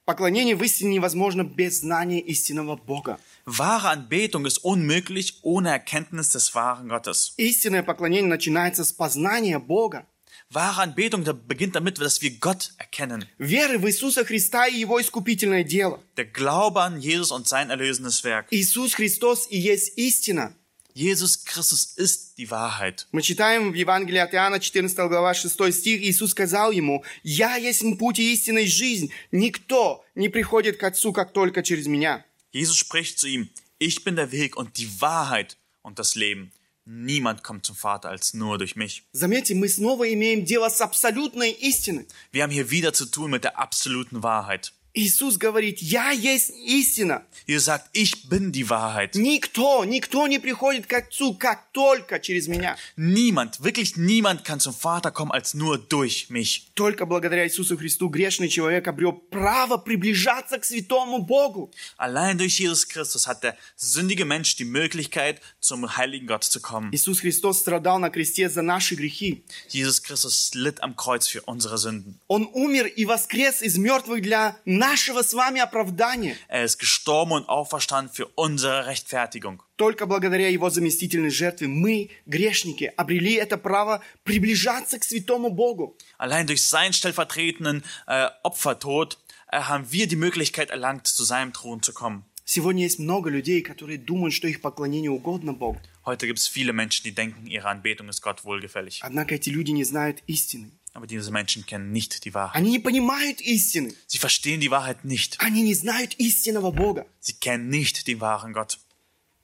поклонение 0.06 0.56
в 0.56 0.64
истине 0.64 0.96
невозможно 0.96 1.44
без 1.44 1.82
знания 1.82 2.20
истинного 2.20 2.76
Бога. 2.76 3.20
wahre 3.46 3.90
Anbetung 3.90 4.46
ist 4.46 4.60
unmöglich 4.60 5.40
ohne 5.44 5.70
Erkenntnis 5.70 6.30
des 6.30 6.56
wahren 6.56 6.90
Gottes. 6.90 7.34
Истинное 7.38 7.84
поклонение 7.84 8.30
начинается 8.30 8.84
с 8.84 8.92
познания 8.92 9.60
Бога. 9.60 10.06
Wahre 10.52 10.82
Anbetung 10.82 11.24
beginnt 11.48 11.76
damit, 11.76 12.00
dass 12.00 12.24
wir 12.24 12.32
Gott 12.40 12.74
erkennen. 12.78 13.24
Веры 13.38 13.78
в 13.78 13.86
Иисуса 13.88 14.26
Христа 14.26 14.66
и 14.66 14.80
Его 14.80 15.00
искупительное 15.00 15.64
дело. 15.64 16.00
Der 16.18 16.26
Glaube 16.26 16.82
an 16.82 17.00
Jesus 17.00 17.32
und 17.32 17.48
sein 17.48 17.70
erlösendes 17.70 18.24
Werk. 18.24 18.48
Иисус 18.50 18.96
Христос 18.96 19.48
и 19.52 19.60
есть 19.60 19.96
истина. 19.98 20.56
Jesus 20.95 21.45
Christus 21.45 21.95
ist 21.97 22.39
die 22.39 22.51
Wahrheit. 22.51 23.09
Мы 23.11 23.21
читаем 23.23 23.73
в 23.73 23.75
Евангелии 23.75 24.19
от 24.19 24.33
Иоанна, 24.33 24.61
14 24.61 24.97
глава, 25.09 25.35
6 25.35 25.75
стих, 25.75 26.01
Иисус 26.03 26.31
сказал 26.31 26.71
ему, 26.71 27.05
«Я 27.25 27.57
есть 27.57 27.83
путь 27.99 28.21
и 28.21 28.33
истина 28.33 28.59
и 28.59 28.67
жизнь. 28.67 29.11
Никто 29.33 30.05
не 30.15 30.29
приходит 30.29 30.77
к 30.77 30.85
Отцу, 30.85 31.13
как 31.13 31.33
только 31.33 31.65
через 31.65 31.89
меня». 31.89 32.25
Jesus 32.53 32.77
spricht 32.77 33.19
zu 33.19 33.27
ihm, 33.27 33.51
ich 33.81 34.05
bin 34.05 34.15
der 34.15 34.31
Weg 34.31 34.57
und 34.57 34.79
die 34.79 35.01
Wahrheit 35.01 35.57
und 35.83 35.99
das 35.99 36.15
Leben. 36.15 36.53
Niemand 36.87 37.43
kommt 37.43 37.67
zum 37.67 37.75
Vater 37.75 38.11
als 38.11 38.35
nur 38.35 38.59
durch 38.59 38.77
mich. 38.77 39.03
Заметьте, 39.13 39.55
мы 39.55 39.69
снова 39.69 40.13
имеем 40.13 40.45
дело 40.45 40.69
с 40.69 40.81
абсолютной 40.81 41.51
истиной. 41.51 42.07
Wir 42.31 42.45
haben 42.45 42.53
hier 42.53 42.71
wieder 42.71 42.93
zu 42.93 43.07
tun 43.07 43.33
mit 43.33 43.43
der 43.43 43.59
absoluten 43.59 44.23
Wahrheit. 44.23 44.73
Иисус 44.97 45.39
говорит, 45.39 45.83
«Я 45.83 46.13
есть 46.13 46.51
истина». 46.51 47.27
Jesus 47.49 47.65
sagt, 47.65 47.89
ich 47.93 48.29
bin 48.29 48.53
die 48.53 48.71
Wahrheit. 48.71 49.17
Никто, 49.17 49.85
никто 49.85 50.29
не 50.29 50.39
приходит 50.39 50.87
к 50.87 50.93
Отцу, 50.93 51.35
как 51.35 51.73
только 51.73 52.21
через 52.21 52.47
меня. 52.47 52.77
Niemand, 52.97 53.61
wirklich 53.65 53.97
niemand 53.97 54.45
kann 54.45 54.61
zum 54.61 54.73
Vater 54.73 55.11
kommen 55.11 55.33
als 55.33 55.53
nur 55.53 55.79
durch 55.79 56.31
mich. 56.31 56.71
Только 56.75 57.07
благодаря 57.07 57.45
Иисусу 57.45 57.77
Христу 57.77 58.09
грешный 58.09 58.49
человек 58.49 58.87
обрел 58.87 59.13
право 59.13 59.79
приближаться 59.79 60.59
к 60.59 60.65
святому 60.65 61.19
Богу. 61.19 61.73
Allein 61.99 62.39
durch 62.39 62.61
Jesus 62.61 62.87
Christus 62.87 63.27
hat 63.27 63.43
der 63.43 63.57
sündige 63.75 64.25
Mensch 64.25 64.55
die 64.55 64.65
Möglichkeit, 64.65 65.41
zum 65.59 65.97
heiligen 65.97 66.29
Gott 66.29 66.45
zu 66.45 66.61
kommen. 66.61 66.93
Иисус 66.93 67.19
Христос 67.19 67.59
страдал 67.59 67.99
на 67.99 68.11
кресте 68.11 68.49
за 68.49 68.63
наши 68.63 68.95
грехи. 68.95 69.45
Jesus 69.69 70.01
Christus 70.01 70.53
litt 70.55 70.85
am 70.85 70.95
Kreuz 70.95 71.27
für 71.27 71.43
unsere 71.43 71.79
Sünden. 71.79 72.21
Он 72.29 72.49
умер 72.53 72.87
и 72.87 73.05
воскрес 73.05 73.61
из 73.61 73.77
мертвых 73.77 74.23
для 74.23 74.57
нашего 74.79 75.23
с 75.23 75.35
вами 75.35 75.61
оправдания. 75.61 76.37
Er 76.49 76.65
ist 76.65 76.79
gestorben 76.79 77.33
und 77.33 77.49
auferstanden 77.49 78.13
für 78.13 78.27
unsere 78.35 78.87
Rechtfertigung. 78.87 79.63
Только 79.77 80.07
благодаря 80.07 80.49
Его 80.49 80.71
заместительной 80.71 81.31
жертве 81.31 81.67
мы, 81.69 82.11
грешники, 82.27 82.93
обрели 82.97 83.35
это 83.35 83.59
право 83.59 84.03
приближаться 84.23 84.99
к 84.99 85.05
святому 85.05 85.51
Богу. 85.51 85.97
Allein 86.19 86.47
durch 86.47 86.63
seinen 86.63 86.93
stellvertretenden 86.93 87.85
äh, 88.07 88.29
Opfertod 88.43 89.19
äh, 89.51 89.61
haben 89.61 89.91
wir 89.91 90.07
die 90.07 90.17
Möglichkeit 90.17 90.71
erlangt, 90.71 91.07
zu 91.07 91.25
seinem 91.25 91.53
Thron 91.53 91.83
zu 91.83 91.93
kommen. 91.93 92.25
Сегодня 92.47 92.83
есть 92.83 92.99
много 92.99 93.31
людей, 93.31 93.63
которые 93.63 93.97
думают, 93.99 94.35
что 94.35 94.47
их 94.49 94.61
поклонение 94.61 95.11
угодно 95.11 95.55
Богу. 95.55 95.81
Heute 96.05 96.27
gibt 96.27 96.39
es 96.39 96.47
viele 96.47 96.75
Menschen, 96.75 97.05
die 97.05 97.15
denken, 97.15 97.47
ihre 97.47 97.69
Anbetung 97.69 98.11
ist 98.11 98.21
Gott 98.21 98.45
wohlgefällig. 98.45 99.01
Однако 99.03 99.35
эти 99.35 99.49
люди 99.49 99.71
не 99.71 99.85
знают 99.85 100.23
истины. 100.27 100.71
Aber 100.93 101.09
diese 101.09 101.33
Menschen 101.33 101.67
kennen 101.67 101.91
nicht 101.91 102.25
die 102.25 102.35
Wahrheit. 102.35 102.55
Они 102.55 102.71
не 102.71 102.79
понимают 102.79 103.41
истины. 103.41 103.93
Sie 104.07 104.19
verstehen 104.19 104.61
die 104.61 104.71
Wahrheit 104.71 105.05
nicht. 105.05 105.37
Они 105.41 105.63
не 105.63 105.75
знают 105.75 106.15
истинного 106.15 106.71
Бога. 106.71 107.07
Sie 107.21 107.35
kennen 107.35 107.69
nicht 107.69 108.07
den 108.07 108.21
wahren 108.21 108.53
Gott. 108.53 108.79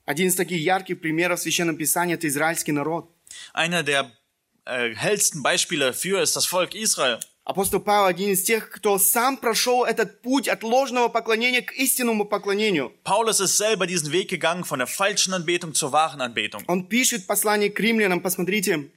Один 0.05 0.27
из 0.27 0.35
таких 0.35 0.61
ярких 0.61 0.99
примеров 1.01 1.39
в 1.39 1.43
Священном 1.43 1.77
Писании – 1.77 2.15
это 2.15 2.27
израильский 2.27 2.71
народ. 2.71 3.09
Einer 3.53 3.83
der 3.83 4.11
äh, 4.65 4.95
hellsten 4.95 5.43
Beispiele 5.43 5.87
dafür 5.87 6.21
ist 6.21 6.35
das 6.35 6.45
Volk 6.45 6.73
Israel. 6.73 7.19
Апостол 7.43 7.81
Павел 7.81 8.05
один 8.05 8.29
из 8.29 8.43
тех, 8.43 8.69
кто 8.69 8.99
сам 8.99 9.35
прошел 9.35 9.83
этот 9.83 10.21
путь 10.21 10.47
от 10.47 10.63
ложного 10.63 11.09
поклонения 11.09 11.61
к 11.61 11.73
истинному 11.73 12.25
поклонению. 12.25 12.93
Paulus 13.03 13.39
ist 13.39 13.57
selber 13.57 13.87
diesen 13.87 14.11
Weg 14.11 14.29
gegangen 14.29 14.63
von 14.63 14.79
der 14.79 14.87
falschen 14.87 15.33
Anbetung 15.33 15.73
zur 15.73 15.91
wahren 15.91 16.21
Anbetung. 16.21 16.63
Он 16.67 16.87
пишет 16.87 17.25
послание 17.27 17.69
к 17.69 17.79
римлянам, 17.79 18.21
посмотрите. 18.21 18.91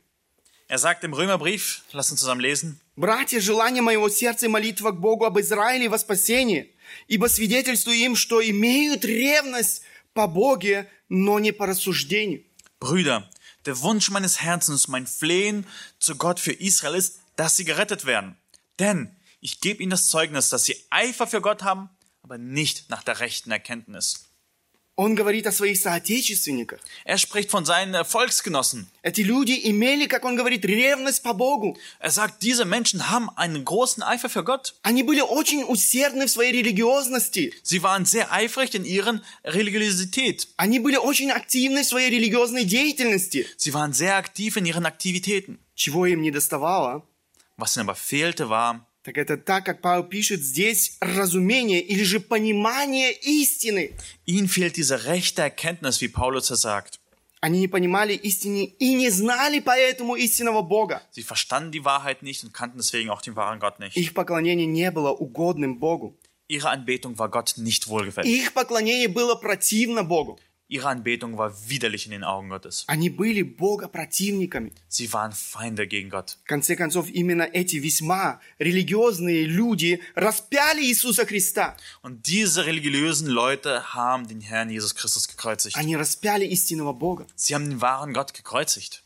Er 0.68 0.78
sagt 0.78 1.04
im 1.04 1.12
Römerbrief, 1.12 1.82
lass 1.92 2.10
uns 2.10 2.20
zusammen 2.20 2.40
lesen, 2.40 2.80
«Братья, 2.96 3.40
желание 3.40 3.82
моего 3.82 4.08
сердца 4.08 4.46
и 4.46 4.48
молитва 4.48 4.92
к 4.92 5.00
Богу 5.00 5.24
об 5.24 5.38
Израиле 5.38 5.88
во 5.88 5.98
спасение, 5.98 6.70
ибо 7.08 7.26
свидетельствую 7.26 7.96
им, 7.96 8.16
что 8.16 8.40
имеют 8.40 9.04
ревность 9.04 9.82
по 10.14 10.26
Боге, 10.26 10.88
но 11.08 11.38
не 11.38 11.52
по 11.52 11.66
рассуждению». 11.66 12.44
Brüder, 12.80 13.28
der 13.66 13.80
Wunsch 13.82 14.10
meines 14.10 14.40
Herzens, 14.40 14.88
mein 14.88 15.06
Flehen 15.06 15.66
zu 15.98 16.16
Gott 16.16 16.40
für 16.40 16.52
Israel 16.52 16.94
ist, 16.94 17.18
dass 17.36 17.56
sie 17.56 17.64
gerettet 17.64 18.04
werden. 18.04 18.36
Denn 18.78 19.14
ich 19.40 19.60
gebe 19.60 19.82
ihnen 19.82 19.90
das 19.90 20.08
Zeugnis, 20.08 20.48
dass 20.48 20.64
sie 20.64 20.76
Eifer 20.90 21.26
für 21.26 21.40
Gott 21.40 21.62
haben, 21.62 21.90
aber 22.22 22.38
nicht 22.38 22.90
nach 22.90 23.02
der 23.02 23.20
rechten 23.20 23.50
Erkenntnis. 23.50 24.27
Он 24.98 25.16
говорит 25.16 25.44
о 25.48 25.52
своих 25.52 25.80
соотечественниках. 25.80 26.78
Er 27.04 27.18
spricht 27.18 27.50
von 27.50 27.64
seinen 27.64 27.94
äh, 27.94 28.04
Volksgenossen. 28.04 28.86
Эти 29.02 29.22
люди 29.22 29.60
имели, 29.64 30.06
как 30.06 30.24
он 30.24 30.36
говорит, 30.36 30.64
ревность 30.64 31.24
по 31.24 31.32
Богу. 31.32 31.76
Er 31.98 32.12
sagt, 32.12 32.44
diese 32.44 32.64
Menschen 32.64 33.10
haben 33.10 33.28
einen 33.36 33.64
großen 33.64 34.04
Eifer 34.04 34.28
für 34.28 34.44
Gott. 34.44 34.76
Они 34.82 35.02
были 35.02 35.20
очень 35.20 35.64
усердны 35.64 36.26
в 36.26 36.30
своей 36.30 36.52
религиозности. 36.52 37.52
Sie 37.64 37.82
waren 37.82 38.04
sehr 38.04 38.30
eifrig 38.30 38.74
in 38.74 38.84
ihren 38.84 39.24
Religiosität. 39.42 40.46
Они 40.56 40.78
были 40.78 40.96
очень 40.96 41.32
активны 41.32 41.82
в 41.82 41.86
своей 41.86 42.10
религиозной 42.10 42.64
деятельности. 42.64 43.48
Sie 43.58 43.74
waren 43.74 43.92
sehr 43.92 44.16
aktiv 44.16 44.56
in 44.56 44.64
ihren 44.64 44.86
Aktivitäten. 44.86 45.58
Чего 45.74 46.06
им 46.06 46.22
не 46.22 46.30
доставало, 46.30 47.02
Was 47.56 47.76
ihnen 47.76 47.88
aber 47.88 47.96
fehlte, 47.96 48.48
war, 48.48 48.86
так 49.09 49.17
это 49.17 49.37
так, 49.37 49.65
как 49.65 49.81
Павел 49.81 50.03
пишет 50.03 50.43
здесь, 50.43 50.97
разумение 51.01 51.81
или 51.81 52.03
же 52.03 52.19
понимание 52.19 53.11
истины. 53.11 53.91
ihnen 54.27 54.47
fehlt 54.47 54.75
diese 54.75 55.05
rechte 55.05 55.41
Erkenntnis, 55.41 55.99
wie 56.01 56.09
Paulus 56.09 56.51
es 56.51 56.61
sagt. 56.61 56.99
Они 57.41 57.59
не 57.59 57.67
понимали 57.67 58.13
истины 58.13 58.65
и 58.65 58.93
не 58.93 59.09
знали 59.09 59.61
поэтому 59.61 60.15
истинного 60.15 60.61
Бога. 60.61 61.01
Sie 61.11 61.23
verstanden 61.23 61.71
die 61.71 61.83
Wahrheit 61.85 62.21
nicht 62.21 62.43
und 62.43 62.53
kannten 62.53 62.77
deswegen 62.77 63.09
auch 63.09 63.21
den 63.21 63.35
wahren 63.35 63.59
Gott 63.59 63.79
nicht. 63.79 63.97
Их 63.97 64.13
поклонение 64.13 64.67
не 64.67 64.91
было 64.91 65.11
угодным 65.11 65.79
Богу. 65.79 66.15
Ihre 66.47 66.69
Anbetung 66.69 67.17
war 67.17 67.29
Gott 67.29 67.53
nicht 67.57 67.87
wohlgefällig. 67.87 68.29
Их 68.29 68.53
поклонение 68.53 69.07
было 69.07 69.33
противно 69.35 70.03
Богу. 70.03 70.37
Ihre 70.68 70.88
Anbetung 70.88 71.36
war 71.36 71.52
widerlich 71.68 72.06
in 72.06 72.12
den 72.12 72.24
Augen 72.24 72.48
Gottes. 72.48 72.84
Они 72.86 73.10
были 73.10 73.42
богопротивниками. 73.42 74.72
Sie 74.88 75.12
waren 75.12 75.32
Feinde 75.32 75.86
gegen 75.86 76.08
Gott. 76.08 76.38
В 76.42 76.48
конце 76.48 76.74
концов, 76.74 77.10
именно 77.10 77.42
эти 77.42 77.76
весьма 77.76 78.40
религиозные 78.58 79.44
люди 79.44 80.00
распяли 80.14 80.82
Иисуса 80.82 81.26
Христа. 81.26 81.76
Und 82.02 82.26
diese 82.26 82.64
religiösen 82.64 83.28
Leute 83.28 83.94
haben 83.94 84.26
den 84.26 84.40
Herrn 84.40 84.70
Jesus 84.70 84.94
Christus 84.94 85.28
gekreuzigt. 85.28 85.76
Они 85.76 85.96
распяли 85.96 86.46
истинного 86.46 86.94
Бога. 86.94 87.26
Sie 87.36 87.54
haben 87.54 87.68
den 87.68 87.82
wahren 87.82 88.14
Gott 88.14 88.32
gekreuzigt. 88.32 89.02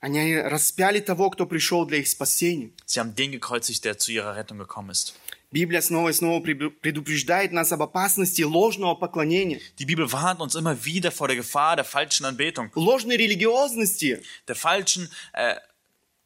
Они 0.00 0.36
распяли 0.36 1.00
того, 1.00 1.30
кто 1.30 1.46
пришел 1.46 1.86
для 1.86 1.98
их 1.98 2.08
спасения. 2.08 2.72
Sie 2.84 2.98
haben 2.98 3.14
den 3.14 3.30
gekreuzigt, 3.30 3.84
der 3.84 3.98
zu 3.98 4.10
ihrer 4.10 4.34
Rettung 4.34 4.58
gekommen 4.58 4.90
ist. 4.90 5.14
Библия 5.51 5.81
снова 5.81 6.09
и 6.09 6.13
снова 6.13 6.39
предупреждает 6.41 7.51
нас 7.51 7.71
об 7.73 7.81
опасности 7.81 8.41
ложного 8.41 8.95
поклонения, 8.95 9.59
Die 9.77 9.85
Bibel 9.85 10.09
warnt 10.11 10.39
uns 10.39 10.55
immer 10.55 10.85
wieder 10.85 11.11
vor 11.11 11.27
der 11.27 11.35
Gefahr 11.35 11.75
der 11.75 11.83
falschen 11.83 12.25
Anbetung, 12.25 12.71
ложной 12.75 13.17
религиозности. 13.17 14.21
der 14.47 14.55
falschen 14.55 15.09
äh, 15.33 15.55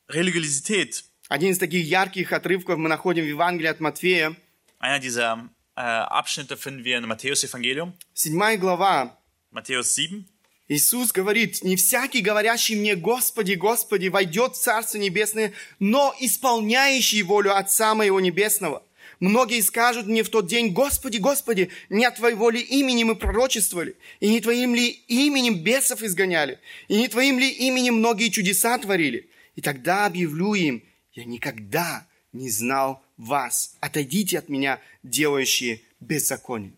Religiosität. 0.07 1.03
Один 1.28 1.51
из 1.51 1.57
таких 1.57 1.86
ярких 1.88 2.32
отрывков 2.34 2.78
мы 2.78 2.88
находим 2.88 3.23
в 3.23 3.28
Евангелии 3.28 3.67
от 3.69 3.80
Матфея, 3.80 4.36
Einer 4.80 4.99
dieser 4.99 5.49
äh, 5.76 5.82
Abschnitte 5.82 6.55
finden 6.57 6.84
wir 6.84 6.97
in 6.97 7.05
Matthäus 7.07 7.43
Evangelium, 7.43 7.93
7 8.13 8.57
глава. 8.59 9.17
Matthäus 9.51 9.95
7. 9.95 10.26
Иисус 10.67 11.11
говорит, 11.11 11.63
«Не 11.63 11.76
всякий, 11.76 12.21
говорящий 12.21 12.76
мне, 12.76 12.95
Господи, 12.95 13.53
Господи, 13.53 14.07
войдет 14.07 14.53
в 14.53 14.59
Царство 14.61 14.97
Небесное, 14.97 15.53
но 15.80 16.13
исполняющий 16.19 17.23
волю 17.23 17.55
Отца 17.55 17.93
Моего 17.95 18.19
Небесного. 18.19 18.84
Многие 19.20 19.61
скажут 19.61 20.07
мне 20.07 20.24
в 20.24 20.30
тот 20.30 20.47
день, 20.47 20.74
Господи, 20.74 21.18
Господи, 21.18 21.72
не 21.89 22.05
от 22.05 22.16
Твоего 22.16 22.49
ли 22.49 22.59
имени 22.59 23.03
мы 23.03 23.16
пророчествовали, 23.16 23.95
и 24.20 24.30
не 24.30 24.41
Твоим 24.41 24.76
ли 24.76 24.88
именем 25.07 25.63
бесов 25.63 26.01
изгоняли, 26.03 26.59
и 26.88 26.97
не 26.97 27.07
Твоим 27.07 27.39
ли 27.39 27.49
именем 27.49 27.95
многие 27.95 28.30
чудеса 28.30 28.78
творили? 28.78 29.30
И 29.55 29.61
тогда 29.61 30.05
объявлю 30.05 30.53
им, 30.53 30.84
я 31.13 31.24
никогда 31.24 32.05
не 32.34 32.49
знал 32.49 33.03
вас. 33.18 33.76
Отойдите 33.80 34.38
от 34.39 34.49
меня, 34.49 34.82
делающие 35.03 35.82
беззаконие». 35.99 36.74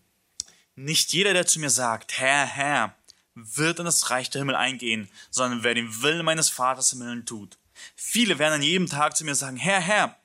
Nicht 0.76 1.12
jeder, 1.12 1.32
der 1.32 1.44
zu 1.44 1.58
mir 1.58 1.70
sagt, 1.70 2.20
Herr, 2.20 2.46
Herr, 2.46 2.94
wird 3.34 3.80
in 3.80 3.84
das 3.84 4.10
Reich 4.10 4.30
der 4.30 4.42
Himmel 4.42 4.54
eingehen, 4.54 5.08
sondern 5.28 5.64
wer 5.64 5.74
den 5.74 6.02
Willen 6.02 6.24
meines 6.24 6.50
Vaters 6.50 6.92
im 6.92 7.00
Himmel 7.00 7.24
tut. 7.24 7.58
Viele 7.96 8.38
werden 8.38 8.54
an 8.54 8.62
jedem 8.62 8.86
Tag 8.86 9.16
zu 9.16 9.24
mir 9.24 9.34
sagen, 9.34 9.56
Herr, 9.56 9.80
Herr, 9.80 10.16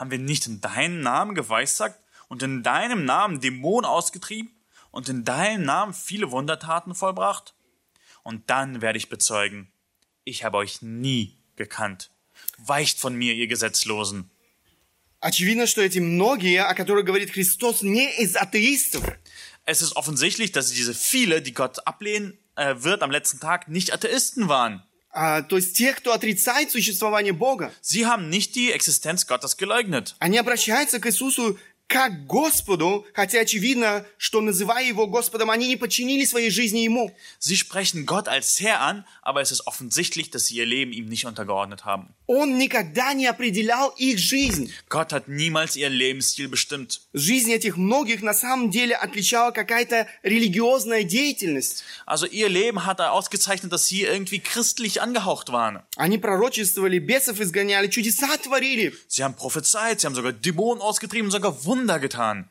haben 0.00 0.10
wir 0.10 0.18
nicht 0.18 0.46
in 0.46 0.60
deinem 0.60 1.00
Namen 1.00 1.34
geweissagt 1.34 1.98
und 2.28 2.42
in 2.42 2.62
deinem 2.62 3.04
Namen 3.04 3.40
Dämonen 3.40 3.84
ausgetrieben 3.84 4.50
und 4.90 5.08
in 5.08 5.24
deinem 5.24 5.64
Namen 5.64 5.94
viele 5.94 6.30
Wundertaten 6.30 6.94
vollbracht? 6.94 7.54
Und 8.22 8.50
dann 8.50 8.82
werde 8.82 8.98
ich 8.98 9.08
bezeugen, 9.08 9.70
ich 10.24 10.44
habe 10.44 10.58
euch 10.58 10.82
nie 10.82 11.38
gekannt. 11.54 12.10
Weicht 12.58 12.98
von 12.98 13.14
mir, 13.14 13.34
ihr 13.34 13.46
Gesetzlosen. 13.46 14.30
Очевидно, 15.20 15.66
что 15.66 15.80
эти 15.80 15.98
многие, 15.98 16.62
о 16.64 16.74
которых 16.74 17.04
говорит 17.04 17.32
Христос, 17.32 17.82
не 17.82 18.10
из 18.18 18.36
атеистов. 18.36 19.02
Es 19.64 19.82
ist 19.82 19.96
offensichtlich, 19.96 20.52
dass 20.52 20.70
diese 20.70 20.94
viele, 20.94 21.42
die 21.42 21.54
Gott 21.54 21.86
ablehnen 21.86 22.38
äh, 22.54 22.74
wird 22.78 23.02
am 23.02 23.10
letzten 23.10 23.40
Tag, 23.40 23.68
nicht 23.68 23.92
Atheisten 23.92 24.48
waren. 24.48 24.84
А, 25.13 25.41
то 25.41 25.57
есть 25.57 25.75
тех, 25.75 25.97
кто 25.97 26.13
отрицает 26.13 26.71
существование 26.71 27.33
Бога. 27.33 27.73
Sie 27.81 28.05
haben 28.05 28.29
nicht 28.29 28.55
die 28.55 28.71
Existenz 28.71 29.25
Gottes 29.27 29.57
geleugnet. 29.57 30.15
Они 30.19 30.37
обращаются 30.37 30.99
к 30.99 31.07
Иисусу 31.07 31.59
как 31.90 32.24
к 32.24 32.26
Господу, 32.26 33.06
хотя 33.14 33.40
очевидно, 33.40 34.04
что 34.18 34.40
называя 34.40 34.84
Его 34.84 35.06
Господом, 35.06 35.50
они 35.50 35.68
не 35.68 35.76
подчинили 35.76 36.24
своей 36.24 36.50
жизни 36.50 36.80
Ему. 36.80 37.12
Sie 37.38 37.56
sprechen 37.56 38.06
Gott 38.06 38.28
als 38.28 38.60
Herr 38.60 38.80
an, 38.80 39.04
aber 39.22 39.40
es 39.40 39.52
ist 39.52 39.66
offensichtlich, 39.66 40.30
dass 40.30 40.46
sie 40.46 40.56
ihr 40.56 40.66
Leben 40.66 40.92
ihm 40.92 41.06
nicht 41.06 41.26
untergeordnet 41.26 41.84
haben. 41.84 42.14
Он 42.26 42.58
никогда 42.58 43.12
не 43.12 43.26
определял 43.26 43.90
их 43.96 44.18
жизнь. 44.18 44.72
Gott 44.88 45.12
hat 45.12 45.28
niemals 45.28 45.76
ihren 45.76 45.92
Lebensstil 45.92 46.48
bestimmt. 46.48 47.02
Жизнь 47.12 47.52
этих 47.52 47.76
многих 47.76 48.20
на 48.20 48.34
самом 48.34 48.70
деле 48.70 48.96
отличала 48.96 49.52
какая-то 49.52 50.08
религиозная 50.24 51.04
деятельность. 51.04 51.84
Also 52.04 52.26
ihr 52.26 52.48
Leben 52.48 52.84
hat 52.84 52.98
er 52.98 53.12
ausgezeichnet, 53.12 53.72
dass 53.72 53.86
sie 53.86 54.02
irgendwie 54.02 54.40
christlich 54.40 55.00
angehaucht 55.00 55.52
waren. 55.52 55.82
Они 55.96 56.18
пророчествовали, 56.18 56.98
бесов 56.98 57.40
изгоняли, 57.40 57.86
чудеса 57.88 58.36
творили. 58.38 58.92
Sie 59.06 59.22
haben 59.22 59.34
prophezeit, 59.34 60.00
sie 60.00 60.06
haben 60.08 60.16
sogar 60.16 60.32
Dämonen 60.32 60.82
ausgetrieben, 60.82 61.30
sogar 61.30 61.64
Wunder 61.64 61.79
getan. 62.00 62.48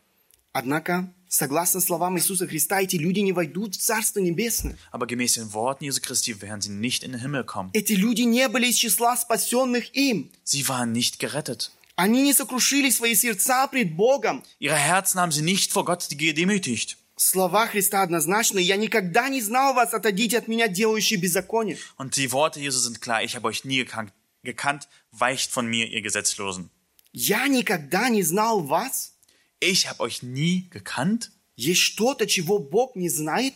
Однако, 0.54 1.14
согласно 1.28 1.82
словам 1.82 2.18
Иисуса 2.18 2.48
Христа, 2.48 2.82
эти 2.82 2.96
люди 2.96 3.20
не 3.20 3.34
войдут 3.34 3.76
в 3.76 3.82
Царство 3.82 4.20
Небесное. 4.20 4.78
Aber 4.92 5.06
gemäß 5.06 5.34
den 5.34 5.52
Worten 5.54 5.84
Jesu 5.84 6.00
Christi 6.00 6.42
werden 6.42 6.62
sie 6.62 6.70
nicht 6.70 7.04
in 7.04 7.12
den 7.12 7.22
Himmel 7.22 7.44
kommen. 7.44 7.72
Эти 7.74 7.94
люди 7.94 8.22
не 8.22 8.48
были 8.48 8.68
из 8.68 8.76
числа 8.76 9.18
спасенных 9.18 9.94
им. 9.96 10.32
Sie 10.46 10.68
waren 10.70 10.94
nicht 10.94 11.20
gerettet. 11.20 11.72
Они 11.98 12.22
не 12.22 12.34
сокрушили 12.34 12.90
свои 12.90 13.16
сердца 13.16 13.68
пред 13.68 13.96
Богом. 13.96 14.44
Ihre 14.60 14.78
Herzen 14.78 15.20
haben 15.20 15.32
sie 15.32 15.42
nicht 15.42 15.74
vor 15.74 15.84
Gott 15.84 16.08
gedemütigt. 16.10 16.98
Слова 17.18 17.68
Христа 17.68 18.02
однозначны. 18.02 18.60
«Я 18.60 18.76
никогда 18.76 19.30
не 19.30 19.42
знал 19.42 19.74
вас, 19.74 19.94
отойдите 19.94 20.38
от 20.38 20.48
меня, 20.48 20.68
делающие 20.68 21.20
беззаконие». 21.20 21.78
Und 21.98 22.16
die 22.18 22.32
Worte 22.32 22.60
Jesu 22.60 22.80
sind 22.80 23.02
klar, 23.02 23.24
ich 23.24 23.36
habe 23.36 23.48
euch 23.48 23.64
nie 23.64 23.78
gekannt, 23.78 24.12
gekannt, 24.44 24.90
weicht 25.12 25.52
von 25.52 25.66
mir, 25.66 25.88
ihr 25.88 26.02
Gesetzlosen. 26.02 26.70
«Я 27.14 27.48
никогда 27.48 28.10
не 28.10 28.24
знал 28.24 28.62
вас». 28.62 29.14
Ich 29.60 29.88
habe 29.88 30.02
euch 30.02 30.24
nie 30.24 30.68
gekannt? 30.70 31.32
Есть 31.56 31.82
что-то, 31.82 32.28
чего 32.28 32.60
Бог 32.60 32.96
не 32.96 33.10
знает? 33.10 33.54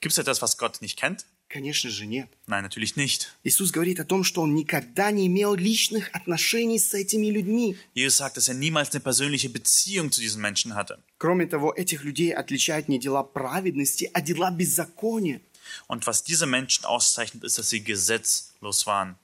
Gibt 0.00 0.12
es 0.12 0.18
etwas, 0.18 0.42
was 0.42 0.58
Gott 0.58 0.80
nicht 0.82 0.98
kennt? 0.98 1.26
Конечно 1.48 1.88
же 1.90 2.04
нет. 2.04 2.28
Nein, 2.46 2.62
natürlich 2.62 2.96
nicht. 2.96 3.28
Иисус 3.42 3.70
говорит 3.70 3.98
о 4.00 4.04
том, 4.04 4.22
что 4.22 4.42
Он 4.42 4.54
никогда 4.54 5.10
не 5.10 5.26
имел 5.28 5.54
личных 5.54 6.10
отношений 6.12 6.78
с 6.78 6.92
этими 6.92 7.28
людьми. 7.28 7.76
Jesus 7.94 8.18
sagt, 8.18 8.36
dass 8.36 8.48
er 8.48 8.54
niemals 8.54 8.90
eine 8.90 9.00
persönliche 9.00 9.48
Beziehung 9.48 10.12
zu 10.12 10.20
diesen 10.20 10.42
Menschen 10.42 10.74
hatte. 10.74 10.98
Кроме 11.16 11.46
того, 11.46 11.72
этих 11.72 12.04
людей 12.04 12.34
отличают 12.34 12.88
не 12.88 12.98
дела 12.98 13.22
праведности, 13.22 14.10
а 14.12 14.20
дела 14.20 14.50
беззакония. 14.50 15.40
Und 15.86 16.06
was 16.06 16.22
diese 16.22 16.46
Menschen 16.46 16.84
auszeichnet, 16.84 17.44
ist, 17.44 17.56
dass 17.56 17.70
sie 17.70 17.82
gesetzlos 17.82 18.86
waren. 18.86 19.16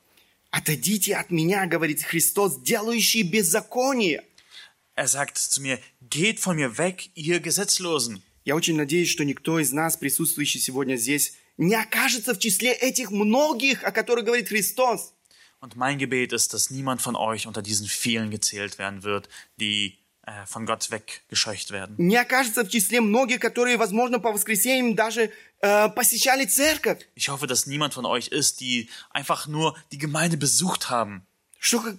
«Отойдите 0.51 1.17
от 1.17 1.31
меня, — 1.31 1.69
говорит 1.69 2.03
Христос, — 2.03 2.63
делающие 2.63 3.23
беззаконие». 3.23 4.25
Er 4.99 5.09
sagt 5.09 5.39
zu 5.39 5.61
mir, 5.61 5.79
geht 6.09 6.39
von 6.41 6.57
mir 6.57 6.79
weg, 6.79 7.11
ihr 7.15 7.41
Gesetzlosen. 7.41 8.23
Я 8.45 8.55
очень 8.55 8.77
надеюсь, 8.77 9.11
что 9.11 9.25
никто 9.25 9.59
из 9.59 9.73
нас, 9.73 9.97
присутствующий 9.97 10.61
сегодня 10.61 10.97
здесь, 10.97 11.35
не 11.57 11.75
окажется 11.75 12.35
в 12.35 12.39
числе 12.39 12.73
этих 12.73 13.11
многих, 13.11 13.83
о 13.85 13.91
которых 13.91 14.25
говорит 14.25 14.49
Христос. 14.49 15.13
Und 15.61 15.77
mein 15.77 15.99
Gebet 15.99 16.33
ist, 16.33 16.53
dass 16.53 16.71
niemand 16.71 17.01
von 17.01 17.17
euch 17.17 17.47
unter 17.47 17.63
diesen 17.63 17.87
vielen 17.89 18.31
gezählt 18.31 18.79
werden 18.79 19.03
wird, 19.03 19.31
die 19.59 19.97
äh, 20.27 20.45
von 20.47 20.67
Gott 20.67 20.91
weggescheucht 20.91 21.71
werden. 21.71 21.97
Не 21.97 22.17
окажется 22.17 22.65
в 22.65 22.69
числе 22.69 23.01
многих, 23.01 23.41
которые, 23.41 23.79
возможно, 23.79 24.21
по 24.21 24.31
воскресеньям 24.33 24.95
даже 24.95 25.31
э, 25.63 25.89
посещали 25.89 26.45
церковь. 26.45 26.99
Ich 27.17 27.31
hoffe, 27.31 27.47
dass 27.47 27.67
niemand 27.67 27.95
von 27.95 28.05
euch 28.05 28.29
ist, 28.29 28.61
die 28.61 28.91
einfach 29.11 29.47
nur 29.47 29.75
die 29.91 29.99
Gemeinde 29.99 30.37
besucht 30.37 30.91
haben, 30.91 31.23
Что, 31.59 31.81
как- 31.81 31.97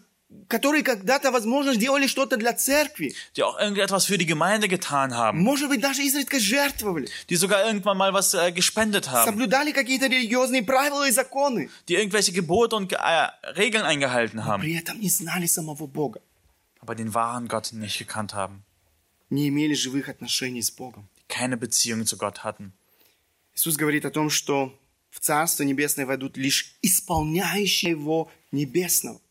которые 0.50 0.84
когда-то, 0.84 1.32
возможно, 1.32 1.76
делали 1.76 2.08
что-то 2.08 2.36
для 2.38 2.54
церкви. 2.54 3.14
die 3.36 3.44
auch 3.44 3.58
irgendetwas 3.60 4.06
für 4.06 4.18
die 4.18 4.26
Gemeinde 4.26 4.68
getan 4.68 5.14
haben, 5.16 5.42
Может 5.44 5.70
быть, 5.70 5.82
даже 5.82 6.02
изредка 6.04 6.40
жертвовали. 6.40 7.08
die 7.30 7.36
sogar 7.38 7.66
irgendwann 7.66 7.98
mal 7.98 8.12
was 8.14 8.34
äh, 8.34 8.52
gespendet 8.52 9.10
haben, 9.12 9.26
Соблюдали 9.32 9.72
какие-то 9.72 10.08
религиозные 10.08 10.64
правила 10.64 11.08
и 11.08 11.12
законы. 11.12 11.70
die 11.88 11.96
irgendwelche 11.96 12.32
Gebote 12.34 12.76
und 12.76 12.92
äh, 12.92 12.98
Regeln 13.56 13.86
eingehalten 13.86 14.46
haben, 14.46 14.62
При 14.62 14.76
этом 14.76 15.00
не 15.00 15.10
знали 15.10 15.46
самого 15.48 15.88
Бога. 15.88 16.20
aber 16.82 16.96
den 16.96 17.14
wahren 17.14 17.48
Gott 17.48 17.72
nicht 17.72 17.98
gekannt 17.98 18.34
haben, 18.34 18.64
Не 19.30 19.48
имели 19.50 19.74
живых 19.74 20.10
отношений 20.10 20.62
с 20.62 20.70
Богом. 20.72 21.08
die 21.18 21.24
keine 21.30 21.56
Beziehung 21.58 22.06
zu 22.06 22.18
Gott 22.18 22.44
hatten. 22.44 22.74
Иисус 23.56 23.78
говорит 23.78 24.06
о 24.06 24.12
том, 24.12 24.30
что 24.30 24.78
в 25.12 25.20
Царство 25.22 25.64
Небесное 25.64 26.06
войдут 26.06 26.36
лишь 26.36 26.76
исполняющие 26.82 27.92
Его 27.92 28.30
Небесного. 28.52 29.22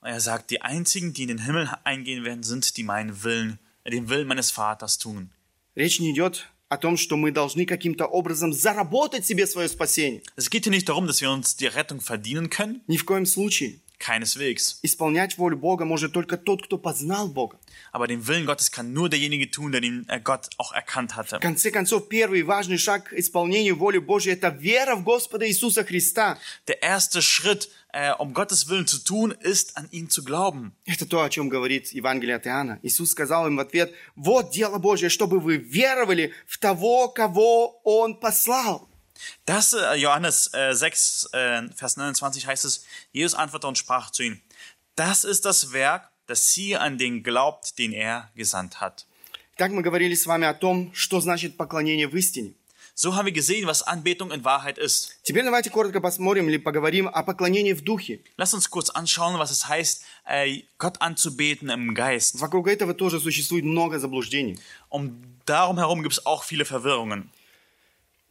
Und 0.00 0.08
er 0.08 0.20
sagt, 0.20 0.50
die 0.50 0.62
einzigen, 0.62 1.12
die 1.12 1.22
in 1.22 1.28
den 1.28 1.44
Himmel 1.44 1.70
eingehen 1.84 2.24
werden, 2.24 2.42
sind 2.42 2.76
die 2.76 2.82
meinen 2.82 3.22
Willen, 3.22 3.58
äh, 3.84 3.90
den 3.90 4.08
Willen 4.08 4.26
meines 4.26 4.50
Vaters 4.50 4.98
tun. 4.98 5.30
Речь 5.76 6.00
не 6.00 6.10
идет 6.12 6.46
о 6.68 6.76
том, 6.76 6.96
что 6.96 7.16
мы 7.16 7.32
должны 7.32 7.66
каким-то 7.66 8.06
образом 8.06 8.52
заработать 8.52 9.24
себе 9.26 9.46
свое 9.46 9.68
спасение. 9.68 10.22
Es 10.36 10.50
geht 10.50 10.64
hier 10.64 10.72
nicht 10.72 10.88
darum, 10.88 11.06
dass 11.06 11.20
wir 11.20 11.30
uns 11.30 11.56
die 11.56 11.66
Rettung 11.66 12.00
verdienen 12.00 12.50
können, 12.50 12.80
Ни 12.88 12.96
в 12.96 13.04
коем 13.04 13.26
случае. 13.26 13.80
keineswegs. 14.02 14.80
Исполнять 14.82 15.38
волю 15.38 15.56
Бога 15.56 15.84
может 15.84 16.12
только 16.12 16.36
тот, 16.36 16.64
кто 16.64 16.76
познал 16.76 17.28
Бога. 17.28 17.58
Aber 17.92 18.08
den 18.08 18.26
Willen 18.26 18.46
Gottes 18.46 18.70
kann 18.70 18.92
nur 18.92 19.08
derjenige 19.08 19.50
tun, 19.50 19.70
der 19.72 19.80
den 19.80 20.08
äh, 20.08 20.20
Gott 20.20 20.50
auch 20.58 20.72
erkannt 20.72 21.14
hatte. 21.16 21.36
В 21.36 21.40
конце 21.40 21.70
концов, 21.70 22.08
первый 22.08 22.42
важный 22.42 22.78
шаг 22.78 23.10
к 23.10 23.12
исполнению 23.12 23.76
воли 23.76 23.98
Божьей – 23.98 24.34
это 24.34 24.48
вера 24.48 24.96
в 24.96 25.04
Господа 25.04 25.46
Иисуса 25.48 25.84
Христа. 25.84 26.38
Der 26.66 26.82
erste 26.82 27.22
Schritt, 27.22 27.68
äh, 27.96 28.12
um 28.12 28.34
Gottes 28.34 28.68
Willen 28.68 28.86
zu 28.86 28.98
tun, 28.98 29.32
ist, 29.32 29.76
an 29.76 29.88
ihn 29.90 30.08
zu 30.08 30.24
glauben. 30.24 30.72
Это 30.86 31.06
то, 31.06 31.22
о 31.22 31.28
чем 31.28 31.48
говорит 31.48 31.92
Евангелие 31.92 32.36
от 32.36 32.46
Иоанна. 32.46 32.78
Иисус 32.82 33.10
сказал 33.10 33.46
им 33.46 33.56
в 33.56 33.60
ответ, 33.60 33.92
«Вот 34.16 34.50
дело 34.50 34.78
Божье, 34.78 35.08
чтобы 35.08 35.40
вы 35.40 35.56
веровали 35.56 36.32
в 36.46 36.58
того, 36.58 37.08
кого 37.08 37.80
Он 37.84 38.18
послал». 38.18 38.88
Das, 39.46 39.72
äh, 39.72 39.96
Johannes 39.96 40.50
äh, 40.52 40.74
6, 40.74 41.30
äh, 41.32 41.68
Vers 41.74 41.96
29 41.96 42.46
heißt 42.46 42.64
es, 42.64 42.84
Jesus 43.12 43.34
antwortete 43.34 43.68
und 43.68 43.78
sprach 43.78 44.10
zu 44.10 44.24
ihnen, 44.24 44.42
das 44.96 45.24
ist 45.24 45.44
das 45.44 45.72
Werk, 45.72 46.10
dass 46.26 46.52
sie 46.52 46.76
an 46.76 46.98
den 46.98 47.22
glaubt, 47.22 47.78
den 47.78 47.92
er 47.92 48.30
gesandt 48.34 48.80
hat. 48.80 49.06
Так 49.56 49.70
мы 49.70 49.82
говорили 49.82 50.14
с 50.14 50.26
вами 50.26 50.46
о 50.46 50.54
том, 50.54 50.92
что 50.94 51.20
значит 51.20 51.56
поклонение 51.56 52.08
в 52.08 52.16
истине. 52.16 52.54
So 52.96 53.14
haben 53.16 53.26
wir 53.26 53.32
gesehen, 53.32 53.66
was 53.66 53.82
Anbetung 53.82 54.30
in 54.30 54.44
Wahrheit 54.44 54.78
ist. 54.78 55.16
Теперь 55.22 55.44
давайте 55.44 55.70
коротко 55.70 56.00
посмотрим 56.00 56.48
или 56.48 56.58
поговорим 56.58 57.08
о 57.08 57.22
поклонении 57.22 57.72
в 57.72 57.82
духе. 57.82 58.20
Lass 58.36 58.52
uns 58.54 58.68
kurz 58.68 58.90
anschauen, 58.90 59.38
was 59.38 59.50
es 59.50 59.68
heißt, 59.68 60.04
äh, 60.26 60.62
Gott 60.78 61.00
anzubeten 61.00 61.70
im 61.70 61.94
Geist. 61.94 62.40
Вокруг 62.40 62.68
этого 62.68 62.94
тоже 62.94 63.18
существует 63.18 63.64
много 63.64 63.98
заблуждений. 63.98 64.58
Um 64.88 65.22
darum 65.46 65.78
herum 65.78 66.02
gibt 66.02 66.12
es 66.12 66.26
auch 66.26 66.44
viele 66.44 66.64
Verwirrungen. 66.64 67.30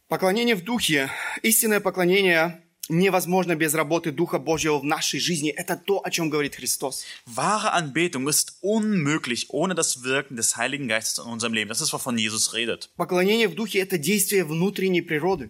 Поклонение 0.08 0.54
в 0.54 0.62
духе, 0.62 1.10
истинное 1.42 1.80
поклонение 1.80 2.62
невозможно 2.89 3.55
без 3.55 3.73
работы 3.73 4.11
Духа 4.11 4.39
Божьего 4.39 4.79
в 4.79 4.83
нашей 4.83 5.19
жизни. 5.19 5.49
Это 5.49 5.75
то, 5.75 6.01
о 6.03 6.09
чем 6.09 6.29
говорит 6.29 6.55
Христос. 6.55 7.05
Wahre 7.25 7.73
Anbetung 7.73 8.27
ist 8.27 8.57
unmöglich 8.61 9.49
ohne 9.49 9.75
das 9.75 10.03
Wirken 10.03 10.35
des 10.35 10.57
Heiligen 10.57 10.87
Geistes 10.87 11.23
in 11.25 11.31
unserem 11.31 11.53
Leben. 11.53 11.69
Das 11.69 11.81
ist, 11.81 11.93
wovon 11.93 12.17
Jesus 12.17 12.53
redet. 12.53 12.89
Поклонение 12.95 13.47
в 13.47 13.55
духе– 13.55 13.79
это 13.81 13.97
действие 13.97 14.43
внутренней 14.43 15.01
природы. 15.01 15.49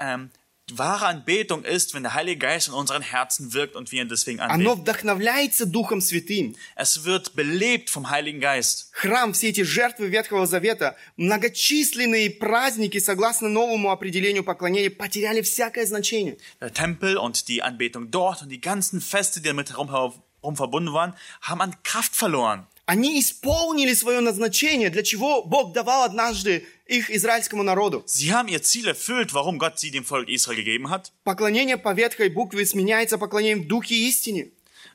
Ähm, 0.00 0.30
wahre 0.71 1.07
Anbetung 1.07 1.63
ist, 1.63 1.93
wenn 1.93 2.03
der 2.03 2.13
Heilige 2.13 2.37
Geist 2.39 2.67
in 2.67 2.73
unseren 2.73 3.01
Herzen 3.01 3.53
wirkt 3.53 3.75
und 3.75 3.91
wir 3.91 4.01
ihn 4.01 4.09
deswegen 4.09 4.39
Оно 4.39 4.53
anbeten. 4.73 4.81
вдохновляется 4.81 5.65
Духом 5.65 6.01
Святым. 6.01 6.55
Es 6.75 7.05
wird 7.05 7.35
belebt 7.35 7.89
vom 7.89 8.09
Heiligen 8.09 8.39
Geist. 8.39 8.89
Храм, 8.91 9.33
все 9.33 9.49
эти 9.49 9.63
жертвы 9.63 10.09
Ветхого 10.09 10.45
Завета, 10.45 10.95
многочисленные 11.17 12.29
праздники, 12.29 12.99
согласно 12.99 13.49
новому 13.49 13.91
определению 13.91 14.43
поклонения, 14.43 14.89
потеряли 14.91 15.41
всякое 15.41 15.85
значение. 15.85 16.37
Der 16.61 16.73
Tempel 16.73 17.17
und 17.17 17.47
die 17.47 17.61
Anbetung 17.63 18.11
dort 18.11 18.41
und 18.43 18.49
die 18.49 18.61
ganzen 18.61 19.01
Feste, 19.01 19.41
die 19.41 19.47
damit 19.49 19.71
herum, 19.71 19.89
herum 19.89 20.55
verbunden 20.55 20.93
waren, 20.93 21.13
haben 21.41 21.61
an 21.61 21.75
Kraft 21.83 22.15
verloren. 22.15 22.67
Они 22.85 23.19
исполнили 23.19 23.93
свое 23.93 24.19
назначение, 24.19 24.89
для 24.89 25.03
чего 25.03 25.43
Бог 25.43 25.73
давал 25.73 26.03
однажды 26.03 26.65
их 26.87 27.09
израильскому 27.09 27.63
народу. 27.63 28.03
Sie 28.07 28.31
haben 28.31 28.47
ihr 28.47 28.61
Ziel 28.61 28.87
erfüllt, 28.87 29.33
warum 29.33 29.59
Gott 29.59 29.79
sie 29.79 29.91
dem 29.91 30.03
Volk 30.03 30.29
Israel 30.29 30.57
gegeben 30.57 30.89
hat. 30.89 31.11
Поклонение 31.23 31.77
по 31.77 31.93
ветхой 31.93 32.29
букве 32.29 32.65
сменяется 32.65 33.17
поклонением 33.17 33.63
в 33.63 33.67
духе 33.67 33.95
и 33.95 34.09
истине. 34.09 34.51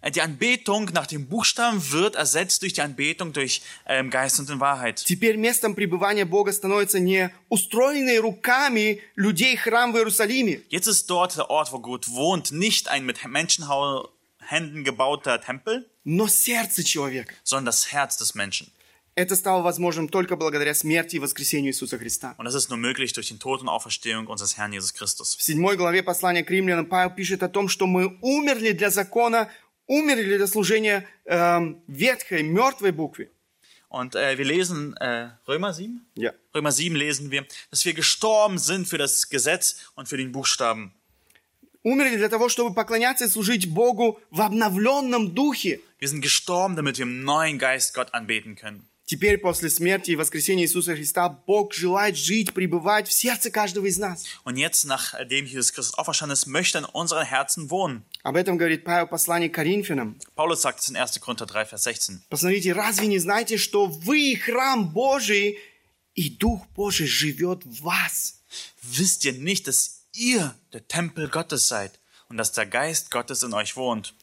Die 0.07 0.21
Anbetung 0.21 0.91
nach 0.93 1.07
dem 1.07 1.27
Buchstaben 1.29 1.81
wird 1.91 2.15
ersetzt 2.15 2.61
durch 2.61 2.75
die 2.75 2.83
Anbetung 2.83 3.33
durch 3.33 3.63
ähm, 3.87 4.11
Geist 4.11 4.39
und 4.39 4.51
in 4.51 4.61
Wahrheit. 4.61 4.97
Теперь 5.03 5.39
местом 5.39 5.75
пребывания 5.75 6.27
Бога 6.27 6.53
становится 6.53 6.99
не 7.01 7.31
устроенный 7.49 8.19
руками 8.19 9.01
людей 9.17 9.57
храм 9.57 9.93
в 9.93 9.97
Иерусалиме, 9.97 10.61
Jetzt 10.69 10.89
ist 10.89 11.09
dort 11.09 11.37
der 11.39 11.49
Ort, 11.49 11.73
wo 11.73 11.79
Gott 11.79 12.11
wohnt, 12.11 12.53
nicht 12.53 12.89
ein 12.89 13.07
mit 13.07 13.25
Menschenhänden 13.27 14.85
gebauter 14.85 15.41
Tempel, 15.41 15.89
но 16.05 16.27
сердце 16.29 16.85
человека. 16.85 17.33
sondern 17.43 17.67
das 17.67 17.91
Herz 17.91 18.19
des 18.19 18.35
Menschen. 18.35 18.71
Это 19.20 19.36
стало 19.36 19.62
возможным 19.62 20.08
только 20.08 20.38
благодаря 20.38 20.74
смерти 20.74 21.18
и 21.18 21.20
воскресению 21.20 21.72
Иисуса 21.72 21.98
Христа. 21.98 22.36
Und 22.38 22.46
das 22.46 22.56
ist 22.56 22.70
nur 22.70 22.78
möglich 22.78 23.12
durch 23.12 23.28
den 23.28 23.38
Tod 23.38 23.60
und 23.60 23.68
Auferstehung 23.68 24.28
unseres 24.28 24.56
Herrn 24.58 24.72
Jesus 24.72 24.94
Christus. 24.94 25.36
В 25.36 25.44
седьмой 25.44 25.76
главе 25.76 26.04
послания 26.04 26.42
к 26.42 26.50
римлянам 26.50 26.86
Павел 26.86 27.14
пишет 27.14 27.44
о 27.44 27.50
том, 27.50 27.68
что 27.68 27.86
мы 27.86 28.18
умерли 28.22 28.72
для 28.72 28.90
закона, 28.90 29.52
умерли 29.88 30.38
для 30.38 30.48
служения 30.48 31.06
эм, 31.26 31.84
ветхой, 31.88 32.44
мертвой 32.44 32.94
букве. 32.94 33.30
Und 33.90 34.16
äh, 34.16 34.38
wir 34.38 34.46
lesen 34.46 34.96
äh, 34.96 35.32
Römer 35.46 35.74
7? 35.74 36.00
Ja. 36.16 36.32
Römer 36.56 36.72
7 36.72 36.96
lesen 36.96 37.30
wir, 37.30 37.46
dass 37.72 37.84
wir 37.84 37.94
gestorben 37.94 38.58
sind 38.58 38.88
für 38.88 38.98
das 38.98 39.28
Gesetz 39.28 39.92
und 39.96 40.08
für 40.08 40.16
den 40.16 40.32
Buchstaben. 40.32 40.94
Умерли 41.84 42.16
для 42.16 42.30
того, 42.30 42.48
чтобы 42.48 42.74
поклоняться 42.74 43.26
и 43.26 43.28
служить 43.28 43.70
Богу 43.70 44.22
в 44.32 44.40
обновленном 44.40 45.34
духе. 45.34 45.82
Wir 46.00 46.08
sind 46.08 46.22
gestorben, 46.22 46.78
damit 46.78 46.98
wir 46.98 47.04
im 47.04 47.26
neuen 47.26 47.58
Geist 47.58 47.94
Gott 47.94 48.14
anbeten 48.14 48.56
können. 48.56 48.89
Теперь, 49.10 49.40
после 49.40 49.72
смерти 49.72 50.12
и 50.12 50.16
воскресения 50.16 50.66
Иисуса 50.66 50.94
Христа, 50.94 51.30
Бог 51.30 51.74
желает 51.74 52.16
жить, 52.16 52.54
пребывать 52.54 53.08
в 53.08 53.12
сердце 53.12 53.50
каждого 53.50 53.88
из 53.88 53.98
нас. 53.98 54.24
Und 54.46 54.58
jetzt, 54.58 54.86
nachdem 54.86 55.48
Jesus 55.48 55.74
Christus 55.74 55.96
auferstanden 55.96 56.34
ist, 56.34 56.46
möchte 56.46 56.78
er 56.78 56.82
in 56.82 56.86
unseren 56.94 57.26
Herzen 57.26 57.72
wohnen. 57.72 58.04
Об 58.22 58.36
этом 58.36 58.60
говорит 58.60 58.84
Павел 58.84 59.08
в 59.08 59.10
послании 59.10 59.48
к 59.48 59.56
Коринфянам. 59.56 60.20
Paulus 60.36 60.62
sagt 60.62 60.82
es 60.82 60.90
in 60.90 60.96
1. 60.96 61.20
Korinther 61.22 61.48
3, 61.48 61.66
Vers 61.66 61.86
16. 61.86 62.20
Посмотрите, 62.30 62.72
разве 62.72 63.08
не 63.08 63.18
знаете, 63.18 63.58
что 63.58 63.88
вы 63.88 64.36
храм 64.36 64.88
Божий, 64.90 65.58
и 66.14 66.30
Дух 66.30 66.68
Божий 66.76 67.08
живет 67.08 67.66
в 67.66 67.82
вас? 67.82 68.44
Wisst 68.84 69.26
ihr 69.26 69.34
nicht, 69.34 69.66
dass 69.66 70.04
ihr 70.14 70.54
der 70.72 70.88
Tempel 70.88 71.30
Gottes 71.30 71.68
seid 71.68 72.00
und 72.30 72.38
dass 72.38 72.52
der 72.52 72.68
Geist 72.68 73.10
Gottes 73.10 73.42
in 73.42 73.56
euch 73.56 73.76
wohnt? 73.76 74.14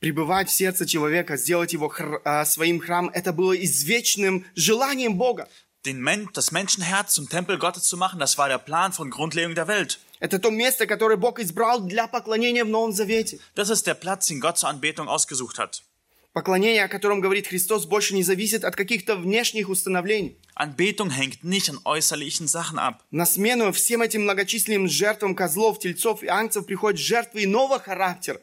Пребывать 0.00 0.48
в 0.48 0.52
сердце 0.52 0.86
человека, 0.86 1.36
сделать 1.36 1.72
его 1.72 1.88
хр- 1.88 2.20
а, 2.24 2.44
своим 2.44 2.78
храмом, 2.78 3.10
это 3.14 3.32
было 3.32 3.52
извечным 3.52 4.46
желанием 4.54 5.16
Бога. 5.16 5.48
Den 5.84 6.00
Men 6.00 6.28
das 6.34 6.52
Menschenherz 6.52 7.14
zum 7.14 7.28
Tempel 7.28 7.58
Gottes 7.58 7.84
zu 7.84 7.96
machen, 7.96 8.20
das 8.20 8.38
war 8.38 8.48
der 8.48 8.58
Plan 8.58 8.92
von 8.92 9.10
Grundlegung 9.10 9.54
der 9.54 9.66
Welt. 9.66 9.98
Это 10.20 10.38
то 10.38 10.50
место, 10.50 10.86
которое 10.86 11.16
Бог 11.16 11.38
избрал 11.40 11.80
для 11.80 12.06
поклонения 12.08 12.64
в 12.64 12.68
Новом 12.68 12.92
Завете. 12.92 13.38
Das 13.56 13.70
ist 13.70 13.86
der 13.86 13.94
Platz, 13.94 14.26
den 14.26 14.40
Gott 14.40 14.58
zur 14.58 14.68
Anbetung 14.68 15.08
ausgesucht 15.08 15.58
hat. 15.58 15.82
Поклонение, 16.32 16.84
о 16.84 16.88
котором 16.88 17.20
говорит 17.20 17.48
Христос, 17.48 17.86
больше 17.86 18.14
не 18.14 18.22
зависит 18.22 18.62
от 18.62 18.76
каких-то 18.76 19.16
внешних 19.16 19.68
установлений. 19.68 20.36
Anbetung 20.54 21.10
hängt 21.10 21.42
nicht 21.42 21.70
an 21.70 21.80
äußerlichen 21.84 22.46
Sachen 22.46 22.78
ab. 22.78 23.02
На 23.10 23.26
смену 23.26 23.72
всем 23.72 24.02
этим 24.02 24.22
многочисленным 24.22 24.88
жертвам 24.88 25.34
козлов, 25.34 25.80
тельцов 25.80 26.22
и 26.22 26.28
ангцев 26.28 26.66
приходят 26.66 27.00
жертвы 27.00 27.44
иного 27.44 27.80
характера. 27.80 28.40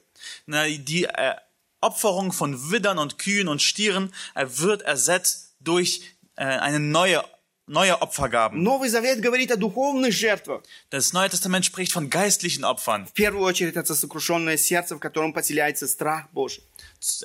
Die 0.47 1.05
äh, 1.05 1.35
Opferung 1.84 2.32
von 2.32 2.70
Widdern 2.70 2.98
und 2.98 3.18
Kühen 3.18 3.48
und 3.48 3.62
Stieren 3.62 4.12
äh, 4.34 4.46
wird 4.48 4.82
ersetzt 4.82 5.54
durch 5.60 6.02
äh, 6.36 6.44
eine 6.44 6.78
neue, 6.78 7.24
neue 7.66 8.02
Opfergaben. 8.02 8.62
Новый 8.62 8.90
Завет 8.90 9.22
говорит 9.22 9.50
о 9.50 9.56
духовных 9.56 10.12
жертвах. 10.12 10.62
Das 10.90 11.12
Neue 11.12 11.30
Testament 11.30 11.64
spricht 11.64 11.92
von 11.92 12.10
geistlichen 12.10 12.64
Opfern. 12.64 13.06
В 13.06 13.12
первую 13.12 13.44
очередь 13.44 13.76
это 13.76 13.94
сокрушенное 13.94 14.56
сердце, 14.56 14.96
в 14.96 14.98
котором 14.98 15.32
поселяется 15.32 15.86
страх 15.88 16.28
Божий. 16.32 16.62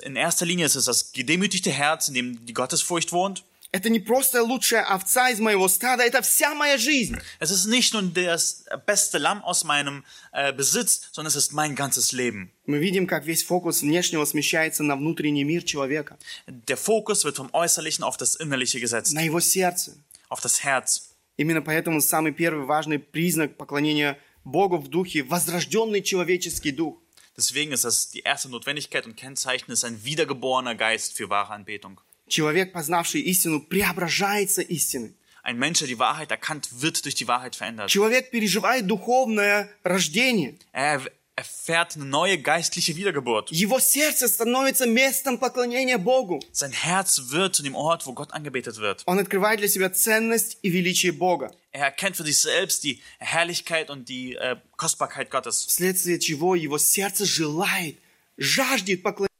In 0.02 0.16
erster 0.16 0.46
Linie 0.46 0.66
ist 0.66 0.76
es 0.76 0.86
das 0.86 1.12
gedemütigte 1.12 1.70
Herz, 1.70 2.08
in 2.08 2.14
dem 2.14 2.46
die 2.46 2.54
Gottesfurcht 2.54 3.12
wohnt. 3.12 3.44
Это 3.73 3.89
не 3.89 3.99
просто 4.01 4.43
лучшая 4.43 4.83
овца 4.83 5.29
из 5.29 5.39
моего 5.39 5.69
стада, 5.69 6.03
это 6.03 6.21
вся 6.21 6.53
моя 6.53 6.77
жизнь. 6.77 7.17
Es 7.39 7.51
ist 7.51 7.67
nicht 7.67 7.93
nur 7.93 8.01
das 8.01 8.65
beste 8.85 9.17
Lamm 9.17 9.41
aus 9.43 9.63
meinem 9.63 10.03
äh, 10.33 10.51
Besitz, 10.51 11.03
sondern 11.13 11.29
es 11.29 11.37
ist 11.37 11.53
mein 11.53 11.73
ganzes 11.73 12.11
Leben. 12.11 12.51
Мы 12.65 12.79
видим, 12.79 13.07
как 13.07 13.25
весь 13.25 13.43
фокус 13.45 13.81
внешнего 13.81 14.25
смещается 14.25 14.83
на 14.83 14.97
внутренний 14.97 15.45
мир 15.45 15.63
человека, 15.63 16.17
Der 16.47 16.75
Fokus 16.75 17.23
wird 17.23 17.37
vom 17.37 17.49
Äußerlichen 17.53 18.03
auf 18.03 18.17
das 18.17 18.35
Innerliche 18.35 18.81
gesetzt, 18.81 19.13
на 19.13 19.21
его 19.21 19.39
сердце. 19.39 19.93
auf 20.27 20.41
das 20.41 20.65
Herz. 20.65 21.09
Именно 21.37 21.61
поэтому 21.61 22.01
самый 22.01 22.33
первый 22.33 22.65
важный 22.65 22.99
признак 22.99 23.55
поклонения 23.55 24.17
Богу 24.43 24.77
в 24.79 24.89
духе– 24.89 25.23
возрожденный 25.29 26.01
человеческий 26.03 26.71
дух. 26.71 26.97
Deswegen 27.37 27.71
ist 27.71 27.85
das 27.85 28.09
die 28.09 28.19
erste 28.19 28.49
Notwendigkeit 28.49 29.05
und 29.05 29.15
Kennzeichen 29.15 29.71
ist 29.71 29.85
ein 29.85 30.03
wiedergeborener 30.03 30.75
Geist 30.75 31.13
für 31.15 31.29
wahre 31.29 31.53
Anbetung. 31.53 32.01
Человек, 32.31 32.73
познавший 32.73 33.21
истину, 33.21 33.61
преображается 33.61 34.61
истиной. 34.61 35.13
Ein 35.43 35.57
Mensch, 35.57 35.79
der 35.79 35.87
die 35.87 35.99
Wahrheit 35.99 36.31
erkannt, 36.31 36.69
wird 36.81 37.03
durch 37.03 37.15
die 37.15 37.27
Wahrheit 37.27 37.55
verändert. 37.55 37.89
Человек 37.89 38.31
переживает 38.31 38.87
духовное 38.87 39.69
рождение. 39.83 40.55
Er 40.71 41.01
erfährt 41.35 41.95
eine 41.95 42.05
neue 42.05 42.37
geistliche 42.37 42.95
Wiedergeburt. 42.95 43.49
Его 43.51 43.79
сердце 43.79 44.27
становится 44.27 44.85
местом 44.85 45.39
поклонения 45.39 45.97
Богу. 45.97 46.39
Sein 46.51 46.71
Herz 46.71 47.21
wird 47.29 47.55
zu 47.55 47.63
dem 47.63 47.75
Ort, 47.75 48.05
wo 48.05 48.13
Gott 48.13 48.31
angebetet 48.33 48.77
wird. 48.77 49.01
Он 49.07 49.17
открывает 49.17 49.59
для 49.59 49.67
себя 49.67 49.89
ценность 49.89 50.57
и 50.61 50.69
величие 50.69 51.11
Бога, 51.11 51.51
Er 51.71 51.85
erkennt 51.85 52.17
für 52.17 52.23
sich 52.23 52.37
selbst 52.37 52.83
die 52.83 53.01
Herrlichkeit 53.17 53.89
und 53.89 54.09
die 54.09 54.35
äh, 54.35 54.57
Kostbarkeit 54.77 55.31
Gottes. 55.31 55.65
вследствие 55.65 56.19
чего 56.19 56.53
его 56.55 56.77
сердце 56.77 57.25
желает, 57.25 57.97
жаждет 58.37 59.01
поклонения. 59.01 59.30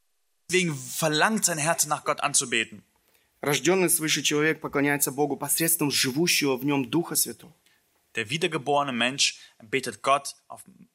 Deswegen 0.50 0.74
verlangt 0.74 1.44
sein 1.44 1.58
Herz 1.58 1.86
nach 1.86 2.04
Gott 2.04 2.20
anzubeten. 2.20 2.84
Рожденный 3.40 3.90
свыше 3.90 4.22
человек 4.22 4.60
поклоняется 4.60 5.12
Богу 5.12 5.36
посредством 5.36 5.90
живущего 5.90 6.56
в 6.56 6.64
нем 6.64 6.90
Духа 6.90 7.16
Святого. 7.16 7.52
Der 8.14 8.30
wiedergeborene 8.30 8.92
Mensch 8.92 9.38
betet 9.62 10.02
Gott 10.02 10.34
auf, 10.48 10.62
äh, 10.66 10.86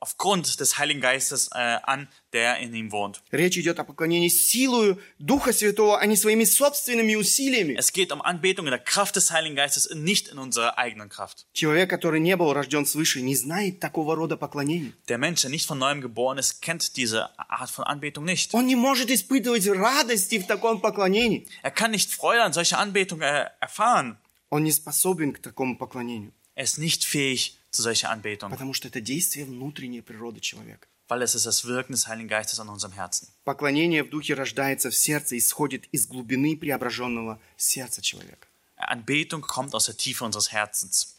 aufgrund 0.00 0.60
des 0.60 0.78
Heiligen 0.78 1.00
Geistes 1.00 1.48
äh, 1.52 1.58
an, 1.82 2.08
der 2.32 2.58
in 2.58 2.74
ihm 2.74 2.90
wohnt. 2.92 3.22
Речь 3.30 3.56
идет 3.56 3.78
о 3.78 3.84
поклонении 3.84 4.28
силою 4.28 4.98
Духа 5.18 5.52
Святого, 5.52 5.98
а 5.98 6.06
не 6.06 6.16
своими 6.16 6.44
собственными 6.44 7.14
усилиями. 7.14 7.74
Es 7.74 7.92
geht 7.92 8.12
um 8.12 8.22
Anbetung 8.22 8.66
in 8.66 8.70
der 8.70 8.80
Kraft 8.80 9.16
des 9.16 9.30
Heiligen 9.30 9.56
Geistes 9.56 9.86
und 9.86 10.04
nicht 10.04 10.28
in 10.28 10.38
unserer 10.38 10.78
eigenen 10.78 11.08
Kraft. 11.08 11.46
Человек, 11.52 11.90
который 11.90 12.20
не 12.20 12.36
был 12.36 12.52
рожден 12.52 12.86
свыше, 12.86 13.20
не 13.20 13.36
знает 13.36 13.80
такого 13.80 14.14
рода 14.14 14.36
поклонений. 14.36 14.94
Der 15.08 15.18
Mensch, 15.18 15.42
der 15.42 15.50
nicht 15.50 15.66
von 15.66 15.78
neuem 15.78 16.00
geboren 16.00 16.38
ist, 16.38 16.62
kennt 16.62 16.96
diese 16.96 17.38
Art 17.38 17.70
von 17.70 17.84
Anbetung 17.84 18.24
nicht. 18.24 18.54
Он 18.54 18.66
не 18.66 18.76
может 18.76 19.10
испытывать 19.10 19.66
радости 19.68 20.38
в 20.38 20.46
таком 20.46 20.80
поклонении. 20.80 21.46
Er 21.62 21.70
kann 21.70 21.90
nicht 21.90 22.10
Freude 22.10 22.42
an 22.42 22.52
solcher 22.52 22.78
Anbetung 22.78 23.20
äh, 23.20 23.50
erfahren. 23.60 24.18
Он 24.50 24.64
не 24.64 24.72
способен 24.72 25.34
к 25.34 25.40
такому 25.40 25.76
поклонению. 25.76 26.32
Er 26.54 26.64
ist 26.64 26.78
nicht 26.78 27.04
fähig 27.04 27.58
zu 27.73 27.81
solcher 27.81 28.09
Anbetung, 28.09 28.51
Потому 28.51 28.73
что 28.73 28.87
это 28.87 29.01
действие 29.01 29.45
внутренней 29.45 30.01
природы 30.01 30.39
человека. 30.39 30.87
weil 31.09 31.21
es 31.21 31.35
ist 31.35 31.45
das 31.45 31.65
Wirken 31.65 31.91
des 31.93 32.07
Heiligen 32.07 32.29
Geistes 32.29 32.59
an 32.59 32.69
unserem 32.69 32.93
Herzen. 32.93 33.27
Поклонение 33.43 34.03
в 34.03 34.09
духе 34.09 34.35
рождается 34.35 34.89
в 34.89 34.95
сердце 34.95 35.35
и 35.35 35.39
исходит 35.39 35.85
из 35.91 36.07
глубины 36.07 36.55
преображенного 36.55 37.39
сердца 37.57 38.01
человека. 38.01 38.47
Anbetung 38.77 39.41
kommt 39.41 39.73
aus 39.75 39.85
der 39.85 39.97
Tiefe 39.97 40.23
unseres 40.23 40.51
Herzens. 40.51 41.15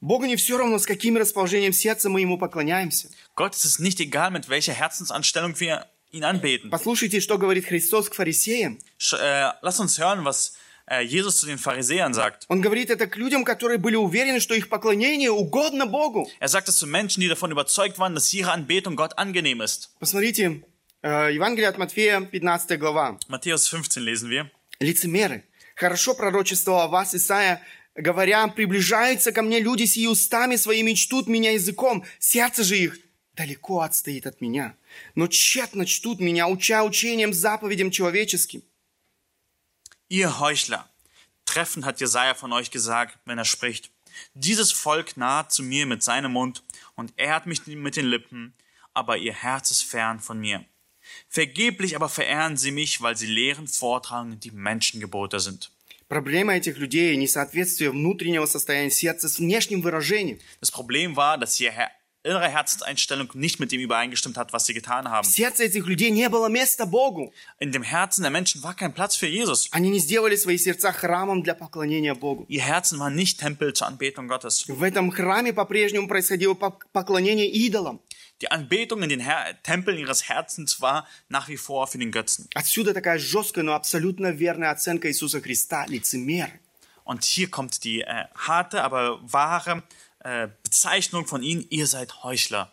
Богу 0.00 0.24
не 0.24 0.34
все 0.36 0.58
равно, 0.58 0.78
с 0.78 0.86
каким 0.86 1.16
расположением 1.16 1.72
сердца 1.72 2.08
мы 2.08 2.20
Ему 2.22 2.38
поклоняемся. 2.38 3.08
Gott 3.36 3.54
ist 3.54 3.64
es 3.64 3.78
nicht 3.78 4.00
egal, 4.00 4.30
mit 4.30 4.48
welcher 4.48 4.72
Herzensanstellung 4.72 5.58
wir 5.60 5.86
ihn 6.10 6.24
anbeten. 6.24 6.70
Послушайте, 6.70 7.20
что 7.20 7.38
говорит 7.38 7.66
Христос 7.66 8.08
к 8.08 8.14
фарисеям. 8.14 8.78
Sch 8.98 9.14
äh, 9.14 9.52
lass 9.62 9.78
uns 9.78 9.98
hören, 9.98 10.24
was 10.24 10.54
Jesus 11.00 11.40
zu 11.40 11.46
den 11.46 11.58
Pharisäern 11.58 12.12
sagt. 12.12 12.44
Он 12.48 12.60
говорит 12.60 12.90
это 12.90 13.06
к 13.06 13.16
людям, 13.16 13.44
которые 13.44 13.78
были 13.78 13.96
уверены, 13.96 14.40
что 14.40 14.54
их 14.54 14.68
поклонение 14.68 15.30
угодно 15.30 15.86
Богу. 15.86 16.28
Er 16.40 16.48
sagt 16.48 16.68
es 16.68 16.76
zu 16.76 16.86
Menschen, 16.86 17.20
die 17.20 17.28
davon 17.28 17.50
überzeugt 17.50 17.98
waren, 17.98 18.14
dass 18.14 18.32
ihre 18.34 18.52
Anbetung 18.52 18.96
Gott 18.96 19.16
angenehm 19.16 19.60
ist. 19.60 19.90
Посмотрите, 19.98 20.62
э, 21.02 21.32
Евангелие 21.32 21.68
от 21.68 21.78
Матфея, 21.78 22.20
15 22.20 22.78
глава. 22.78 23.18
Matthäus 23.28 23.68
15 23.68 24.02
lesen 24.02 24.28
wir. 24.28 24.50
Лицемеры. 24.80 25.44
Хорошо 25.74 26.14
пророчествовал 26.14 26.82
о 26.82 26.88
вас 26.88 27.14
Исаия, 27.14 27.62
говоря, 27.94 28.46
приближаются 28.48 29.32
ко 29.32 29.42
мне 29.42 29.60
люди 29.60 29.84
сии 29.84 30.06
устами 30.06 30.56
своими, 30.56 30.92
чтут 30.92 31.28
меня 31.28 31.52
языком, 31.52 32.04
сердце 32.18 32.62
же 32.62 32.78
их 32.78 32.98
далеко 33.34 33.80
отстоит 33.80 34.26
от 34.26 34.40
меня. 34.40 34.76
Но 35.14 35.26
тщетно 35.26 35.86
чтут 35.86 36.20
меня, 36.20 36.48
уча 36.48 36.84
учением, 36.84 37.32
заповедям 37.32 37.90
человеческим. 37.90 38.62
Ihr 40.11 40.39
Heuchler, 40.39 40.89
treffend 41.45 41.85
hat 41.85 41.99
Jesaja 41.99 42.33
von 42.33 42.53
euch 42.53 42.71
gesagt, 42.71 43.17
wenn 43.25 43.37
er 43.37 43.45
spricht. 43.45 43.91
Dieses 44.33 44.71
Volk 44.71 45.17
naht 45.17 45.51
zu 45.51 45.63
mir 45.63 45.85
mit 45.85 46.03
seinem 46.03 46.33
Mund 46.33 46.63
und 46.95 47.13
ehrt 47.17 47.45
mich 47.45 47.65
mit 47.67 47.95
den 47.95 48.07
Lippen, 48.07 48.53
aber 48.93 49.17
ihr 49.17 49.33
Herz 49.33 49.71
ist 49.71 49.83
fern 49.83 50.19
von 50.19 50.39
mir. 50.39 50.65
Vergeblich 51.29 51.95
aber 51.95 52.09
verehren 52.09 52.57
sie 52.57 52.71
mich, 52.71 53.01
weil 53.01 53.15
sie 53.15 53.27
Lehren 53.27 53.67
vortragen, 53.67 54.39
die 54.39 54.51
Menschengebote 54.51 55.39
sind. 55.39 55.71
Проблема 56.09 56.55
этих 56.55 56.77
людей – 56.77 57.19
несоответствие 57.19 57.91
внутреннего 57.91 58.45
состояния 58.45 58.89
сердца 58.91 59.27
с 59.27 59.39
внешним 59.39 59.81
выражением. 59.81 60.39
Das 60.61 60.71
Problem 60.71 61.17
war, 61.17 61.37
dass 61.37 61.59
ihr 61.59 61.71
Her 61.71 61.91
innere 62.23 62.49
Herzenseinstellung 62.49 63.29
nicht 63.35 63.59
mit 63.61 63.71
dem 63.71 63.79
übereingestimmt 63.79 64.37
hat, 64.37 64.51
was 64.51 64.65
sie 64.65 64.73
getan 64.73 65.05
В 65.05 65.09
haben. 65.09 65.23
сердце 65.23 65.63
этих 65.63 65.85
людей 65.87 66.11
не 66.11 66.27
было 66.27 66.49
места 66.49 66.85
Богу. 66.85 67.31
In 67.59 67.71
dem 67.71 67.83
Herzen 67.83 68.21
der 68.23 68.31
Menschen 68.31 68.61
war 68.63 68.73
kein 68.75 68.93
Platz 68.93 69.15
für 69.15 69.27
Jesus. 69.27 69.69
Они 69.71 69.89
не 69.89 69.99
сделали 69.99 70.35
свои 70.35 70.57
сердца 70.57 70.91
храмом 70.91 71.41
для 71.41 71.55
поклонения 71.55 72.13
Богу. 72.15 72.45
Ihr 72.49 72.61
Herzen 72.63 72.99
waren 72.99 73.15
nicht 73.15 73.39
Tempel 73.39 73.71
zur 73.73 73.87
Anbetung 73.87 74.27
Gottes. 74.27 74.65
В 74.67 74.83
этом 74.83 75.09
храме 75.11 75.53
по-прежнему 75.53 76.07
происходило 76.09 76.53
пок- 76.53 76.83
поклонение 76.91 77.47
идолам. 77.49 78.01
Die 78.41 78.51
Anbetung 78.51 79.01
in 79.03 79.09
den 79.09 79.21
Her 79.21 79.55
Tempeln 79.63 79.97
ihres 79.97 80.27
Herzens 80.27 80.81
war 80.81 81.07
nach 81.29 81.47
wie 81.47 81.57
vor 81.57 81.87
für 81.87 81.97
den 81.97 82.11
Götzen. 82.11 82.49
Отсюда 82.53 82.93
такая 82.93 83.17
жесткая, 83.19 83.63
но 83.63 83.73
абсолютно 83.73 84.31
верная 84.31 84.71
оценка 84.71 85.07
Иисуса 85.07 85.39
Христа – 85.41 85.87
лицемеры. 85.87 86.59
Und 87.05 87.23
hier 87.23 87.49
kommt 87.49 87.85
die 87.85 88.01
äh, 88.01 88.25
harte, 88.35 88.83
aber 88.83 89.19
wahre 89.23 89.81
äh, 90.21 90.47
Bezeichnung 90.63 91.25
von 91.25 91.43
ihnen, 91.43 91.65
ihr 91.69 91.87
seid 91.87 92.23
Heuchler. 92.23 92.71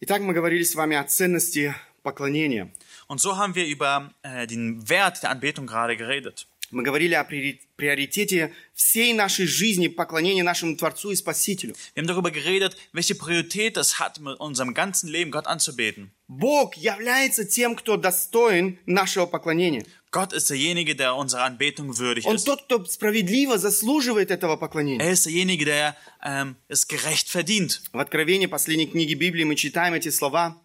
Итак, 0.00 0.22
мы 0.22 0.32
говорили 0.32 0.62
с 0.62 0.74
вами 0.74 0.96
о 0.96 1.04
ценности 1.04 1.74
поклонения. 2.02 2.70
Und 3.08 3.20
so 3.20 3.36
haben 3.36 3.54
wir 3.54 3.66
über 3.66 4.12
äh, 4.22 4.46
den 4.46 4.88
Wert 4.88 5.22
der 5.22 5.30
Anbetung 5.30 5.66
gerade 5.66 5.96
geredet. 5.96 6.46
Мы 6.70 6.82
говорили 6.82 7.14
о 7.14 7.22
приори- 7.24 7.60
приоритете 7.83 8.53
всей 8.73 9.11
нашей 9.13 9.45
жизни 9.45 9.89
поклонения 9.89 10.41
нашему 10.43 10.77
Творцу 10.77 11.11
и 11.11 11.15
Спасителю. 11.15 11.75
Wir 11.93 12.01
haben 12.01 12.07
darüber 12.07 12.31
geredet, 12.31 12.77
welche 12.93 13.13
Priorität 13.13 13.75
es 13.75 13.99
hat, 13.99 14.21
mit 14.21 14.39
unserem 14.39 14.73
ganzen 14.73 15.09
Leben 15.09 15.31
Gott 15.31 15.47
anzubeten. 15.47 16.11
Бог 16.29 16.75
является 16.75 17.43
тем, 17.43 17.75
кто 17.75 17.97
достоин 17.97 18.79
нашего 18.85 19.25
поклонения. 19.25 19.85
Gott 20.11 20.31
ist 20.31 20.49
derjenige, 20.49 20.95
der 20.95 21.15
unserer 21.17 21.43
Anbetung 21.43 21.97
würdig 21.97 22.25
Он 22.25 22.37
ist. 22.37 22.45
тот, 22.45 22.63
кто 22.63 22.85
справедливо 22.85 23.57
заслуживает 23.57 24.31
этого 24.31 24.55
поклонения. 24.55 25.03
Er 25.03 25.11
ist 25.11 25.25
derjenige, 25.25 25.65
der 25.65 25.97
ähm, 26.23 26.55
es 26.69 26.87
gerecht 26.87 27.27
verdient. 27.29 27.81
В 27.91 27.99
Откровении 27.99 28.45
последней 28.45 28.87
книги 28.87 29.13
Библии 29.13 29.43
мы 29.43 29.55
читаем 29.55 29.93
эти 29.93 30.09
слова. 30.09 30.55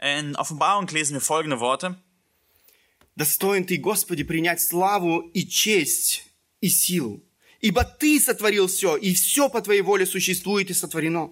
In 0.00 0.36
Offenbarung 0.36 0.86
lesen 0.88 1.14
wir 1.14 1.22
folgende 1.22 1.60
Worte. 1.60 1.96
«Достоин 3.16 3.64
ты, 3.64 3.78
Господи, 3.78 4.22
принять 4.22 4.60
славу 4.60 5.20
и 5.34 5.44
честь 5.44 6.27
и 6.61 6.69
силу, 6.69 7.23
ибо 7.59 7.83
Ты 7.83 8.19
сотворил 8.19 8.67
все, 8.67 8.95
и 8.95 9.13
все 9.13 9.49
по 9.49 9.61
Твоей 9.61 9.81
воле 9.81 10.05
существует 10.05 10.69
и 10.69 10.73
сотворено». 10.73 11.31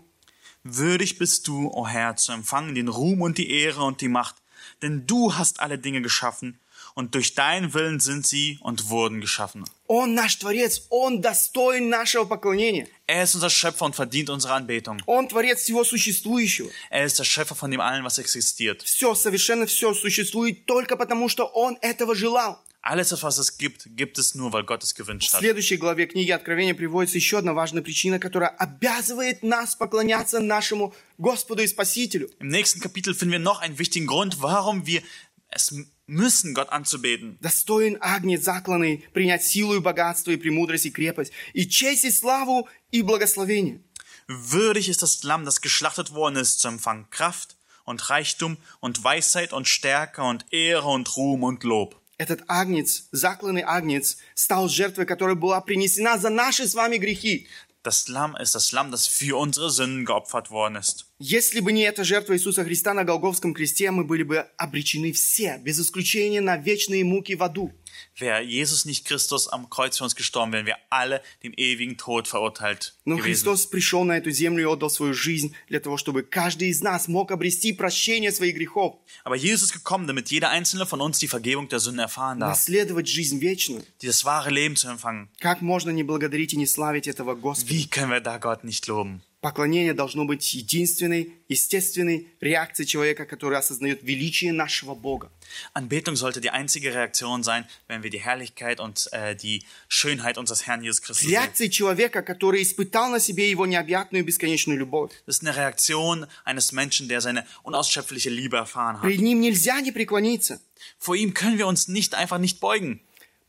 Würdig 0.64 1.18
bist 1.18 1.48
du, 1.48 1.72
o 1.74 1.88
Herr, 1.88 2.16
zu 2.18 2.34
empfangen 2.34 2.76
den 2.76 2.88
Ruhm 2.88 3.22
und 3.22 3.40
die 3.40 3.50
Ehre 3.50 3.84
und 3.84 4.00
die 4.02 4.08
Macht, 4.08 4.36
denn 4.84 5.08
du 5.08 5.34
hast 5.34 5.60
alle 5.60 5.80
Dinge 5.80 6.02
geschaffen, 6.02 6.60
und 6.94 7.16
durch 7.16 7.36
deinen 7.36 7.74
Willen 7.74 8.00
sind 8.00 8.28
sie 8.28 8.60
und 8.62 8.90
wurden 8.90 9.22
geschaffen. 9.22 9.64
Он 9.88 10.14
наш 10.14 10.38
Творец, 10.38 10.86
Он 10.90 11.22
достоин 11.22 11.90
нашего 11.90 12.26
поклонения. 12.26 12.88
Er 13.08 13.24
ist 13.24 13.36
unser 13.36 13.50
Schöpfer 13.50 13.86
und 13.86 13.96
verdient 13.96 14.30
unsere 14.30 14.54
Anbetung. 14.54 15.02
Он 15.06 15.28
Творец 15.28 15.62
всего 15.62 15.84
существующего. 15.84 16.70
Er 16.90 17.06
ist 17.06 17.20
der 17.20 17.24
Schöpfer 17.24 17.56
von 17.56 17.72
dem 17.72 17.82
allen, 17.82 18.04
was 18.04 18.18
existiert. 18.18 18.84
Все, 18.84 19.16
совершенно 19.16 19.66
все 19.66 19.94
существует 19.94 20.66
только 20.66 20.96
потому, 20.96 21.30
что 21.30 21.46
Он 21.46 21.78
этого 21.82 22.16
желал. 22.16 22.60
Alles, 22.86 23.12
was 23.22 23.38
es 23.38 23.60
gibt, 23.60 23.96
gibt 23.96 24.18
es 24.18 24.34
nur, 24.34 24.52
weil 24.54 24.64
Gott 24.64 24.84
es 24.84 24.96
gewünscht 24.96 25.30
В 25.30 25.34
hat. 25.36 25.42
следующей 25.42 25.78
главе 25.78 26.08
книги 26.08 26.32
Откровения 26.32 26.74
приводится 26.74 27.18
еще 27.18 27.38
одна 27.38 27.54
важная 27.54 27.84
причина, 27.84 28.18
которая 28.18 28.50
обязывает 28.50 29.44
нас 29.44 29.76
поклоняться 29.76 30.40
нашему 30.40 30.96
Господу 31.20 31.62
и 31.62 31.68
Спасителю. 31.68 32.30
Im 32.40 32.48
nächsten 32.48 32.80
Kapitel 32.80 33.14
finden 33.14 33.34
wir 33.34 33.40
noch 33.40 33.62
einen 33.62 33.78
wichtigen 33.78 34.08
Grund, 34.08 34.42
warum 34.42 34.88
wir 34.88 35.04
es 35.52 35.76
müssen, 36.08 36.56
Gott 36.56 36.70
anzubeten. 36.70 37.38
Достоин 37.40 37.98
Агнец 38.02 38.44
закланный 38.44 39.06
принять 39.14 39.44
силу 39.44 39.76
и 39.76 39.80
богатство, 39.80 40.32
и 40.32 40.38
премудрость, 40.38 40.88
и 40.88 40.92
крепость, 40.92 41.32
и 41.54 41.68
честь, 41.68 42.04
и 42.06 42.10
славу, 42.10 42.68
и 42.90 43.04
благословение. 43.04 43.82
Würdig 44.28 44.90
ist 44.90 45.04
das 45.04 45.22
Lamm, 45.24 45.46
das 45.46 45.62
geschlachtet 45.62 46.14
worden 46.14 46.38
ist, 46.38 46.60
zu 46.60 46.68
empfangen 46.68 47.10
Kraft 47.12 47.58
und 47.86 48.10
Reichtum 48.10 48.58
und 48.80 49.04
Weisheit 49.04 49.54
und 49.54 49.68
Stärke 49.68 50.24
und 50.24 50.46
Ehre 50.52 50.88
und 50.88 51.16
Ruhm 51.16 51.44
und 51.44 51.64
Lob. 51.64 52.02
Этот 52.19 52.43
Агнец, 52.49 53.09
закланный 53.13 53.63
Агнец, 53.63 54.17
стал 54.35 54.69
жертвой, 54.69 55.05
которая 55.05 55.37
была 55.37 55.61
принесена 55.61 56.17
за 56.17 56.31
наши 56.31 56.67
с 56.67 56.75
вами 56.75 56.97
грехи. 56.97 57.47
Das 57.83 58.09
Lamm 58.09 58.35
ist 58.43 58.57
das 58.57 58.73
Lamm, 58.73 58.91
das 58.91 59.07
für 59.07 59.37
unsere 59.37 59.71
Sünden 59.71 60.05
geopfert 60.05 60.51
worden 60.51 60.77
ist. 60.77 61.07
Если 61.21 61.61
бы 61.61 61.71
не 61.71 61.83
эта 61.83 62.03
жертва 62.03 62.33
Иисуса 62.35 62.65
Христа 62.65 62.95
на 62.95 63.05
Голговском 63.05 63.55
кресте, 63.55 63.93
мы 63.93 64.03
были 64.03 64.25
бы 64.25 64.39
обречены 64.57 65.13
все, 65.13 65.59
без 65.59 65.79
исключения, 65.79 66.41
на 66.41 66.57
вечные 66.57 67.05
муки 67.05 67.37
в 67.37 67.45
аду. 67.45 67.73
Wäre 68.18 68.42
Jesus 68.42 68.86
nicht 68.86 69.06
Christus 69.06 69.48
am 69.48 69.70
Kreuz 69.70 69.98
für 69.98 70.04
uns 70.04 70.16
gestorben, 70.16 70.54
wären 70.54 70.66
wir 70.66 70.78
alle 70.90 71.22
dem 71.44 71.54
ewigen 71.58 71.98
Tod 71.98 72.28
verurteilt 72.28 72.94
Но 73.06 73.16
gewesen. 73.16 73.24
Христос 73.24 73.66
пришел 73.68 74.04
на 74.04 74.18
эту 74.18 74.32
землю 74.32 74.64
и 74.64 74.66
отдал 74.66 74.90
свою 74.90 75.14
жизнь 75.14 75.56
для 75.68 75.80
того, 75.80 75.98
чтобы 75.98 76.24
каждый 76.24 76.70
из 76.70 76.82
нас 76.82 77.08
мог 77.08 77.32
обрести 77.32 77.74
прощение 77.74 78.32
своих 78.32 78.56
грехов, 78.56 78.96
Aber 79.24 79.36
Jesus 79.36 79.64
ist 79.64 79.74
gekommen, 79.74 80.08
damit 80.08 80.30
jeder 80.30 80.50
einzelne 80.50 80.86
von 80.86 81.02
uns 81.02 81.20
die 81.20 81.28
Vergebung 81.28 81.68
der 81.70 81.80
Sünden 81.80 82.00
erfahren 82.00 82.40
darf, 82.40 82.50
наследовать 82.50 83.08
жизнь 83.08 83.40
вечную. 83.40 83.84
dieses 84.02 84.26
wahre 84.26 84.50
Leben 84.50 84.76
zu 84.76 84.88
empfangen. 84.88 85.30
Как 85.40 85.62
можно 85.62 85.90
не 85.92 86.04
благодарить 86.04 86.54
и 86.54 86.58
не 86.58 86.66
славить 86.68 87.08
этого 87.08 87.36
Господа? 87.36 87.70
Wie 87.70 87.88
können 87.88 88.12
wir 88.12 88.22
da 88.22 88.38
Gott 88.38 88.64
nicht 88.64 88.88
loben? 88.88 89.22
Поклонение 89.47 89.95
должно 89.95 90.25
быть 90.25 90.55
единственной, 90.55 91.35
естественной 91.49 92.27
реакцией 92.41 92.85
человека, 92.85 93.27
который 93.27 93.57
осознает 93.57 94.03
величие 94.03 94.53
нашего 94.53 94.97
Бога. 94.97 95.31
Anbetung 95.73 96.17
sollte 96.17 96.41
die 96.41 96.51
einzige 96.51 96.93
Reaktion 96.93 97.45
sein, 97.45 97.65
wenn 97.87 98.03
wir 98.03 98.11
die 98.11 98.19
Herrlichkeit 98.19 98.81
und 98.81 99.09
äh, 99.13 99.37
die 99.37 99.63
Schönheit 99.87 100.37
unseres 100.37 100.67
Herrn 100.67 100.83
Jesus 100.83 101.01
Christus. 101.01 101.31
Реакцией 101.31 101.71
человека, 101.71 102.23
который 102.23 102.61
испытал 102.61 103.09
на 103.09 103.21
себе 103.21 103.49
его 103.49 103.67
необъятную 103.67 104.25
бесконечную 104.25 104.81
любовь. 104.81 105.13
Das 105.27 105.37
ist 105.37 105.47
eine 105.47 105.55
Reaktion 105.55 106.27
eines 106.45 106.73
Menschen, 106.73 107.09
der 107.09 107.21
seine 107.21 107.47
unausschöpfliche 107.63 108.31
Liebe 108.31 108.57
erfahren 108.57 108.97
hat. 109.01 109.03
Пред 109.03 109.21
ним 109.21 109.41
нельзя 109.41 109.81
не 109.81 109.93
преклониться. 109.93 110.61
Vor 110.99 111.15
ihm 111.15 111.35
können 111.35 111.57
wir 111.57 111.69
uns 111.69 111.87
nicht 111.87 112.17
einfach 112.17 112.39
nicht 112.39 112.59
beugen. 112.59 113.01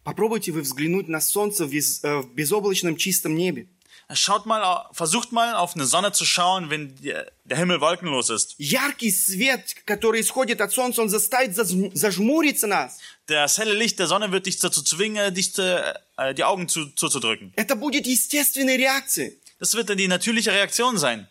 Попробуйте 0.03 0.51
вы 0.51 0.61
взглянуть 0.61 1.07
на 1.07 1.19
солнце 1.19 1.65
в, 1.65 1.73
э, 1.73 2.21
в 2.21 2.33
безоблачном 2.35 2.97
чистом 2.97 3.35
небе. 3.35 3.67
Schaut 4.14 4.44
mal, 4.44 4.62
au- 4.62 4.92
versucht 4.92 5.32
mal 5.32 5.54
auf 5.54 5.74
eine 5.74 5.86
Sonne 5.86 6.12
zu 6.12 6.24
schauen, 6.26 6.68
wenn 6.68 6.94
die, 6.96 7.14
der 7.44 7.56
Himmel 7.56 7.80
wolkenlos 7.80 8.28
ist. 8.28 8.54
Яркий 8.58 9.10
свет, 9.10 9.74
который 9.86 10.20
исходит 10.20 10.60
от 10.60 10.70
солнца, 10.72 11.00
он 11.00 11.08
заставит 11.08 11.56
заж- 11.56 11.90
зажмуриться 11.94 12.66
нас. 12.66 12.98
Das 13.26 13.56
helle 13.58 13.72
Licht 13.74 13.98
der 13.98 14.06
Sonne 14.08 14.30
wird 14.30 14.44
dich 14.46 14.58
dazu 14.58 14.82
zwingen, 14.82 15.32
dich 15.34 15.54
zu, 15.54 15.62
äh, 16.18 16.34
die 16.34 16.44
Augen 16.44 16.68
zu, 16.68 16.86
zuzudrücken. 16.94 17.52
Это 17.56 17.74
будет 17.74 18.06
естественной 18.06 18.76
реакцией. 18.76 19.38
Das 19.58 19.74
wird 19.74 19.88
dann 19.88 19.96
die 19.96 20.08
natürliche 20.08 20.52
Reaktion 20.52 20.98
sein. 20.98 21.28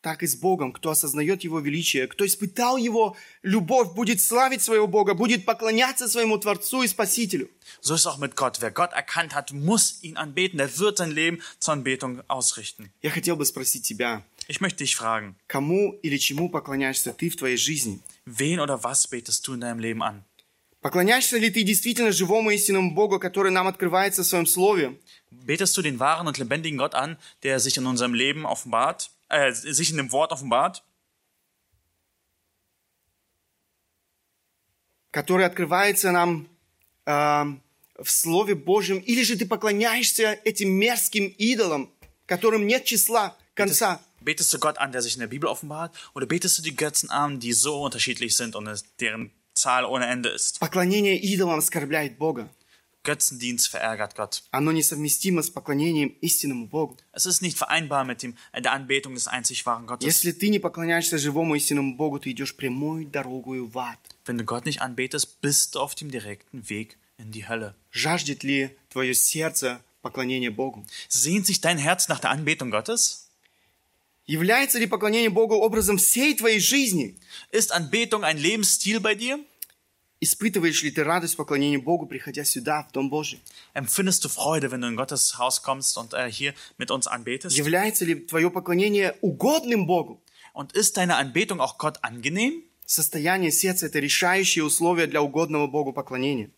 Так 0.00 0.22
и 0.22 0.26
с 0.26 0.36
Богом. 0.36 0.72
Кто 0.72 0.90
осознает 0.90 1.44
Его 1.44 1.60
величие, 1.60 2.06
кто 2.06 2.24
испытал 2.24 2.76
Его 2.76 3.16
любовь, 3.42 3.94
будет 3.94 4.20
славить 4.20 4.62
своего 4.62 4.86
Бога, 4.86 5.14
будет 5.14 5.44
поклоняться 5.44 6.08
своему 6.08 6.38
Творцу 6.38 6.82
и 6.82 6.88
Спасителю. 6.88 7.48
So 7.82 7.94
ist 7.94 8.06
auch 8.06 8.18
mit 8.18 8.34
Gott. 8.36 8.60
Wer 8.60 8.70
Gott 8.70 8.92
erkannt 8.92 9.34
hat, 9.34 9.52
muss 9.52 10.02
ihn 10.02 10.16
anbeten. 10.16 10.58
Der 10.58 10.78
wird 10.78 10.98
sein 10.98 11.10
Leben 11.10 11.40
zur 11.58 11.74
Anbetung 11.74 12.22
ausrichten. 12.28 12.90
Я 13.02 13.10
хотел 13.10 13.36
бы 13.36 13.44
спросить 13.44 13.82
тебя, 13.82 14.22
Ich 14.50 14.60
möchte 14.62 14.82
dich 14.84 14.96
fragen, 14.96 15.34
кому 15.46 15.92
или 16.02 16.16
чему 16.16 16.48
поклоняешься 16.48 17.12
ты 17.12 17.28
в 17.28 17.36
твоей 17.36 17.56
жизни? 17.58 18.00
wen 18.24 18.60
oder 18.60 18.82
was 18.82 19.06
betest 19.06 19.46
du 19.46 19.54
in 19.54 19.60
deinem 19.60 19.78
Leben 19.78 20.02
an? 20.02 20.24
Поклоняешься 20.80 21.36
ли 21.38 21.50
ты 21.50 21.64
действительно 21.64 22.12
живому 22.12 22.50
истинному 22.50 22.94
Богу, 22.94 23.18
который 23.18 23.50
нам 23.50 23.66
открывается 23.66 24.22
в 24.22 24.26
Своем 24.26 24.46
Слове? 24.46 24.96
Betest 25.30 25.76
du 25.76 25.82
den 25.82 25.98
wahren 25.98 26.28
und 26.28 26.38
lebendigen 26.38 26.78
Gott 26.78 26.94
an, 26.94 27.18
der 27.42 27.58
sich 27.60 27.76
in 27.76 27.84
unserem 27.86 28.14
Leben 28.14 28.46
offenbart, 28.46 29.10
äh, 29.29 29.51
sich 29.51 29.91
in 29.91 29.97
dem 29.97 30.11
Wort 30.11 30.31
offenbart? 30.31 30.83
который 35.13 35.45
открывается 35.45 36.11
нам 36.11 36.49
э, 37.05 37.11
в 37.11 38.09
Слове 38.09 38.55
Божьем, 38.55 38.97
или 38.97 39.21
же 39.21 39.37
ты 39.37 39.45
поклоняешься 39.45 40.39
этим 40.43 40.71
мерзким 40.71 41.27
идолам, 41.37 41.93
которым 42.25 42.65
нет 42.65 42.83
числа, 42.83 43.37
конца. 43.53 44.01
Betest 44.21 44.53
du 44.53 44.57
Gott 44.57 44.77
an, 44.77 44.91
der 44.91 45.01
sich 45.01 45.15
in 45.15 45.19
der 45.19 45.27
Bibel 45.27 45.47
offenbart, 45.47 45.93
oder 46.15 46.25
betest 46.25 46.57
du 46.57 46.63
die 46.63 46.75
Götzen 46.75 47.09
an, 47.11 47.39
die 47.39 47.53
so 47.53 47.83
unterschiedlich 47.83 48.35
sind 48.35 48.55
und 48.55 48.67
es, 48.67 48.85
deren 48.99 49.31
Zahl 49.53 49.85
ohne 49.85 50.07
Ende 50.07 50.29
ist? 50.29 50.59
Поклонение 50.59 51.17
идолам 51.17 51.59
оскорбляет 51.59 52.17
Бога. 52.17 52.49
Götzendienst 53.07 53.67
verärgert 53.67 54.15
Gott. 54.15 54.43
Оно 54.51 54.71
несовместимо 54.71 55.43
с 55.43 55.49
поклонением 55.49 56.15
истинному 56.21 56.67
Богу. 56.67 56.97
Es 57.11 57.25
ist 57.25 57.41
nicht 57.41 57.57
vereinbar 57.57 58.05
mit 58.05 58.23
dem, 58.23 58.37
äh, 58.53 58.61
der 58.61 58.71
Anbetung 58.71 59.13
des 59.13 59.27
einzig 59.27 59.65
wahren 59.65 59.87
Gottes. 59.87 60.05
Если 60.05 60.31
ты 60.31 60.47
не 60.47 60.59
поклоняешься 60.59 61.17
живому 61.17 61.55
истинному 61.55 61.97
Богу, 61.97 62.19
ты 62.19 62.31
идешь 62.31 62.55
прямой 62.55 63.05
дорогою 63.05 63.67
в 63.67 63.77
ад. 63.77 63.99
Wenn 64.25 64.37
du 64.37 64.45
Gott 64.45 64.65
nicht 64.65 64.81
anbetest, 64.81 65.41
bist 65.41 65.75
du 65.75 65.79
auf 65.81 65.95
dem 65.95 66.11
direkten 66.11 66.69
Weg 66.69 66.97
in 67.17 67.31
die 67.31 67.45
Hölle. 67.45 67.75
Жаждет 67.91 68.43
ли 68.43 68.77
твое 68.89 69.13
сердце 69.13 69.81
поклонения 70.01 70.51
Богу? 70.51 70.85
Sehnt 71.09 71.45
sich 71.45 71.59
dein 71.59 71.77
Herz 71.77 72.07
nach 72.07 72.19
der 72.19 72.31
Anbetung 72.31 72.71
Gottes? 72.71 73.27
Является 74.25 74.79
ли 74.79 74.87
поклонение 74.87 75.29
Богу 75.29 75.55
образом 75.55 75.97
всей 75.97 76.35
твоей 76.35 76.61
жизни? 76.61 77.17
Ist 77.51 77.73
Anbetung 77.73 78.23
ein 78.23 78.37
Lebensstil 78.37 79.01
bei 79.01 79.15
dir? 79.15 79.43
Испытываешь 80.20 80.82
ли 80.82 80.90
ты 80.90 81.04
радость 81.04 81.36
поклонения 81.36 81.78
Богу, 81.78 82.06
приходя 82.06 82.44
сюда, 82.44 82.86
в 82.88 82.92
Дом 82.92 83.08
Божий? 83.08 83.40
Empfindest 83.74 84.24
du 84.24 84.28
Freude, 84.28 84.70
wenn 84.72 84.80
du 84.80 84.88
in 84.88 84.96
Gottes 84.96 85.38
Haus 85.38 85.62
kommst 85.62 85.96
und 85.96 86.12
äh, 86.12 86.30
hier 86.30 86.54
mit 86.76 86.90
uns 86.90 87.06
anbetest? 87.06 87.56
Является 87.56 88.04
ли 88.04 88.16
твое 88.26 88.50
поклонение 88.50 89.16
угодным 89.20 89.86
Богу? 89.86 90.20
Und 90.52 90.72
ist 90.72 90.96
deine 90.96 91.16
Anbetung 91.16 91.60
auch 91.60 91.78
Gott 91.78 92.02
angenehm? 92.02 92.64
Состояние 92.84 93.52
сердца– 93.52 93.86
это 93.88 94.00
решающее 94.00 94.64
условие 94.64 95.06
для 95.06 95.22
угодного 95.22 95.66
Богу 95.66 95.92
поклонения. 95.92 96.50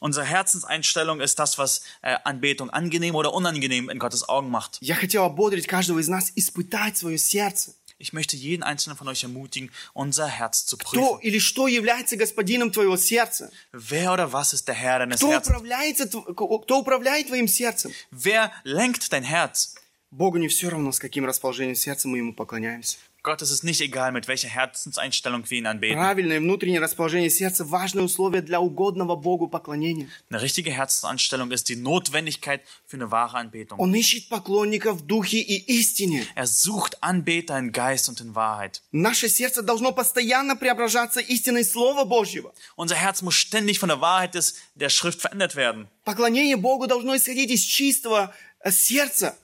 Unsere 0.00 0.24
Herzenseinstellung 0.24 1.20
ist 1.20 1.38
das, 1.38 1.58
was 1.58 1.82
äh, 2.02 2.16
Anbetung 2.24 2.70
angenehm 2.70 3.14
oder 3.14 3.34
unangenehm 3.34 3.90
in 3.90 3.98
Gottes 3.98 4.28
Augen 4.28 4.50
macht. 4.50 4.78
Я 4.80 4.94
хотел 4.94 5.24
ободрить 5.24 5.66
каждого 5.66 5.98
из 5.98 6.08
нас 6.08 6.32
испытать 6.36 6.96
свое 6.96 7.18
сердце. 7.18 7.74
Ich 8.02 8.12
möchte 8.12 8.36
jeden 8.36 8.64
einzelnen 8.64 8.96
von 8.98 9.06
euch 9.06 9.22
ermutigen, 9.22 9.70
unser 9.94 10.26
Herz 10.26 10.66
zu 10.66 10.76
Кто 10.76 11.18
prüfen. 11.18 11.20
или 11.22 11.38
что 11.38 11.68
является 11.68 12.16
господином 12.16 12.72
твоего 12.72 12.96
сердца? 12.96 13.48
Wer 13.72 14.12
oder 14.12 14.32
was 14.32 14.52
ist 14.52 14.66
der 14.66 14.74
Herr 14.74 14.98
deines 14.98 15.18
Кто, 15.20 15.30
Herzens? 15.30 15.46
управляется, 15.48 16.04
тв- 16.08 16.34
кто 16.64 16.78
управляет 16.80 17.28
твоим 17.28 17.46
сердцем? 17.46 17.92
Wer 18.10 18.50
lenkt 18.64 19.12
dein 19.12 19.22
Herz? 19.24 19.76
Богу 20.10 20.36
не 20.38 20.48
все 20.48 20.68
равно, 20.68 20.90
с 20.92 20.98
каким 20.98 21.24
расположением 21.24 21.76
сердца 21.76 22.08
мы 22.08 22.18
Ему 22.18 22.34
поклоняемся. 22.34 22.98
Gott 23.27 23.41
ist 23.41 23.51
es 23.51 23.61
nicht 23.61 23.81
egal, 23.81 24.13
mit 24.13 24.29
welcher 24.29 24.47
Herzenseinstellung 24.47 25.43
wir 25.49 25.57
ihn 25.57 25.65
anbeten. 25.65 25.97
Правильное 25.97 26.39
внутреннее 26.39 26.79
расположение 26.79 27.29
сердца – 27.29 27.69
важное 27.69 28.05
условие 28.05 28.41
для 28.41 28.61
угодного 28.61 29.17
Богу 29.17 29.49
поклонения. 29.49 30.07
Eine 30.29 30.41
richtige 30.41 30.71
Herzensanstellung 30.71 31.51
ist 31.51 31.67
die 31.67 31.75
Notwendigkeit 31.75 32.61
für 32.85 32.95
eine 32.95 33.11
wahre 33.11 33.35
Anbetung. 33.37 33.79
Он 33.79 33.93
ищет 33.93 34.29
поклонников 34.29 34.99
в 35.01 35.05
духе 35.05 35.39
и 35.39 35.57
истине. 35.77 36.25
Er 36.35 36.47
sucht 36.47 37.03
Anbeter 37.03 37.59
in 37.59 37.73
Geist 37.73 38.07
und 38.07 38.21
in 38.21 38.33
Wahrheit. 38.33 38.81
Наше 38.93 39.27
сердце 39.27 39.61
должно 39.61 39.91
постоянно 39.91 40.55
преображаться 40.55 41.19
истиной 41.19 41.65
Слова 41.65 42.05
Божьего. 42.05 42.53
Unser 42.77 42.95
Herz 42.95 43.21
muss 43.21 43.35
ständig 43.35 43.79
von 43.79 43.89
der 43.89 43.99
Wahrheit 43.99 44.35
des, 44.35 44.55
der 44.75 44.87
Schrift 44.87 45.19
verändert 45.19 45.57
werden. 45.57 45.89
Поклонение 46.05 46.55
Богу 46.55 46.87
должно 46.87 47.13
исходить 47.17 47.51
из 47.51 47.61
чистого 47.63 48.33
э, 48.61 48.71
сердца. 48.71 49.37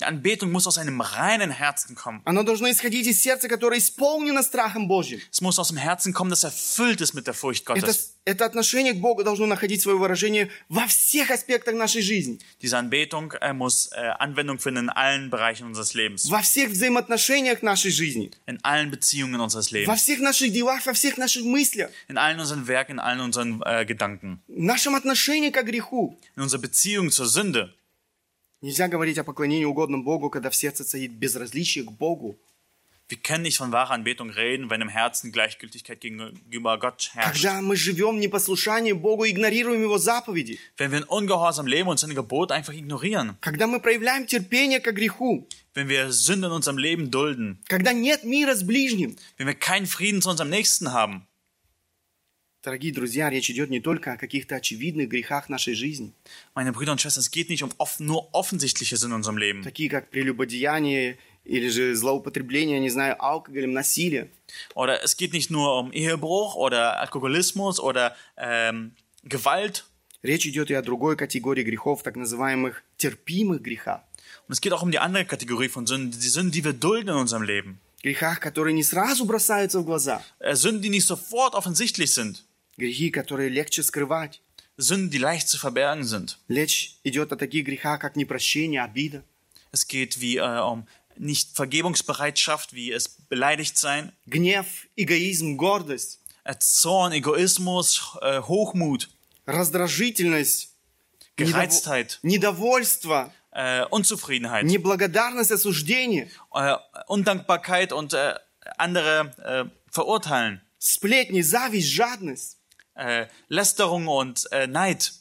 Die 0.00 0.04
Anbetung 0.04 0.52
muss 0.52 0.66
aus 0.66 0.78
einem 0.78 1.00
reinen 1.00 1.50
Herzen 1.50 1.94
kommen. 1.96 2.20
Оно 2.24 2.42
должно 2.42 2.70
исходить 2.70 3.06
из 3.06 3.20
сердца, 3.22 3.48
которое 3.48 3.78
исполнено 3.78 4.42
страхом 4.42 4.86
Божьим. 4.88 5.20
Es 5.32 5.40
muss 5.40 5.58
aus 5.58 5.68
dem 5.68 5.76
Herzen 5.76 6.12
kommen, 6.12 6.30
das 6.30 6.44
erfüllt 6.44 7.00
ist 7.00 7.14
mit 7.14 7.26
der 7.26 7.34
Furcht 7.34 7.64
Это, 7.68 7.80
Gottes. 7.80 8.14
это 8.24 8.44
отношение 8.44 8.92
к 8.92 9.00
Богу 9.00 9.24
должно 9.24 9.46
находить 9.46 9.82
свое 9.82 9.96
выражение 9.98 10.50
во 10.68 10.86
всех 10.86 11.30
аспектах 11.30 11.74
нашей 11.74 12.02
жизни, 12.02 12.38
Diese 12.62 12.76
Anbetung 12.78 13.32
äh, 13.40 13.52
muss 13.52 13.88
äh, 13.92 13.96
Anwendung 14.18 14.58
finden 14.58 14.84
in 14.84 14.90
allen 14.90 15.30
Bereichen 15.30 15.66
unseres 15.66 15.94
Lebens, 15.94 16.28
во 16.30 16.42
всех 16.42 16.70
взаимоотношениях 16.70 17.62
нашей 17.62 17.90
жизни, 17.90 18.30
in 18.46 18.58
allen 18.62 18.90
Beziehungen 18.90 19.40
unseres 19.40 19.70
во 19.72 19.78
Lebens, 19.78 19.96
всех 20.02 20.20
наших 20.20 20.52
делах, 20.52 20.84
во 20.86 20.92
всех 20.92 21.16
наших 21.18 21.44
мыслях, 21.44 21.90
in 22.08 22.18
allen 22.18 22.38
unseren 22.40 22.66
Werken, 22.68 22.94
in 22.94 23.00
allen 23.00 23.20
unseren 23.20 23.62
äh, 23.62 23.84
Gedanken, 23.84 24.40
в 24.48 24.62
нашем 24.62 24.94
отношении 24.94 25.50
к 25.50 25.60
греху. 25.62 26.16
in 26.36 26.42
unserer 26.42 26.60
Beziehung 26.60 27.10
zur 27.10 27.26
Sünde. 27.26 27.74
Нельзя 28.62 28.88
говорить 28.88 29.18
о 29.18 29.24
поклонении 29.24 29.64
угодном 29.64 30.02
Богу, 30.02 30.30
когда 30.30 30.50
в 30.50 30.56
сердце 30.56 30.84
царит 30.84 31.12
безразличие 31.12 31.84
к 31.84 31.92
Богу. 31.92 32.38
Wir 33.10 33.16
können 33.16 33.42
nicht 33.42 33.56
von 33.56 33.72
wahrer 33.72 33.92
Anbetung 33.92 34.28
reden, 34.28 34.68
wenn 34.68 34.82
im 34.82 34.90
Herzen 34.90 35.32
Gleichgültigkeit 35.32 36.02
gegenüber 36.02 36.78
Gott 36.78 37.10
herrscht. 37.14 37.42
Когда 37.42 37.62
мы 37.62 37.74
живем 37.74 38.16
в 38.16 38.18
непослушании 38.18 38.92
Богу, 38.92 39.26
игнорируем 39.26 39.80
Его 39.80 39.96
заповеди. 39.96 40.58
Wenn 40.76 40.90
wir 40.90 40.98
in 40.98 41.04
Ungehorsam 41.04 41.66
leben 41.66 41.88
und 41.88 41.98
seine 41.98 42.14
Gebote 42.14 42.52
einfach 42.52 42.74
ignorieren. 42.74 43.36
Когда 43.40 43.66
мы 43.66 43.80
проявляем 43.80 44.26
терпение 44.26 44.80
к 44.80 44.92
греху. 44.92 45.48
Wenn 45.74 45.88
wir 45.88 46.12
Sünde 46.12 46.48
in 46.48 46.52
unserem 46.52 46.76
Leben 46.76 47.10
dulden. 47.10 47.60
Когда 47.66 47.94
нет 47.94 48.24
мира 48.24 48.54
с 48.54 48.62
ближним. 48.62 49.16
Wenn 49.38 49.46
wir 49.46 49.54
keinen 49.54 49.86
Frieden 49.86 50.20
zu 50.20 50.28
unserem 50.28 50.50
Nächsten 50.50 50.92
haben. 50.92 51.26
Дорогие 52.63 52.93
друзья, 52.93 53.29
речь 53.29 53.49
идет 53.49 53.69
не 53.69 53.81
только 53.81 54.13
о 54.13 54.17
каких-то 54.17 54.55
очевидных 54.55 55.09
грехах 55.09 55.49
нашей 55.49 55.73
жизни, 55.73 56.13
Meine 56.55 56.71
Brüder 56.71 56.93
und 56.93 57.01
Schwestern, 57.01 57.19
es 57.19 57.29
geht 57.29 57.49
nicht 57.49 57.61
um 57.61 57.71
off 57.77 57.99
nur 57.99 58.33
Offensichtliches 58.33 59.03
in 59.03 59.11
unserem 59.11 59.37
Leben. 59.37 59.63
такие 59.63 59.89
как 59.89 60.09
прелюбодеяние 60.09 61.17
или 61.43 61.67
же 61.67 61.93
злоупотребление, 61.93 62.79
не 62.79 62.89
знаю, 62.89 63.21
алкоголем, 63.21 63.73
насилие. 63.73 64.29
Oder 64.75 65.03
es 65.03 65.17
geht 65.17 65.33
nicht 65.33 65.51
nur 65.51 65.77
um 65.77 65.91
Ehebruch 65.91 66.55
oder 66.55 67.01
Alkoholismus 67.01 67.81
oder 67.81 68.15
ähm, 68.37 68.93
Gewalt. 69.23 69.83
Речь 70.21 70.45
идет 70.45 70.71
и 70.71 70.73
о 70.73 70.81
другой 70.81 71.17
категории 71.17 71.63
грехов, 71.63 72.01
так 72.01 72.15
называемых 72.15 72.81
терпимых 72.95 73.61
грехах. 73.61 74.03
Und 74.47 74.53
es 74.53 74.61
geht 74.61 74.71
auch 74.71 74.83
um 74.83 74.91
die 74.91 74.99
andere 74.99 75.25
Kategorie 75.25 75.67
von 75.67 75.85
Sünden, 75.85 76.17
die 76.17 76.29
Sünden, 76.29 76.53
die 76.53 76.63
wir 76.63 76.71
dulden 76.71 77.09
in 77.09 77.15
unserem 77.15 77.43
Leben. 77.43 77.81
Грехах, 78.01 78.39
которые 78.39 78.73
не 78.73 78.83
сразу 78.83 79.25
бросаются 79.25 79.81
в 79.81 79.85
глаза. 79.85 80.23
Äh, 80.39 80.55
Sünden, 80.55 80.81
die 80.81 80.89
nicht 80.89 81.05
sofort 81.05 81.55
offensichtlich 81.55 82.13
sind. 82.13 82.45
Грехи, 82.76 83.10
которые 83.10 83.48
легче 83.48 83.82
скрывать. 83.82 84.40
Sünden, 84.76 85.10
die 85.10 85.18
leicht 85.18 85.48
zu 85.48 85.58
verbergen 85.58 86.04
sind. 86.04 86.38
Речь 86.48 86.96
идет 87.02 87.32
о 87.32 87.36
таких 87.36 87.66
грехах, 87.66 88.00
как 88.00 88.14
непрощение, 88.16 88.82
обида, 88.82 89.24
Es 89.72 89.86
geht 89.88 90.20
wie 90.20 90.36
äh, 90.36 90.60
um 90.60 90.86
nicht 91.16 91.56
Vergebungsbereitschaft, 91.56 92.72
wie 92.72 92.92
es 92.92 93.08
beleidigt 93.28 93.76
sein, 93.76 94.12
гнев, 94.26 94.86
эгоизм, 94.96 95.56
гордость, 95.56 96.20
äh, 96.44 96.54
Zorn, 96.60 97.12
Egoismus, 97.12 98.16
äh, 98.22 98.40
Hochmut, 98.40 99.08
раздражительность, 99.46 100.70
недово- 101.36 101.50
Gereiztheit, 101.52 102.18
недовольство, 102.22 103.32
äh, 103.50 103.84
Unzufriedenheit, 103.86 104.64
неблагодарность, 104.64 105.50
осуждение, 105.50 106.30
äh, 106.54 106.76
Undankbarkeit 107.08 107.92
und 107.92 108.14
äh, 108.14 108.34
andere 108.76 109.34
äh, 109.38 109.64
verurteilen, 109.90 110.60
сплетни, 110.78 111.42
зависть, 111.42 111.90
жадность. 111.92 112.56
äh, 112.95 113.27
Lästerung 113.47 114.07
und 114.07 114.47
äh, 114.51 114.67
Neid. 114.67 115.13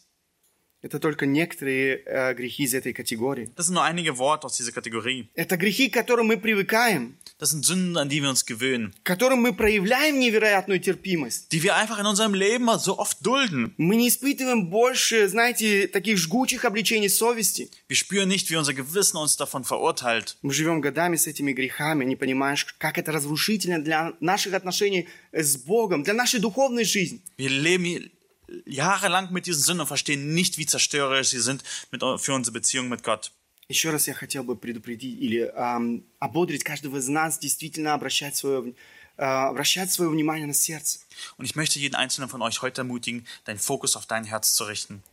Это 0.83 0.99
только 0.99 1.27
некоторые 1.27 2.03
э, 2.05 2.35
грехи 2.35 2.65
из 2.65 2.75
этой 2.75 2.93
категории. 2.93 3.49
Das 3.57 3.67
sind 3.69 3.75
nur 3.75 3.85
einige 3.85 4.19
Worte 4.19 4.47
aus 4.47 4.57
dieser 4.57 4.73
Kategorie. 4.73 5.29
Это 5.35 5.57
грехи, 5.57 5.89
к 5.89 5.95
которым 5.95 6.27
мы 6.27 6.37
привыкаем, 6.37 7.17
Das 7.39 7.51
sind 7.51 7.65
Sünden, 7.65 7.97
an 7.97 8.09
die 8.09 8.21
wir 8.23 8.31
uns 8.31 8.45
gewöhnen, 8.47 8.93
к 9.03 9.07
которым 9.07 9.41
мы 9.41 9.53
проявляем 9.53 10.19
невероятную 10.19 10.81
терпимость. 10.81 11.49
die 11.53 11.63
wir 11.63 11.77
einfach 11.77 11.99
in 12.01 12.07
unserem 12.07 12.35
Leben 12.35 12.69
so 12.79 12.99
oft 12.99 13.25
dulden. 13.25 13.75
Мы 13.77 13.97
не 13.97 14.09
испытываем 14.09 14.71
больше, 14.71 15.29
знаете, 15.29 15.87
таких 15.87 16.19
жгучих 16.19 16.65
обличений 16.65 17.09
совести. 17.09 17.71
Wir 17.89 17.97
spüren 17.97 18.29
nicht, 18.29 18.51
wie 18.51 18.57
unser 18.57 18.75
Gewissen 18.75 19.17
uns 19.17 19.37
davon 19.37 19.65
verurteilt. 19.65 20.37
Мы 20.43 20.53
живем 20.53 20.81
годами 20.81 21.17
с 21.17 21.27
этими 21.29 21.53
грехами, 21.53 22.05
не 22.05 22.17
понимаешь, 22.17 22.65
как 22.79 22.99
это 22.99 23.13
разрушительно 23.13 23.81
для 23.81 24.15
наших 24.21 24.55
отношений 24.55 25.09
с 25.33 25.57
Богом, 25.57 26.03
для 26.03 26.15
нашей 26.15 26.41
духовной 26.41 26.85
жизни. 26.85 27.21
Wir 27.39 27.49
leben 27.51 28.11
jahrelang 28.66 29.32
mit 29.32 29.46
diesen 29.46 29.62
Sünden 29.62 29.82
und 29.82 29.88
verstehen 29.88 30.34
nicht, 30.34 30.58
wie 30.58 30.66
zerstörerisch 30.66 31.30
sie 31.30 31.40
sind 31.40 31.64
mit, 31.92 32.02
für 32.02 32.34
unsere 32.34 32.54
Beziehung 32.54 32.90
mit 32.90 33.04
Gott. 33.04 33.32
Еще 33.70 33.90
раз 33.90 34.08
я 34.08 34.14
хотел 34.14 34.46
бы 34.46 34.56
предупредить 34.56 35.20
или 35.20 35.52
ам, 35.54 36.04
ободрить 36.20 36.64
каждого 36.64 36.98
из 36.98 37.10
нас 37.10 37.38
действительно 37.38 37.94
обращать 37.94 38.38
свое, 38.38 38.74
э, 39.18 39.24
обращать 39.24 39.92
свое 39.92 40.10
внимание 40.10 40.48
на 40.48 40.54
сердце. 40.54 41.00
Und 41.38 41.44
ich 41.44 41.56
möchte 41.58 41.78
jeden 41.78 41.96
einzelnen 41.96 42.30
von 42.30 42.42
euch 42.42 42.62
heute 42.62 42.82
ermutigen, 42.82 43.26
deinen 43.44 43.60
Fokus 43.60 43.98
auf 43.98 44.06
dein 44.06 44.24
Herz 44.24 44.54
zu 44.54 44.64
richten. 44.64 45.04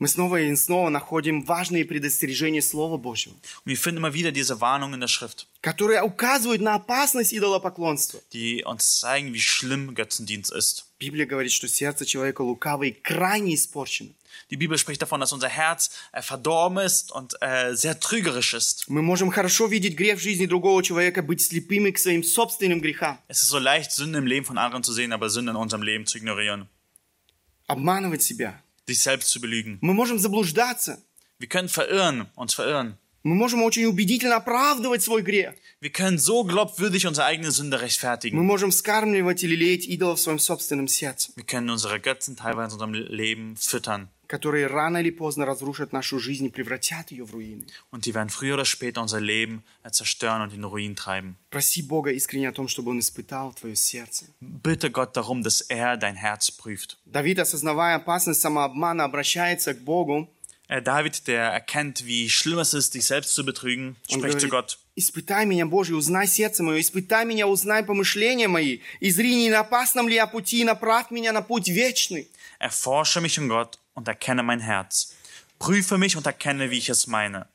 Мы 0.00 0.08
снова 0.08 0.40
и 0.40 0.54
снова 0.56 0.88
находим 0.88 1.42
важные 1.44 1.84
предостережения 1.84 2.60
Слова 2.60 2.96
Божьего, 2.96 3.34
Und 3.34 3.66
wir 3.66 3.76
finden 3.76 3.98
immer 3.98 4.12
wieder 4.12 4.32
diese 4.32 4.60
Warnung 4.60 4.92
in 4.92 5.00
der 5.00 5.08
Schrift, 5.08 5.46
которые 5.60 6.02
указывают 6.02 6.60
на 6.60 6.74
опасность 6.74 7.32
идолопоклонства. 7.32 8.20
die 8.32 8.64
uns 8.64 9.00
zeigen, 9.00 9.32
wie 9.32 9.40
schlimm 9.40 9.94
Götzendienst 9.94 10.52
ist. 10.52 10.86
Библия 10.99 11.25
говорит, 11.25 11.51
что 11.53 11.67
сердце 11.67 12.05
человека 12.05 12.41
лукавое 12.41 12.89
и 12.89 12.91
крайне 12.91 13.55
испорчено. 13.55 14.13
Die 14.49 14.57
Bibel 14.57 14.77
spricht 14.77 15.01
davon, 15.01 15.19
dass 15.19 15.31
unser 15.31 15.47
Herz 15.47 15.91
äh, 16.11 16.21
verdorben 16.21 16.79
ist 16.79 17.11
und 17.11 17.35
äh, 17.41 17.73
sehr 17.75 17.99
trügerisch 17.99 18.53
ist. 18.53 18.85
Мы 18.89 19.01
можем 19.01 19.31
хорошо 19.31 19.67
видеть 19.67 19.95
грех 19.95 20.19
в 20.19 20.21
жизни 20.21 20.45
другого 20.45 20.83
человека, 20.83 21.21
быть 21.21 21.41
слепыми 21.41 21.91
к 21.91 21.97
своим 21.99 22.23
собственным 22.23 22.81
грехам, 22.81 23.17
Es 23.27 23.41
ist 23.43 23.49
so 23.49 23.59
leicht, 23.59 23.91
Sünde 23.91 24.19
im 24.19 24.27
Leben 24.27 24.45
von 24.45 24.57
anderen 24.57 24.83
zu 24.83 24.91
sehen, 24.93 25.13
aber 25.13 25.29
Sünde 25.29 25.51
in 25.51 25.55
unserem 25.57 25.83
Leben 25.83 26.05
zu 26.05 26.17
ignorieren, 26.17 26.67
обманывать 27.67 28.21
себя. 28.21 28.61
sich 28.87 28.99
selbst 28.99 29.29
zu 29.29 29.39
belügen. 29.39 29.77
Мы 29.81 29.93
можем 29.93 30.19
заблуждаться. 30.19 31.01
Wir 31.39 31.47
können 31.47 31.69
verirren, 31.69 32.27
uns 32.35 32.53
verirren. 32.53 32.97
Мы 33.23 33.35
можем 33.35 33.61
очень 33.63 33.85
убедительно 33.85 34.37
оправдывать 34.37 35.03
свой 35.03 35.21
грех. 35.21 35.53
Wir 35.80 35.90
können 35.90 36.18
so 36.18 36.44
glaubwürdig 36.44 37.06
unsere 37.06 37.26
eigene 37.26 37.50
Sünde 37.50 37.76
Мы 37.76 37.82
rechtfertigen. 37.82 38.38
можем 38.40 38.70
вскармливать 38.70 39.42
или 39.44 39.54
леять 39.56 39.86
идолов 39.86 40.18
в 40.18 40.22
своем 40.22 40.38
собственном 40.38 40.88
сердце, 40.88 41.32
Wir 41.36 41.44
können 41.44 41.70
unsere 41.70 41.98
Götzen 42.00 42.36
teilweise 42.36 42.76
in 42.76 42.82
unserem 42.82 42.94
Leben 42.94 43.56
füttern. 43.56 44.08
которые 44.26 44.66
рано 44.66 44.96
или 44.98 45.10
поздно 45.10 45.44
разрушат 45.44 45.92
нашу 45.92 46.18
жизнь 46.18 46.46
и 46.46 46.48
превратят 46.48 47.10
ее 47.10 47.24
в 47.24 47.32
руины. 47.32 47.66
Und 47.92 48.06
die 48.06 48.14
werden 48.14 48.30
früher 48.30 48.54
oder 48.54 48.64
später 48.64 49.02
unser 49.02 49.20
Leben 49.20 49.62
äh, 49.84 49.90
zerstören 49.90 50.40
und 50.40 50.48
in 50.54 50.62
den 50.62 50.64
Ruin 50.64 50.96
treiben. 50.96 51.36
Проси 51.50 51.82
Бога 51.82 52.10
искренне 52.10 52.48
о 52.48 52.52
том, 52.52 52.66
чтобы 52.66 52.90
Он 52.90 52.98
испытал 53.00 53.52
твое 53.52 53.76
сердце. 53.76 54.24
Bitte 54.40 54.90
Gott 54.90 55.14
darum, 55.16 55.42
dass 55.42 55.60
er 55.60 55.96
dein 55.98 56.16
Herz 56.16 56.50
prüft. 56.50 56.96
Давид, 57.04 57.38
осознавая 57.38 57.96
опасность 57.96 58.40
самообмана, 58.40 59.04
обращается 59.04 59.74
к 59.74 59.80
Богу. 59.84 60.28
Äh, 60.68 60.80
David, 60.80 61.26
der 61.26 61.42
erkennt, 61.52 62.06
wie 62.06 62.30
schlimm 62.30 62.58
es 62.58 62.72
ist, 62.72 62.94
dich 62.94 63.04
selbst 63.04 63.34
zu 63.34 63.44
betrügen, 63.44 63.96
Он 64.10 64.20
spricht 64.20 64.40
zu 64.40 64.48
говорит, 64.48 64.50
Gott. 64.50 64.78
«Испытай 64.99 65.45
меня, 65.45 65.65
Боже, 65.65 65.95
узнай 65.95 66.27
сердце 66.27 66.61
мое, 66.61 66.81
испытай 66.81 67.23
меня, 67.25 67.47
узнай 67.47 67.83
помышления 67.83 68.49
мои, 68.49 68.79
и 68.99 69.09
зри, 69.11 69.33
не 69.35 69.49
на 69.49 69.61
опасном 69.61 70.09
ли 70.09 70.15
я 70.15 70.27
пути, 70.27 70.59
и 70.59 70.65
направь 70.65 71.09
меня 71.09 71.31
на 71.31 71.41
путь 71.41 71.69
вечный». 71.69 72.27
Erforsche 72.59 73.21
mich, 73.21 73.39
um 73.39 73.47
Gott, 73.47 73.79
und 73.93 74.09
erkenne 74.09 74.43
mein 74.43 74.59
Herz. 74.59 75.15
Prüfe 75.57 75.97
mich 75.97 76.17
und 76.17 76.25
erkenne, 76.25 76.69
wie 76.69 76.79
ich 76.79 76.89
es 76.89 77.07
meine. 77.07 77.47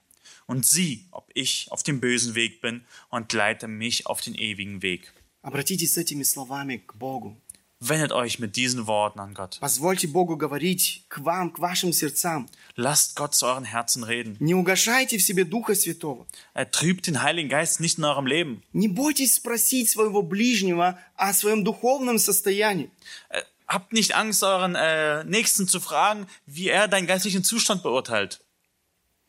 Und 0.47 0.65
sieh, 0.65 1.05
ob 1.11 1.31
ich 1.35 1.69
auf 1.71 1.83
dem 1.83 2.01
bösen 2.01 2.35
Weg 2.35 2.63
bin 2.63 2.87
und 3.11 3.33
leite 3.35 3.69
mich 3.69 4.07
auf 4.07 4.23
den 4.23 4.35
ewigen 4.35 4.81
Weg. 4.81 5.13
Обратитесь 5.43 5.93
с 5.93 5.99
этими 5.99 6.23
словами 6.23 6.79
к 6.79 6.95
Богу. 6.95 7.39
Wendet 7.84 8.12
euch 8.12 8.40
mit 8.40 8.58
diesen 8.58 8.88
Worten 8.88 9.20
an 9.20 9.34
Gott. 9.34 9.58
Позвольте 9.62 10.08
Богу 10.08 10.36
говорить 10.36 11.06
к 11.08 11.20
вам, 11.20 11.50
к 11.52 11.60
вашим 11.60 11.94
сердцам. 11.94 12.50
Lasst 12.76 13.16
Gott 13.16 13.34
zu 13.34 13.46
euren 13.46 13.64
Herzen 13.64 14.04
reden. 14.04 14.36
Не 14.42 14.54
угошайте 14.54 15.18
в 15.18 15.22
себе 15.24 15.46
Духа 15.46 15.76
Святого. 15.76 16.28
Er 16.54 16.70
trübt 16.72 17.08
den 17.08 17.22
Heiligen 17.24 17.48
Geist 17.48 17.80
nicht 17.80 17.98
in 17.98 18.04
eurem 18.04 18.26
Leben. 18.26 18.62
Не 18.74 18.90
бойтесь 18.90 19.36
спросить 19.36 19.90
своего 19.90 20.22
ближнего 20.22 21.00
о 21.16 21.32
своем 21.34 21.64
духовном 21.64 22.20
состоянии. 22.20 22.92
Äh, 23.30 23.44
habt 23.66 23.94
nicht 23.94 24.14
Angst, 24.14 24.44
euren 24.44 24.76
äh, 24.76 25.24
Nächsten 25.24 25.66
zu 25.66 25.80
fragen, 25.80 26.28
wie 26.46 26.68
er 26.68 26.90
deinen 26.90 27.08
geistlichen 27.08 27.46
Zustand 27.46 27.82
beurteilt. 27.82 28.42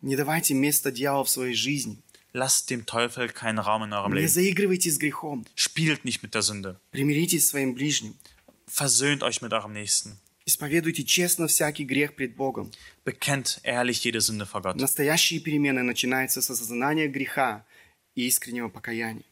Не 0.00 0.16
давайте 0.16 0.54
места 0.54 0.90
дьяволу 0.90 1.22
в 1.22 1.30
своей 1.30 1.54
жизни. 1.54 2.02
Lasst 2.32 2.70
dem 2.70 2.84
Teufel 2.86 3.28
keinen 3.28 3.58
Raum 3.58 3.84
in 3.84 3.92
eurem 3.92 4.12
Не 4.12 4.22
Leben. 4.22 4.28
заигрывайте 4.28 4.90
с 4.90 4.98
грехом. 4.98 5.46
Spielt 5.54 6.04
nicht 6.04 6.22
mit 6.24 6.34
der 6.34 6.42
Sünde. 6.42 6.80
Примиритесь 6.90 7.46
с 7.46 7.50
своим 7.50 7.74
ближним. 7.74 8.16
Versöhnt 8.74 9.22
euch 9.22 9.42
mit 9.42 9.52
eurem 9.52 9.72
Nächsten. 9.72 10.18
Исповедуйте 10.46 11.04
честно 11.04 11.46
всякий 11.46 11.84
грех 11.84 12.14
пред 12.14 12.34
Богом. 12.34 12.70
Bekennt 13.04 13.60
ehrlich 13.62 14.02
jede 14.04 14.20
Sünde 14.20 14.46
vor 14.46 14.62
Gott. 14.62 14.76
Настоящие 14.76 15.40
перемены 15.40 15.82
начинаются 15.82 16.42
с 16.42 16.50
осознания 16.50 17.08
греха 17.08 17.64
и 18.14 18.26
искреннего 18.26 18.68
покаяния. 18.68 19.22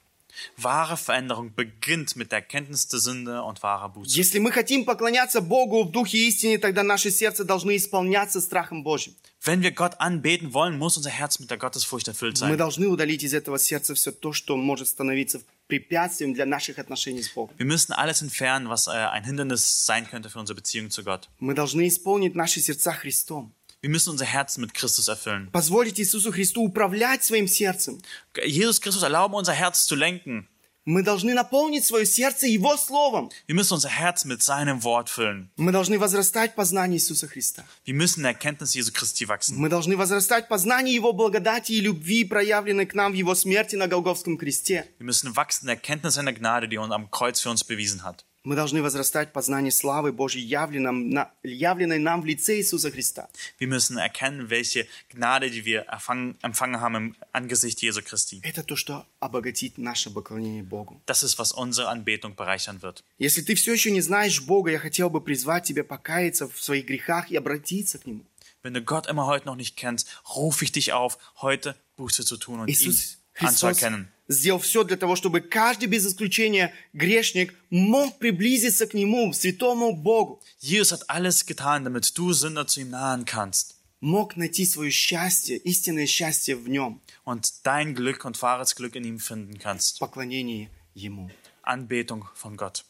Wahre 0.57 0.97
Veränderung 0.97 1.55
beginnt 1.55 2.15
mit 2.17 2.31
der 2.33 2.43
Kenntnis 2.43 2.87
der 2.89 3.01
Sünde 3.01 3.43
und 3.43 3.63
wahrer 3.63 3.89
Buße. 3.89 4.17
Если 4.17 4.39
мы 4.39 4.53
хотим 4.53 4.85
поклоняться 4.85 5.41
Богу 5.41 5.85
в 5.85 5.91
духе 5.91 6.29
истины, 6.29 6.59
тогда 6.59 6.83
наши 6.83 7.11
сердца 7.11 7.45
должны 7.45 7.77
исполняться 7.77 8.41
страхом 8.41 8.83
Божьим. 8.85 9.15
Wenn 9.43 9.63
wir 9.63 9.73
Gott 9.73 10.01
anbeten 10.01 10.53
wollen, 10.53 10.79
muss 10.79 10.97
unser 10.97 11.11
Herz 11.11 11.39
mit 11.39 11.51
der 11.51 11.59
Gottesfurcht 11.59 12.09
erfüllt 12.09 12.41
Мы 12.41 12.49
sein. 12.51 12.57
должны 12.57 12.87
удалить 12.89 13.23
из 13.23 13.35
этого 13.35 13.59
сердца 13.59 13.95
все 13.95 14.13
то, 14.13 14.33
что 14.33 14.57
может 14.57 14.89
становиться 14.89 15.41
препятствием 15.69 16.35
для 16.35 16.47
наших 16.47 16.79
отношений 16.79 17.23
с 17.23 17.29
Богом. 17.31 17.55
Wir 17.57 17.67
müssen 17.67 17.93
alles 17.93 18.23
entfernen, 18.23 18.69
was 18.69 18.87
äh, 18.87 18.91
ein 18.91 19.25
Hindernis 19.25 19.87
sein 19.87 20.07
könnte 20.09 20.29
für 20.31 20.39
unsere 20.39 20.57
Beziehung 20.57 20.91
zu 20.91 21.03
Gott. 21.05 21.29
Мы 21.41 21.55
должны 21.55 21.87
исполнить 21.89 22.35
наши 22.35 22.61
сердца 22.61 22.93
Христом. 22.93 23.53
Wir 23.83 23.91
müssen 23.91 24.11
unser 24.11 24.25
Herz 24.25 24.59
mit 24.59 24.75
Christus 24.75 25.07
erfüllen. 25.09 25.51
Позволить 25.53 26.01
Иисусу 26.01 26.33
Христу 26.33 26.63
управлять 26.63 27.23
своим 27.23 27.47
сердцем. 27.47 28.03
Jesus 28.45 28.81
Christus 28.81 29.03
erlauben, 29.03 29.37
unser 29.37 29.53
Herz 29.53 29.87
zu 29.87 29.95
lenken. 29.95 30.49
Мы 30.85 31.03
должны 31.03 31.35
наполнить 31.35 31.85
свое 31.85 32.07
сердце 32.07 32.47
Его 32.47 32.79
Словом. 32.79 33.31
Wir 33.47 33.55
müssen 33.55 33.75
unser 33.75 33.91
Herz 33.91 34.25
mit 34.25 34.43
seinem 34.43 34.83
Wort 34.85 35.11
füllen. 35.11 35.51
Мы 35.59 35.71
должны 35.71 35.99
возрастать 35.99 36.53
в 36.53 36.55
познании 36.55 36.97
Иисуса 36.97 37.29
Христа. 37.29 37.67
Wir 37.85 37.93
müssen 37.93 38.21
in 38.21 38.23
der 38.23 38.33
Erkenntnis 38.33 38.73
Jesu 38.73 38.91
Christi 38.91 39.29
wachsen. 39.29 39.59
Мы 39.59 39.69
должны 39.69 39.99
возрастать 39.99 40.47
в 40.47 40.49
познании 40.49 40.95
Его 40.95 41.13
благодати 41.13 41.73
и 41.73 41.81
любви, 41.81 42.25
проявленной 42.25 42.87
к 42.87 42.95
нам 42.95 43.13
в 43.13 43.15
Его 43.17 43.35
смерти 43.35 43.77
на 43.77 43.87
Голговском 43.87 44.39
кресте. 44.39 44.87
Wir 44.99 45.05
müssen 45.05 45.37
wachsen 45.37 45.65
in 45.65 45.67
der 45.67 45.77
Erkenntnis 45.77 46.15
seiner 46.15 46.33
Gnade, 46.33 46.69
die 46.69 46.77
er 46.77 46.91
am 46.91 47.11
Kreuz 47.11 47.39
für 47.43 47.51
uns 47.51 47.65
bewiesen 47.65 48.03
hat. 48.03 48.25
Мы 48.45 48.55
должны 48.55 48.81
возрастать 48.81 49.29
в 49.31 49.33
познании 49.33 49.69
славы 49.69 50.11
Божьей, 50.13 50.43
явленном 50.43 51.11
на- 51.11 51.31
явленной 51.43 51.99
нам 51.99 52.23
в 52.23 52.25
лице 52.25 52.57
Иисуса 52.57 52.91
Христа. 52.91 53.29
Wir 53.59 53.67
müssen 53.69 53.99
erkennen, 53.99 54.49
welche 54.49 54.87
Gnade, 55.11 55.51
die 55.51 55.65
wir 55.67 55.81
erfangen, 55.81 56.37
empfangen 56.41 56.81
haben 56.81 56.95
im 56.95 57.17
Angesicht 57.33 57.83
Jesu 57.83 58.01
Christi. 58.01 58.41
Это 58.45 58.63
то, 58.63 58.75
что 58.77 59.05
обогатит 59.21 59.77
наше 59.77 60.09
поклонение 60.11 60.63
Богу. 60.63 60.99
Das 61.07 61.23
ist, 61.25 61.39
was 61.39 61.53
unsere 61.53 61.89
Anbetung 61.89 62.37
bereichern 62.37 62.81
wird. 62.81 63.03
Если 63.19 63.43
ты 63.43 63.55
все 63.55 63.73
еще 63.75 63.91
не 63.91 64.01
знаешь 64.01 64.41
Бога, 64.41 64.71
я 64.71 64.79
хотел 64.79 65.11
бы 65.11 65.21
призвать 65.21 65.65
тебя 65.65 65.85
покаяться 65.85 66.49
в 66.49 66.63
своих 66.63 66.87
грехах 66.87 67.31
и 67.31 67.37
обратиться 67.37 67.99
к 67.99 68.07
Нему. 68.07 68.25
Wenn 68.63 68.73
du 68.73 68.83
Gott 68.83 69.09
immer 69.09 69.27
heute 69.27 69.47
noch 69.47 69.57
nicht 69.57 69.77
kennst, 69.77 70.09
rufe 70.35 70.65
ich 70.65 70.73
dich 70.73 70.93
auf, 70.93 71.19
heute 71.43 71.77
Buße 71.97 72.25
zu 72.25 72.37
tun 72.39 72.61
und 72.61 72.69
ihn 72.69 72.75
Иисус 72.75 73.19
Христос 73.35 73.65
anzuerkennen. 73.65 74.09
Сделал 74.28 74.60
все 74.60 74.84
для 74.84 74.98
того, 74.98 75.16
чтобы 75.16 75.42
каждый 75.42 75.86
без 75.88 76.06
исключения 76.06 76.74
грешник 76.94 77.54
мог 77.70 78.18
приблизиться 78.20 78.88
к 78.88 78.94
Нему, 78.94 79.34
святому 79.34 79.96
Богу, 79.96 80.42
Jesus 80.62 80.92
hat 80.92 81.10
alles 81.10 81.46
getan, 81.46 81.84
damit 81.84 82.18
du 82.18 82.34
Sünder 82.34 82.68
zu 82.68 82.82
ihm 82.82 82.90
nahen 82.90 83.26
kannst 83.26 83.76
мог 84.04 84.36
найти 84.36 84.66
свое 84.66 84.92
счастье, 84.92 85.58
истинное 85.58 86.06
счастье 86.06 86.56
в 86.56 86.68
Нем, 86.68 87.02
und 87.24 87.66
dein 87.66 87.96
Glück 87.96 88.26
und 88.26 88.40
wahres 88.42 88.76
Glück 88.76 88.96
in 88.96 89.06
ihm 89.06 89.20
finden 89.20 89.58
kannst. 89.58 90.00
поклонении 90.00 90.70
Ему. 90.94 91.32
Anbetung 91.64 92.26
von 92.36 92.58
Gott. 92.58 92.84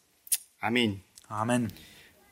Аминь. 0.60 1.04
Amen. 1.30 1.72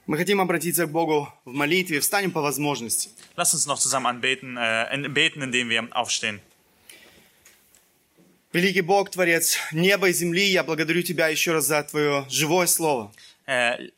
Мы 0.08 0.18
хотим 0.18 0.42
обратиться 0.42 0.88
к 0.88 0.92
Богу 0.92 1.32
в 1.46 1.54
молитве, 1.54 2.00
встанем 2.00 2.32
по 2.32 2.42
возможности. 2.42 3.10
Lass 3.38 3.54
uns 3.54 3.68
noch 3.68 3.78
zusammen 3.78 4.08
anbeten, 4.08 4.58
äh, 4.58 5.10
beten, 5.10 5.44
indem 5.44 5.70
wir 5.70 5.88
aufstehen. 5.96 6.42
Великий 8.53 8.81
Бог, 8.81 9.11
Творец 9.11 9.59
неба 9.73 10.09
и 10.09 10.13
земли, 10.13 10.47
я 10.47 10.65
благодарю 10.65 11.03
Тебя 11.03 11.29
еще 11.29 11.53
раз 11.53 11.67
за 11.67 11.83
Твое 11.83 12.25
живое 12.31 12.67
Слово. 12.67 13.13
Äh, 13.47 13.91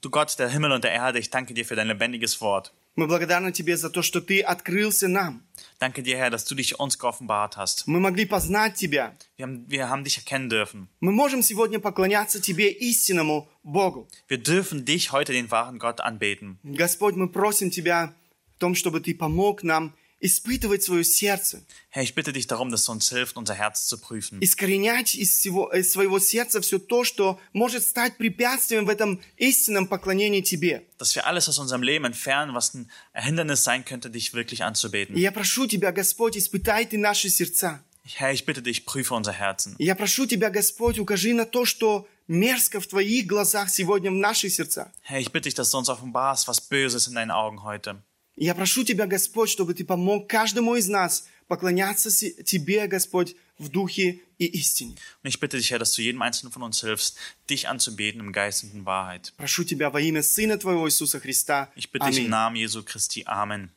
du 0.00 0.10
Gott 0.10 0.38
der 0.38 0.48
Himmel 0.48 0.72
und 0.72 0.84
der 0.84 0.92
Erde, 0.92 1.18
ich 1.18 1.30
danke 1.30 1.54
dir 1.54 1.64
für 1.64 1.74
dein 1.74 1.88
lebendiges 1.88 2.40
Wort. 2.40 2.72
Мы 2.96 3.08
благодарны 3.08 3.50
Тебе 3.50 3.76
за 3.76 3.90
то, 3.90 4.02
что 4.02 4.20
Ты 4.20 4.40
открылся 4.40 5.08
нам. 5.08 5.42
Danke 5.80 6.02
dir, 6.02 6.16
Herr, 6.16 6.30
dass 6.30 6.44
du 6.44 6.54
dich 6.54 6.78
uns 6.78 6.96
geoffenbart 6.96 7.56
hast. 7.56 7.88
Мы 7.88 7.98
могли 7.98 8.24
познать 8.24 8.76
Тебя. 8.76 9.16
Wir 9.36 9.46
haben, 9.46 9.68
wir 9.68 9.88
haben 9.88 10.04
dich 10.04 10.16
erkennen 10.18 10.48
dürfen. 10.48 10.88
Мы 11.00 11.10
можем 11.10 11.42
сегодня 11.42 11.80
поклоняться 11.80 12.40
Тебе, 12.40 12.70
истинному 12.70 13.48
Богу. 13.64 14.06
Wir 14.28 14.38
dürfen 14.38 14.84
dich 14.84 15.10
heute, 15.10 15.32
den 15.32 15.50
wahren 15.50 15.80
Gott, 15.80 16.00
anbeten. 16.00 16.60
Господь, 16.62 17.16
мы 17.16 17.28
просим 17.28 17.70
Тебя 17.70 18.14
в 18.54 18.60
том, 18.60 18.76
чтобы 18.76 19.00
Ты 19.00 19.12
помог 19.12 19.64
нам 19.64 19.92
испытывать 20.20 20.82
свое 20.82 21.04
сердце, 21.04 21.62
Herr, 21.90 22.02
ich 22.02 22.14
bitte 22.14 22.32
dich 22.32 22.46
darum, 22.46 22.70
dass 22.70 22.84
du 22.86 22.92
uns 22.92 23.10
hilft, 23.10 23.36
unser 23.36 23.54
Herz 23.54 23.86
zu 23.86 23.98
prüfen. 23.98 24.40
искоренять 24.40 25.14
из, 25.14 25.36
всего, 25.36 25.70
из 25.72 25.92
своего 25.92 26.18
сердца 26.18 26.60
все 26.62 26.78
то, 26.78 27.04
что 27.04 27.38
может 27.52 27.82
стать 27.84 28.16
препятствием 28.16 28.86
в 28.86 28.88
этом 28.88 29.20
истинном 29.36 29.86
поклонении 29.86 30.40
Тебе. 30.40 30.86
Dass 30.98 31.14
wir 31.14 31.26
alles 31.26 31.48
aus 31.48 31.58
unserem 31.58 31.82
Leben 31.82 32.06
entfernen, 32.06 32.54
was 32.54 32.74
ein 32.74 32.88
Hindernis 33.14 33.64
sein 33.64 33.84
könnte, 33.84 34.08
dich 34.08 34.32
wirklich 34.32 34.60
И 34.60 34.62
anzubeten. 34.62 35.14
я 35.16 35.30
прошу 35.30 35.66
Тебя, 35.66 35.92
Господь, 35.92 36.36
испытай 36.38 36.86
Ты 36.86 36.96
наши 36.96 37.28
сердца. 37.28 37.80
Herr, 38.06 38.32
ich 38.32 38.44
bitte 38.46 38.62
dich, 38.62 38.86
prüfe 38.86 39.14
unser 39.14 39.32
Herzen. 39.32 39.76
И 39.78 39.84
я 39.84 39.94
прошу 39.94 40.26
Тебя, 40.26 40.48
Господь, 40.50 40.98
укажи 40.98 41.34
на 41.34 41.44
то, 41.44 41.66
что 41.66 42.08
мерзко 42.28 42.80
в 42.80 42.86
Твоих 42.86 43.26
глазах 43.26 43.68
сегодня 43.68 44.10
в 44.10 44.14
наших 44.14 44.54
сердцах. 44.54 44.88
Herr, 45.02 45.20
ich 45.20 45.32
bitte 45.32 45.48
dich, 45.50 45.54
dass 45.54 45.70
du 45.70 45.76
uns 45.78 45.90
offenbarst, 45.90 46.48
was 46.48 46.62
Böses 46.62 47.08
in 47.08 47.14
deinen 47.14 47.30
Augen 47.30 47.62
heute. 47.62 48.02
И 48.39 48.45
я 48.45 48.55
прошу 48.55 48.85
Тебя, 48.85 49.05
Господь, 49.05 49.49
чтобы 49.49 49.73
Ты 49.73 49.83
помог 49.83 50.29
каждому 50.29 50.75
из 50.75 50.87
нас 50.87 51.27
поклоняться 51.49 52.09
Тебе, 52.43 52.87
Господь, 52.87 53.35
в 53.57 53.67
духе 53.67 54.21
и 54.37 54.45
истине. 54.45 54.95
Und 55.21 55.27
ich 55.29 55.41
bitte 55.41 55.57
dich, 55.57 55.69
Herr, 55.71 55.79
dass 55.79 55.91
du 55.91 56.01
jedem 56.01 56.21
Einzelnen 56.21 56.53
von 56.53 56.63
uns 56.63 56.79
hilfst, 56.79 57.17
dich 57.49 57.67
anzubeten 57.67 58.21
im 58.21 58.31
Geist 58.31 58.63
und 58.63 58.73
in 58.73 58.85
Wahrheit. 58.85 59.33
Прошу 59.35 59.65
Тебя 59.65 59.89
во 59.91 59.99
имя 59.99 60.23
Сына 60.23 60.57
Твоего 60.57 60.87
Иисуса 60.87 61.19
Христа. 61.19 61.69
Ich 61.75 61.91
bitte 61.91 62.05
dich 62.07 62.19
im. 62.19 62.29
Namen 62.29 62.55
Jesu 62.55 62.81
Christi. 62.81 63.25
Amen. 63.25 63.71